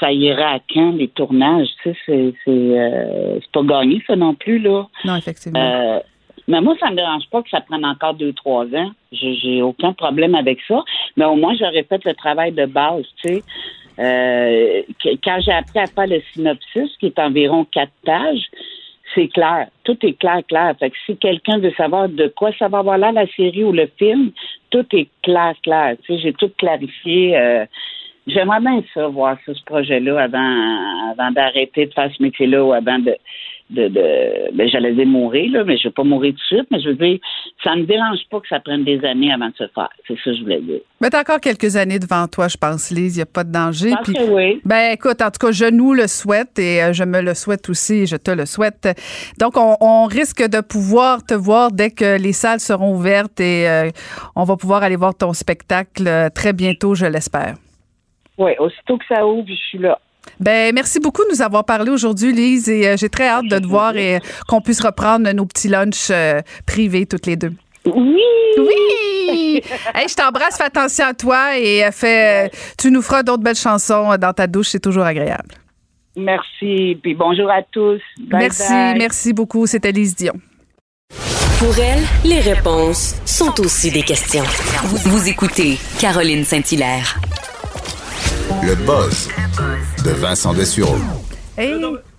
[0.00, 4.16] ça ira à quand les tournages Tu sais, c'est, c'est, euh, c'est pas gagné ça
[4.16, 4.86] non plus là.
[5.04, 6.02] Non, effectivement.
[6.48, 8.90] Mais moi, ça me dérange pas que ça prenne encore deux, trois ans.
[9.12, 10.82] J'ai, j'ai aucun problème avec ça.
[11.16, 13.42] Mais au moins, j'aurais fait le travail de base, tu sais.
[15.22, 18.48] Quand j'ai appris à faire le synopsis, qui est environ quatre pages,
[19.14, 19.68] c'est clair.
[19.84, 20.74] Tout est clair, clair.
[20.78, 23.72] Fait que si quelqu'un veut savoir de quoi ça va avoir là, la série ou
[23.72, 24.30] le film,
[24.70, 25.96] tout est clair, clair.
[26.02, 27.36] Tu sais, j'ai tout clarifié.
[27.36, 27.66] euh,
[28.26, 32.72] J'aimerais bien ça, voir ça, ce projet-là, avant, avant d'arrêter de faire ce métier-là ou
[32.72, 33.16] avant de,
[33.72, 36.68] de, de ben, j'allais dire mourir, là, mais je vais pas mourir tout de suite,
[36.70, 37.18] mais je veux dire,
[37.64, 39.88] ça me dérange pas que ça prenne des années avant de se faire.
[40.06, 40.80] C'est ça que je voulais dire.
[41.00, 43.16] Mais t'as encore quelques années devant toi, je pense, Lise.
[43.16, 43.90] Il n'y a pas de danger.
[43.90, 44.60] Je pense Puis- que oui.
[44.64, 47.68] Ben écoute, en tout cas, je nous le souhaite et euh, je me le souhaite
[47.68, 48.88] aussi, je te le souhaite.
[49.40, 53.68] Donc, on, on risque de pouvoir te voir dès que les salles seront ouvertes et
[53.68, 53.90] euh,
[54.36, 57.54] on va pouvoir aller voir ton spectacle euh, très bientôt, je l'espère.
[58.38, 59.98] Oui, aussitôt que ça ouvre, je suis là.
[60.40, 63.58] Ben merci beaucoup de nous avoir parlé aujourd'hui, Lise, et euh, j'ai très hâte de
[63.58, 64.18] te voir et euh,
[64.48, 67.52] qu'on puisse reprendre nos petits lunchs euh, privés toutes les deux.
[67.84, 68.20] Oui!
[68.58, 69.62] Oui!
[69.94, 74.16] hey, je t'embrasse, fais attention à toi et fais, tu nous feras d'autres belles chansons
[74.16, 75.54] dans ta douche, c'est toujours agréable.
[76.16, 78.00] Merci, puis bonjour à tous.
[78.20, 78.98] Bye merci, bye.
[78.98, 79.66] merci beaucoup.
[79.66, 80.34] C'était Lise Dion.
[81.58, 84.44] Pour elle, les réponses sont aussi des questions.
[84.82, 87.20] Vous, vous écoutez Caroline Saint-Hilaire.
[88.62, 89.28] Le buzz
[90.04, 90.96] de Vincent Dessureau.
[91.56, 91.74] Hey.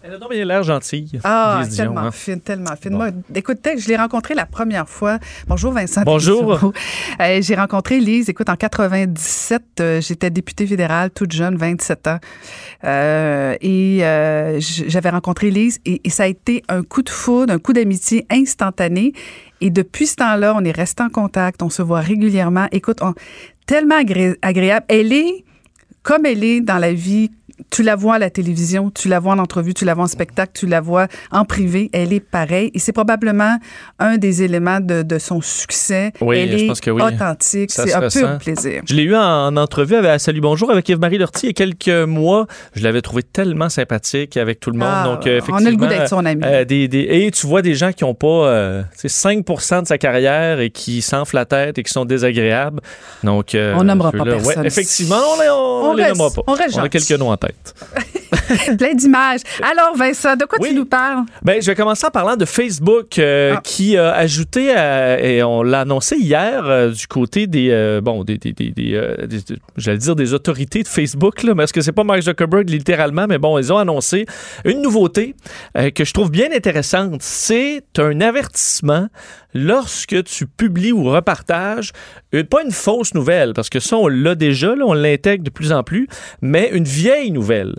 [0.05, 1.09] Elle a donc bien l'air gentille.
[1.23, 2.11] Ah, Lise Dion, tellement hein.
[2.11, 2.91] fine, tellement fine.
[2.93, 5.17] Moi, écoute, je l'ai rencontrée la première fois.
[5.47, 6.01] Bonjour Vincent.
[6.05, 6.73] Bonjour.
[7.21, 12.17] Euh, j'ai rencontré Lise, écoute, en 97, euh, j'étais députée fédérale, toute jeune, 27 ans.
[12.83, 17.53] Euh, et euh, j'avais rencontré Lise et, et ça a été un coup de foudre,
[17.53, 19.13] un coup d'amitié instantané.
[19.61, 22.67] Et depuis ce temps-là, on est resté en contact, on se voit régulièrement.
[22.71, 23.13] Écoute, on-
[23.67, 24.85] tellement agré- agréable.
[24.89, 25.42] Elle est
[26.03, 27.31] comme elle est dans la vie,
[27.69, 30.07] tu la vois à la télévision, tu la vois en entrevue, tu la vois en
[30.07, 32.71] spectacle, tu la vois en privé, elle est pareille.
[32.73, 33.57] Et c'est probablement
[33.99, 36.11] un des éléments de, de son succès.
[36.21, 37.01] Oui, elle je est pense que oui.
[37.01, 38.81] authentique, c'est un pur plaisir.
[38.87, 41.53] Je l'ai eu en, en entrevue avec, Salut Bonjour avec Yves-Marie Lortie il y a
[41.53, 42.47] quelques mois.
[42.75, 44.87] Je l'avais trouvé tellement sympathique avec tout le monde.
[44.91, 46.41] Ah, Donc, on a le goût d'être son ami.
[46.45, 49.45] euh, des, des- et tu vois des gens qui n'ont pas euh, tu sais, 5
[49.83, 52.81] de sa carrière et qui s'enflent la tête et qui sont désagréables.
[53.23, 55.55] Donc, euh, On nommera ceux-là, pas personne ouais, effectivement, on, les- on,
[55.89, 56.41] On les reste- nommera pas.
[56.47, 56.89] on reste a gentil.
[56.89, 57.52] quelques noms en tête.
[58.77, 59.41] Plein d'images.
[59.61, 61.23] Alors, Vincent, de quoi tu nous parles?
[61.43, 65.63] Ben, je vais commencer en parlant de Facebook euh, qui a ajouté, à- et on
[65.63, 69.55] l'a annoncé hier, euh, du côté des, euh, bon, des, des, des, des, des- des-
[69.77, 73.37] j'allais dire des autorités de Facebook, là, est-ce que c'est pas Mark Zuckerberg littéralement, mais
[73.37, 74.25] bon, ils ont annoncé
[74.65, 75.35] une nouveauté
[75.95, 77.21] que je trouve bien intéressante.
[77.21, 79.07] C'est un avertissement
[79.53, 81.91] lorsque tu publies ou repartages,
[82.33, 85.71] euh, pas une fausse nouvelle, parce que ça, on l'a déjà, on l'intègre de plus
[85.71, 86.07] en plus,
[86.41, 87.75] mais une vieille nouvelle.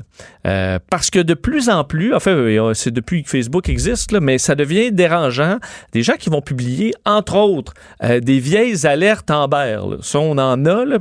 [0.46, 4.20] Euh, parce que de plus en plus, enfin, euh, c'est depuis que Facebook existe, là,
[4.20, 5.58] mais ça devient dérangeant.
[5.92, 7.72] Des gens qui vont publier, entre autres,
[8.02, 9.78] euh, des vieilles alertes Amber.
[9.88, 9.96] Là.
[10.02, 10.84] Ça, on en a.
[10.84, 10.98] Là,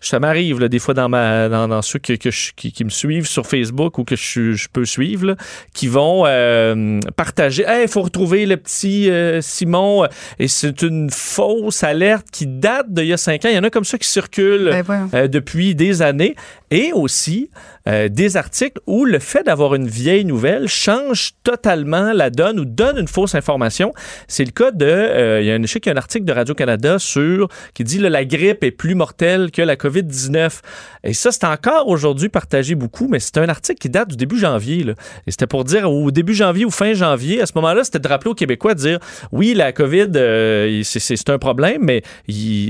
[0.00, 2.90] ça m'arrive des fois dans, ma, dans, dans ceux que, que je- qui, qui me
[2.90, 5.36] suivent sur Facebook ou que je, je peux suivre, là,
[5.74, 7.64] qui vont euh, partager.
[7.66, 9.10] Hey, il faut retrouver le petit
[9.40, 10.06] Simon.
[10.38, 13.48] Et c'est une fausse alerte qui date d'il y a cinq ans.
[13.48, 14.70] Il y en a comme ça qui circulent
[15.10, 16.36] Ben, depuis des années.
[16.70, 17.50] Et aussi
[17.88, 22.64] euh, des articles où le fait d'avoir une vieille nouvelle change totalement la donne ou
[22.64, 23.92] donne une fausse information.
[24.26, 24.84] C'est le cas de...
[24.84, 27.98] euh, il y a un, je y a un article de Radio-Canada sur qui dit
[27.98, 30.60] là, la grippe est plus mortelle que la COVID-19.
[31.04, 34.38] Et ça, c'est encore aujourd'hui partagé beaucoup, mais c'est un article qui date du début
[34.38, 34.84] janvier.
[35.26, 38.08] Et c'était pour dire au début janvier ou fin janvier, à ce moment-là, c'était de
[38.08, 38.98] rappeler aux Québécois de dire
[39.30, 42.02] oui, la COVID, euh, c'est- c'est un problème, mais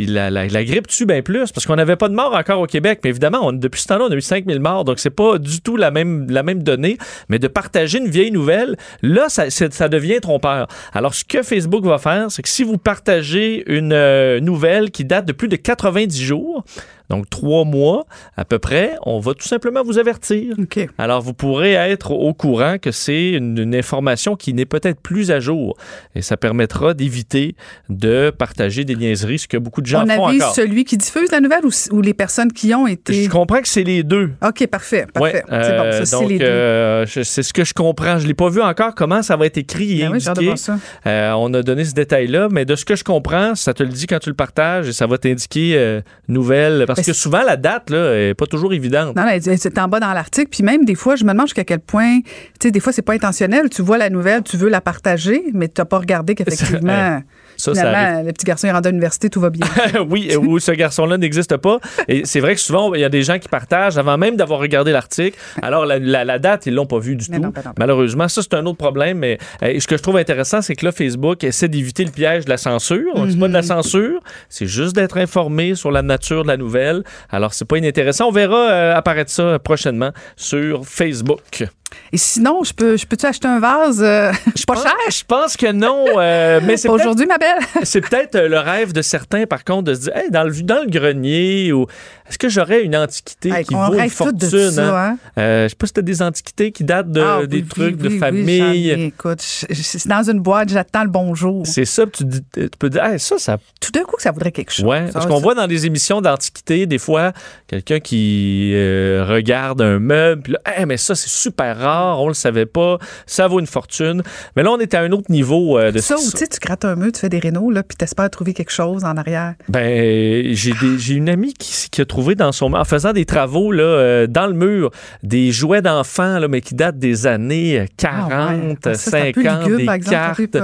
[0.07, 3.01] la, grippe tue bien plus parce qu'on n'avait pas de morts encore au Québec.
[3.03, 5.91] Mais évidemment, depuis temps-là, on a eu 5000 morts, donc c'est pas du tout la
[5.91, 6.99] même, la même donnée.
[7.29, 10.69] Mais de partager une vieille nouvelle, là, ça devient trompeur.
[10.93, 15.05] Alors, ce que Facebook va faire, c'est que si vous partagez une euh, nouvelle qui
[15.05, 16.65] date de plus de 90 jours,
[17.11, 18.07] donc trois mois
[18.37, 20.57] à peu près, on va tout simplement vous avertir.
[20.99, 25.31] Alors, vous pourrez être au courant que c'est une, une information qui n'est peut-être plus
[25.31, 25.77] à jour.
[26.15, 27.55] Et ça permettra d'éviter
[27.89, 30.55] de partager des niaiseries, ce que beaucoup de gens On font encore.
[30.55, 33.25] celui qui diffuse la nouvelle ou, ou les personnes qui ont été.
[33.25, 34.33] Je comprends que c'est les deux.
[34.47, 35.07] OK, parfait.
[35.13, 35.43] Parfait.
[35.51, 36.45] Ouais, c'est bon, euh, ça, c'est les deux.
[36.45, 38.19] euh, c'est ce que je comprends.
[38.19, 40.57] Je l'ai pas vu encore comment ça va être écrit et Ben oui, indiqué.
[40.57, 40.79] ça.
[41.07, 43.89] Euh, on a donné ce détail-là, mais de ce que je comprends, ça te le
[43.91, 46.85] dit quand tu le partages et ça va t'indiquer euh, nouvelle.
[46.97, 49.15] Parce que souvent, la date là, est pas toujours évidente.
[49.17, 50.49] Non, c'est en bas dans l'article.
[50.51, 52.29] Puis même des fois, je me demande jusqu'à quel point, tu
[52.63, 53.69] sais, des fois, c'est pas intentionnel.
[53.71, 57.23] Tu vois la nouvelle, tu veux la partager, mais tu n'as pas regardé qu'effectivement,
[57.57, 59.67] Ça, ça finalement, le petit garçon est rendu à l'université, tout va bien.
[60.09, 61.79] oui, où ce garçon-là n'existe pas.
[62.09, 64.61] Et c'est vrai que souvent, il y a des gens qui partagent avant même d'avoir
[64.61, 65.39] regardé l'article.
[65.63, 67.33] Alors, la, la- la date, ils l'ont pas vue du tout.
[67.79, 69.19] Malheureusement, ça, c'est un autre problème.
[69.19, 72.45] Mais euh, ce que je trouve intéressant, c'est que là, Facebook essaie d'éviter le piège
[72.45, 73.15] de la censure.
[73.15, 76.57] Donc, c'est pas de la censure, c'est juste d'être informé sur la nature de la
[76.57, 77.03] nouvelle.
[77.31, 78.29] Alors, c'est pas inintéressant.
[78.29, 81.65] On verra euh, apparaître ça prochainement sur Facebook.
[82.13, 84.33] Et sinon, je peux, je peux-tu acheter un vase euh,
[84.67, 84.93] pas cher?
[85.11, 87.59] Je pense que non, euh, mais c'est aujourd'hui, ma belle.
[87.85, 90.51] c'est peut-être euh, le rêve de certains, par contre, de se dire, Hey, dans, le,
[90.63, 91.87] dans le grenier, ou
[92.29, 94.71] est-ce que j'aurais une antiquité Hey, qui vaut une fortune?
[94.71, 95.19] ça, hein?
[95.39, 97.97] Euh, je sais pas si t'as des antiquités qui datent de, Ah, des oui, trucs
[98.01, 98.91] oui, de famille.
[98.91, 99.05] ai.
[99.07, 101.67] écoute, je- je- c'est dans une boîte, j'attends le bonjour.
[101.67, 103.59] c'est ça, tu, dis- tu peux dire, Hey, ça, ça.
[103.81, 104.85] Tout d'un coup, que ça voudrait quelque chose.
[104.85, 107.33] Ouais, parce qu'on voit dans des émissions d'antiquité, des fois,
[107.69, 111.86] quelqu'un qui regarde un meuble, puis là, mais ça, c'est super rare,
[112.19, 114.23] on le savait pas, ça vaut une fortune.
[114.57, 116.59] Mais là, on est à un autre niveau euh, de Ça, ou tu sais, tu
[116.61, 119.55] grattes un mur, tu fais des rénaux, là, puis t'espères trouver quelque chose en arrière.
[119.69, 123.83] Ben, j'ai une amie qui, qui a trouvé dans son en faisant des travaux là,
[123.85, 124.91] euh, dans le mur
[125.23, 128.77] des jouets d'enfants là, mais qui datent des années euh, 40, Ah ouais.
[128.83, 130.59] Ça, c'est un peu 50, lugubre, des par exemple, cartes.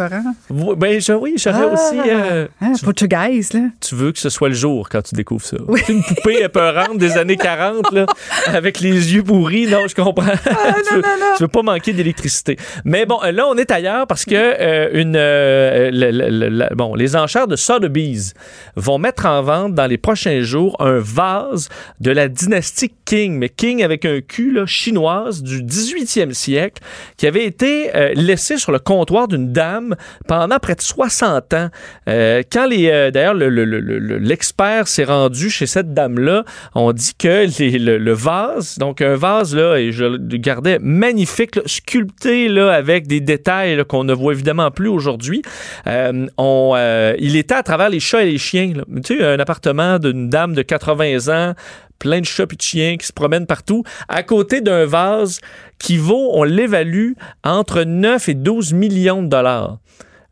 [0.76, 1.98] Ben je- oui, j'aurais Ah, aussi.
[2.08, 3.60] euh, hein, Portugaise, là.
[3.80, 5.56] tu veux que ce soit le jour quand tu découvres ça.
[5.88, 8.06] Une poupée épeurante des années 40 là,
[8.46, 9.66] avec les yeux pourris.
[9.66, 10.24] Non, je comprends.
[10.50, 12.56] Ah, tu, veux, tu veux pas manquer d'électricité.
[12.84, 17.56] Mais bon, là on est ailleurs parce que euh, une euh, bon les enchères de
[17.56, 18.34] Sotheby's
[18.76, 21.68] vont mettre en vente dans les prochains jours un vase
[22.00, 26.82] de la dynastie King, mais King avec un Q là, chinoise du 18e siècle
[27.16, 29.94] qui avait été euh, laissé sur le comptoir d'une dame
[30.28, 31.68] pendant près de 60 ans.
[32.06, 36.92] Quand les d'ailleurs le- le- le- le- l'expert s'est rendu chez cette dame là, on
[36.92, 37.46] dit que
[37.78, 43.20] le vase, donc un vase là, et je le gardais magnifique, sculpté là avec des
[43.20, 45.42] détails qu'on ne voit évidemment plus aujourd'hui.
[45.86, 48.72] Euh, euh, il était à travers les chats et les chiens.
[49.04, 51.54] Tu sais, un appartement d'une dame de 80 ans
[51.98, 55.40] plein de chats et de chiens qui se promènent partout, à côté d'un vase
[55.78, 57.12] qui vaut, on l'évalue,
[57.44, 59.78] entre 9 et 12 millions de dollars.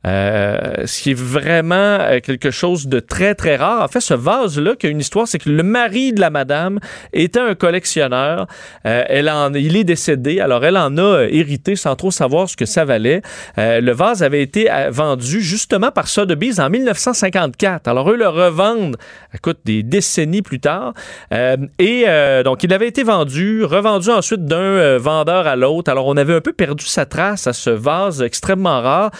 [0.06, 3.82] Euh, ce qui est vraiment euh, quelque chose de très, très rare.
[3.82, 6.80] En fait, ce vase-là, qui a une histoire, c'est que le mari de la madame
[7.12, 8.46] était un collectionneur.
[8.86, 12.56] Euh, elle il est décédé, alors elle en a euh, hérité sans trop savoir ce
[12.56, 13.22] que ça valait.
[13.56, 17.88] Le vase avait été vendu justement par Sotheby's en 1954.
[17.88, 18.96] Alors eux le revendent,
[19.34, 20.94] écoute, des décennies plus tard.
[21.78, 22.04] Et
[22.44, 25.90] donc, il avait été vendu, revendu ensuite d'un vendeur à l'autre.
[25.90, 29.10] Alors, on avait un peu perdu sa trace à ce vase extrêmement rare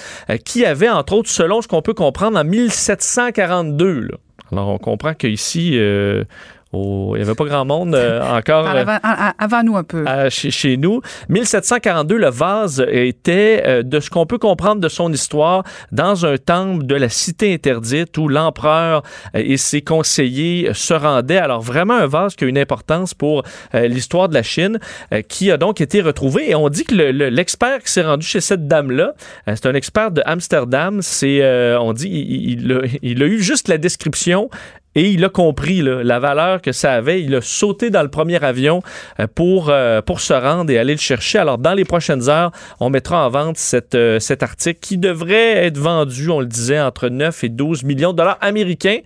[0.44, 4.00] qui avait, entre autres, selon ce qu'on peut comprendre, en 1742.
[4.00, 4.16] là.
[4.52, 6.24] Alors, on comprend qu'ici, euh,
[6.72, 8.66] au- il n'y avait pas grand monde euh, encore.
[8.66, 8.98] En euh, avant,
[9.38, 10.04] avant nous un peu.
[10.06, 11.00] à- chez, chez nous.
[11.28, 16.36] 1742, le vase était, euh, de ce qu'on peut comprendre de son histoire, dans un
[16.36, 19.02] temple de la cité interdite où l'empereur
[19.34, 21.38] euh, et ses conseillers se rendaient.
[21.38, 23.42] Alors vraiment un vase qui a une importance pour
[23.74, 24.78] euh, l'histoire de la Chine,
[25.12, 26.50] euh, qui a donc été retrouvé.
[26.50, 29.12] Et on dit que le- le- l'expert qui s'est rendu chez cette dame-là,
[29.48, 33.26] euh, c'est un expert de Amsterdam, c'est, euh, on dit, il, il a, il a
[33.26, 34.48] eu juste la description
[34.94, 37.22] et il a compris la valeur que ça avait.
[37.22, 38.82] Il a sauté dans le premier avion
[39.18, 41.38] euh, pour, euh, pour se rendre et aller le chercher.
[41.38, 42.50] Alors, dans les prochaines heures,
[42.80, 43.58] on mettra en vente
[43.94, 48.12] euh, cet article qui devrait être vendu, on le disait, entre 9 et 12 millions
[48.12, 48.98] de dollars américains.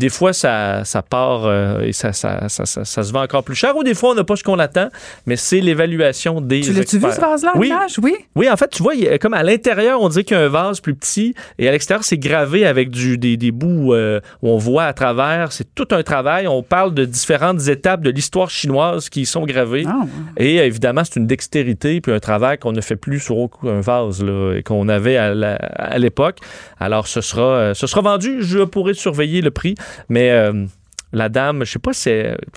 [0.00, 3.76] Des fois, ça, ça part euh, et ça, ça, ça, se vend encore plus cher.
[3.76, 4.88] Ou des fois, on n'a pas ce qu'on attend,
[5.26, 7.70] mais c'est l'évaluation des Tu l'as-tu vu, ce vase-là, Oui.
[8.02, 8.14] Oui.
[8.34, 10.48] Oui, en fait, tu vois, il comme à l'intérieur, on dirait qu'il y a un
[10.48, 14.48] vase plus petit et à l'extérieur, c'est gravé avec du, des, des bouts euh, où
[14.48, 15.52] on voit à travers.
[15.52, 16.48] C'est tout un travail.
[16.48, 19.84] On parle de différentes étapes de l'histoire chinoise qui y sont gravées.
[19.86, 20.06] Ah,
[20.38, 23.82] Et euh, évidemment, c'est une dextérité puis un travail qu'on ne fait plus sur aucun
[23.82, 26.38] vase là, et qu'on avait à l'époque.
[26.78, 28.38] Alors, ce sera, ce sera vendu.
[28.40, 29.74] Je pourrai surveiller le prix,
[30.08, 30.66] mais euh,
[31.12, 31.92] la dame, je sais pas,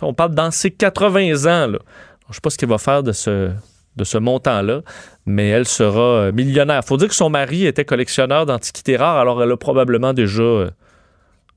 [0.01, 1.67] on parle dans ses 80 ans.
[1.67, 1.79] Là.
[2.29, 4.81] Je sais pas ce qu'elle va faire de ce, montant-là,
[5.25, 6.83] mais elle sera euh, millionnaire.
[6.83, 10.69] faut dire que son mari était collectionneur d'antiquités rares, alors elle a probablement déjà euh,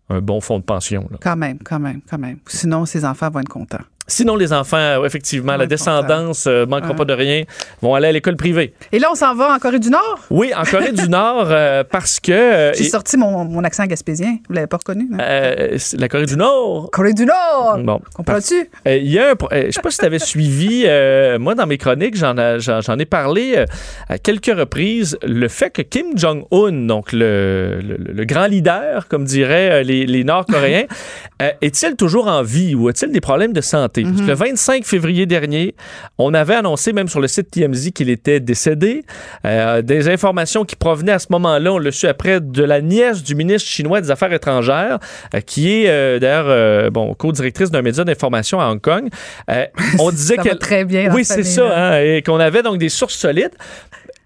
[0.09, 1.09] un bon fonds de pension.
[1.11, 1.19] là.
[1.21, 2.39] Quand même, quand même, quand même.
[2.47, 3.85] Sinon, ses enfants vont être contents.
[4.09, 7.43] Sinon, les enfants, euh, effectivement, la descendance euh, manquera pas de rien,
[7.83, 8.73] vont aller à l'école privée.
[8.93, 10.21] Et là, on s'en va en Corée du Nord?
[10.31, 12.31] Oui, en Corée du Nord, euh, parce que...
[12.33, 14.39] euh, J'ai et- sorti mon, mon accent gaspésien.
[14.49, 15.09] Vous l'avez pas reconnu?
[15.13, 15.19] hein?
[15.21, 16.89] euh, la Corée du Nord.
[16.93, 17.79] Corée du Nord!
[17.79, 18.01] Bon.
[18.15, 18.69] Comprends-tu?
[18.87, 21.55] Euh, Il y a un euh, je sais pas si tu avais suivi, euh, moi
[21.57, 23.65] dans mes chroniques, j'en ai, j'en, ai parlé euh,
[24.09, 29.25] à quelques reprises, le fait que Kim Jong-un, donc le, le- le grand leader, comme
[29.25, 30.85] diraient euh, les, les Nord-Coréens,
[31.43, 33.96] euh, est-il toujours en vie ou a-t-il des problèmes de santé?
[34.03, 35.75] Le 25 février dernier,
[36.19, 39.05] on avait annoncé même sur le site TMZ qu'il était décédé.
[39.45, 43.23] Euh, des informations qui provenaient à ce moment-là, on l'a su après, de la nièce
[43.23, 44.99] du ministre chinois des Affaires étrangères,
[45.35, 49.09] euh, qui est euh, d'ailleurs bon, co-directrice d'un média d'information à Hong Kong.
[49.99, 53.17] On disait qu'elle très bien Oui, c'est ça, hein, et qu'on avait donc des sources
[53.17, 53.53] solides.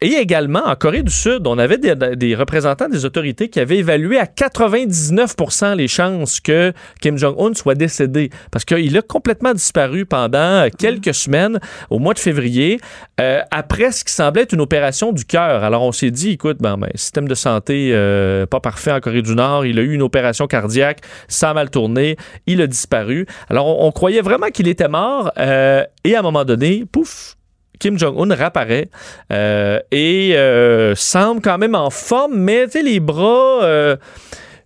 [0.02, 3.76] Et également, en Corée du Sud, on avait des, des représentants des autorités qui avaient
[3.76, 6.72] évalué à 99% les chances que
[7.02, 8.30] Kim Jong-un soit décédé.
[8.50, 11.60] Parce qu'il a complètement disparu pendant quelques semaines,
[11.90, 12.80] au mois de février,
[13.20, 15.64] euh, après ce qui semblait être une opération du cœur.
[15.64, 19.20] Alors, on s'est dit, écoute, ben, ben, système de santé euh, pas parfait en Corée
[19.20, 19.66] du Nord.
[19.66, 22.16] Il a eu une opération cardiaque, ça a mal tourné,
[22.46, 23.26] il a disparu.
[23.50, 25.30] Alors, on, on croyait vraiment qu'il était mort.
[25.38, 27.36] euh, et à un moment donné, pouf,
[27.80, 28.88] Kim Jong-un réapparaît
[29.32, 33.64] euh, et euh, semble quand même en forme, mais tu sais, les bras.
[33.64, 33.96] euh,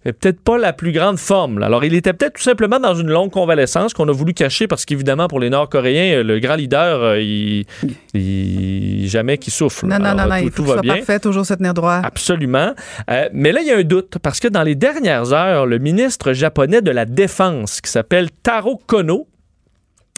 [0.05, 1.59] peut-être pas la plus grande forme.
[1.61, 1.65] là.
[1.65, 4.85] Alors, il était peut-être tout simplement dans une longue convalescence qu'on a voulu cacher parce
[4.85, 7.65] qu'évidemment, pour les Nord-Coréens, le grand leader, il,
[8.12, 9.86] il- jamais qu'il souffle.
[9.86, 10.97] Non, non, Alors, non, non, tout, il faut tout va bien.
[10.97, 12.01] parfait, toujours se tenir droit.
[12.05, 12.74] Absolument.
[13.11, 15.78] Euh, mais là, il y a un doute parce que dans les dernières heures, le
[15.78, 19.27] ministre japonais de la Défense, qui s'appelle Taro Kono,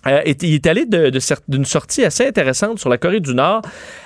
[0.07, 0.85] euh, il est allé
[1.49, 3.63] d'une sortie assez intéressante sur la Corée du Nord.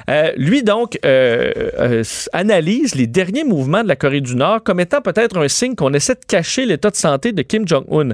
[0.08, 2.02] Euh, lui, donc, euh,
[2.32, 5.92] analyse les derniers mouvements de la Corée du Nord comme étant peut-être un signe qu'on
[5.92, 8.10] essaie de cacher l'état de santé de Kim Jong-un.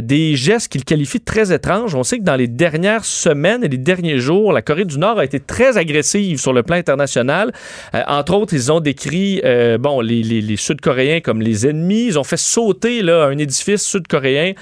[0.00, 1.94] Des gestes qu'il qualifie de très étranges.
[1.94, 5.18] On sait que dans les dernières semaines et les derniers jours, la Corée du Nord
[5.18, 7.52] a été très agressive sur le plan international.
[7.92, 9.40] Entre autres, ils ont décrit
[9.78, 12.06] bon, les, les- Sud-Coréens comme les ennemis.
[12.06, 14.52] Ils ont fait sauter là, un édifice sud-coréen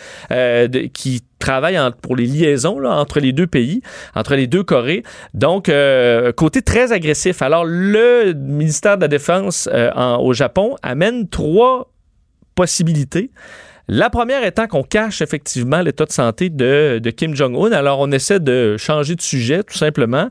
[0.92, 3.82] qui travaille en- pour les liaisons là, entre les deux pays,
[4.14, 5.02] entre les deux Corées.
[5.34, 7.42] Donc, euh, côté très agressif.
[7.42, 11.90] Alors, le ministère de la Défense euh, en- au Japon amène trois
[12.54, 13.30] possibilités.
[13.92, 17.72] La première étant qu'on cache effectivement l'état de santé de, de Kim Jong-un.
[17.72, 20.28] Alors, on essaie de changer de sujet, tout simplement.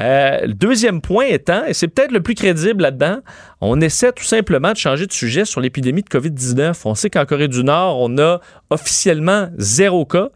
[0.00, 3.18] Euh, le deuxième point étant, et c'est peut-être le plus crédible là-dedans,
[3.64, 6.80] on essaie tout simplement de changer de sujet sur l'épidémie de COVID-19.
[6.84, 8.40] On sait qu'en Corée du Nord, on a
[8.70, 10.30] officiellement zéro cas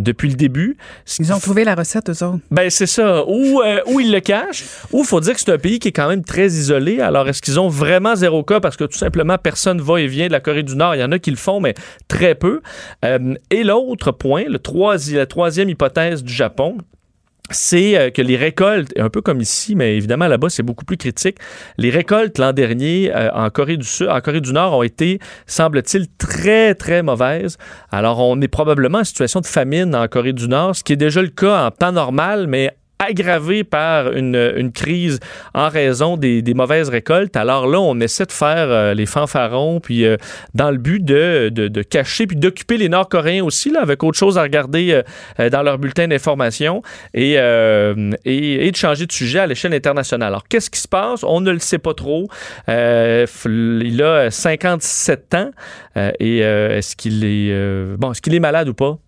[0.00, 0.76] depuis le début.
[1.20, 2.40] Ils ont trouvé la recette, eux autres.
[2.50, 3.24] Ben, c'est ça.
[3.28, 5.88] Ou, euh, ou ils le cachent, ou il faut dire que c'est un pays qui
[5.88, 7.00] est quand même très isolé.
[7.00, 8.58] Alors, est-ce qu'ils ont vraiment zéro cas?
[8.58, 10.96] Parce que tout simplement personne va et vient de la Corée du Nord?
[10.96, 11.74] Il y en a qui le font, mais
[12.08, 12.62] très peu.
[13.04, 14.58] Euh, et l'autre point, le
[15.12, 16.78] la troisième hypothèse du Japon,
[17.50, 20.96] c'est euh, que les récoltes, un peu comme ici, mais évidemment là-bas c'est beaucoup plus
[20.96, 21.38] critique,
[21.76, 25.18] les récoltes l'an dernier euh, en Corée du Sud, en Corée du Nord ont été,
[25.46, 27.58] semble-t-il, très très mauvaises.
[27.90, 30.96] Alors on est probablement en situation de famine en Corée du Nord, ce qui est
[30.96, 32.70] déjà le cas en temps normal, mais
[33.02, 35.20] aggravée par une, crise
[35.54, 37.36] en raison des, mauvaises récoltes.
[37.36, 40.16] Alors là, on essaie de faire euh, les fanfarons, puis euh,
[40.54, 44.42] dans le but de, cacher, puis d'occuper les Nord-Coréens aussi, là, avec autre chose à
[44.42, 45.02] regarder
[45.40, 46.82] euh, dans leur bulletin d'information,
[47.14, 50.28] et, et, et, de changer de sujet à l'échelle internationale.
[50.28, 51.24] Alors, qu'est-ce qui se passe?
[51.24, 52.28] On ne le sait pas trop.
[52.68, 55.50] il a 57 ans,
[55.96, 58.98] et est-ce qu'il est, bon, est-ce qu'il est malade ou pas?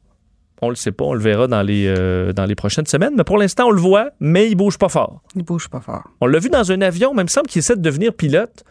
[0.64, 3.14] On le sait pas, on le verra dans les, euh, dans les prochaines semaines.
[3.16, 5.20] Mais pour l'instant, on le voit, mais il bouge pas fort.
[5.36, 6.04] Il bouge pas fort.
[6.20, 8.64] On l'a vu dans un avion, même semble qu'il essaie de devenir pilote.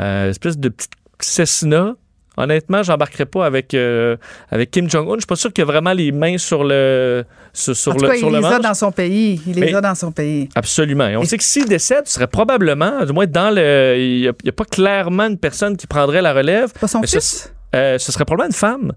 [0.00, 0.90] Euh, espèce de petite
[1.20, 1.94] Cessna.
[2.36, 4.16] Honnêtement, j'embarquerai pas avec, euh,
[4.50, 5.14] avec Kim Jong-un.
[5.14, 8.02] Je suis pas sûr qu'il a vraiment les mains sur le sur, sur en tout
[8.02, 9.40] le cas, sur il le les a dans son pays.
[9.46, 10.48] Il les Mais- a dans son pays.
[10.56, 11.06] Absolument.
[11.06, 13.94] Et on sait que s'il décède, ce serait probablement, du moins dans le.
[13.96, 16.72] Il n'y a, pas clairement une personne qui prendrait la relève.
[16.72, 17.52] Pas son Mais ce- fils?
[17.76, 18.92] euh, ce serait probablement une femme.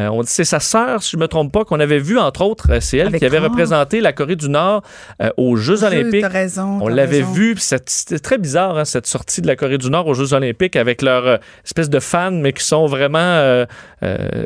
[0.00, 2.18] Euh, on dit c'est sa sœur, si je ne me trompe pas, qu'on avait vu,
[2.18, 2.70] entre autres.
[2.72, 4.82] Euh, C'est elle Avec qui avait représenté la Corée du Nord
[5.22, 6.24] euh, aux Jeux olympiques.
[6.26, 10.06] raison, On l'avait vu, c'était très bizarre, hein, cette sortie de la Corée du Nord
[10.06, 13.64] aux Jeux olympiques avec leur euh, espèce de fans, mais qui sont vraiment,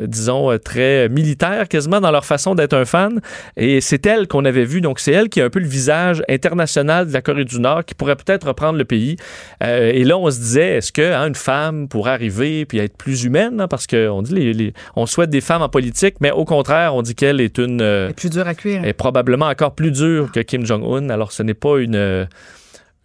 [0.03, 3.21] disons, très militaires quasiment dans leur façon d'être un fan.
[3.57, 4.81] Et c'est elle qu'on avait vu.
[4.81, 7.85] Donc, c'est elle qui a un peu le visage international de la Corée du Nord,
[7.85, 9.15] qui pourrait peut-être reprendre le pays.
[9.61, 13.23] Et là, on se disait, est-ce que hein, une femme pourrait arriver puis être plus
[13.23, 13.61] humaine?
[13.61, 16.95] hein, parce qu'on dit, les, les- on souhaite des femmes en politique, mais au contraire,
[16.95, 17.81] on dit qu'elle est une...
[17.81, 18.83] euh, Plus dur à cuire.
[18.83, 21.09] est probablement encore plus dure que Kim Jong-un.
[21.09, 22.25] Alors, ce n'est pas une, euh,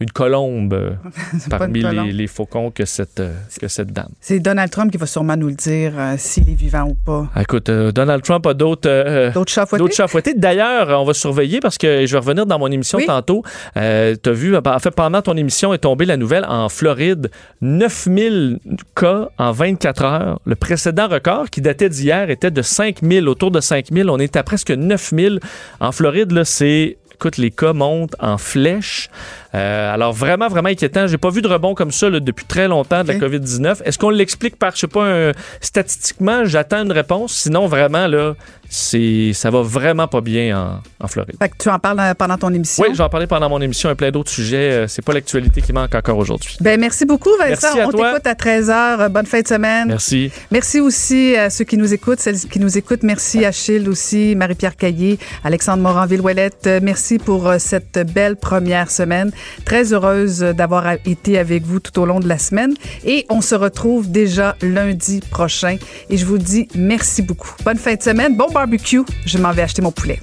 [0.01, 0.91] une colombe euh,
[1.51, 2.07] parmi une colombe.
[2.07, 4.09] les, les faucons que cette, euh, que cette dame.
[4.21, 7.29] C'est Donald Trump qui va sûrement nous le dire euh, s'il est vivant ou pas.
[7.35, 10.35] Ah, Écoute, euh, Donald Trump a d'autres euh, D'autres chats fouettés?
[10.35, 13.07] D'ailleurs, on va surveiller parce que je vais revenir dans mon émission Oui.
[13.07, 13.43] tantôt.
[13.75, 18.59] Tu as vu, en fait, pendant ton émission est tombée la nouvelle en Floride 9000
[18.97, 20.41] cas en 24 heures.
[20.47, 24.09] Le précédent record qui datait d'hier était de 5000, autour de 5000.
[24.11, 25.41] On est à presque 9000.
[25.81, 26.97] En Floride, là, c'est.
[27.21, 29.11] Écoute, les cas montent en flèche.
[29.55, 31.07] Euh, alors, vraiment, vraiment inquiétant.
[31.07, 33.21] J'ai pas vu de rebond comme ça là, depuis très longtemps de la Ok.
[33.21, 33.83] COVID-19.
[33.85, 36.47] Est-ce qu'on l'explique par, je sais pas, un- statistiquement?
[36.47, 37.35] J'attends une réponse.
[37.35, 38.33] Sinon, vraiment, là,
[38.73, 41.35] c'est, ça va vraiment pas bien en, en Floride.
[41.43, 42.85] Fait que tu en parles euh, pendant ton émission?
[42.87, 44.71] Oui, j'en parlais pendant mon émission et plein d'autres sujets.
[44.71, 46.57] Euh, C'est pas l'actualité qui manque encore aujourd'hui.
[46.61, 47.49] Ben, merci beaucoup, Vincent.
[47.75, 49.09] Merci à On t'écoute à 13h.
[49.09, 49.89] Bonne fin de semaine.
[49.89, 50.31] Merci.
[50.53, 53.03] Merci aussi à ceux qui nous écoutent, celles qui nous écoutent.
[53.03, 56.69] Merci Achille aussi, Marie-Pierre Caillé, Alexandre Moranville-Ouellette.
[56.69, 59.33] Euh, Merci pour cette belle première semaine.
[59.65, 62.75] Très heureuse d'avoir été avec vous tout au long de la semaine.
[63.05, 65.77] Et on se retrouve déjà lundi prochain.
[66.09, 67.51] Et je vous dis merci beaucoup.
[67.65, 68.37] Bonne fin de semaine.
[68.37, 69.05] Bon barbecue.
[69.25, 70.21] Je m'en vais acheter mon poulet.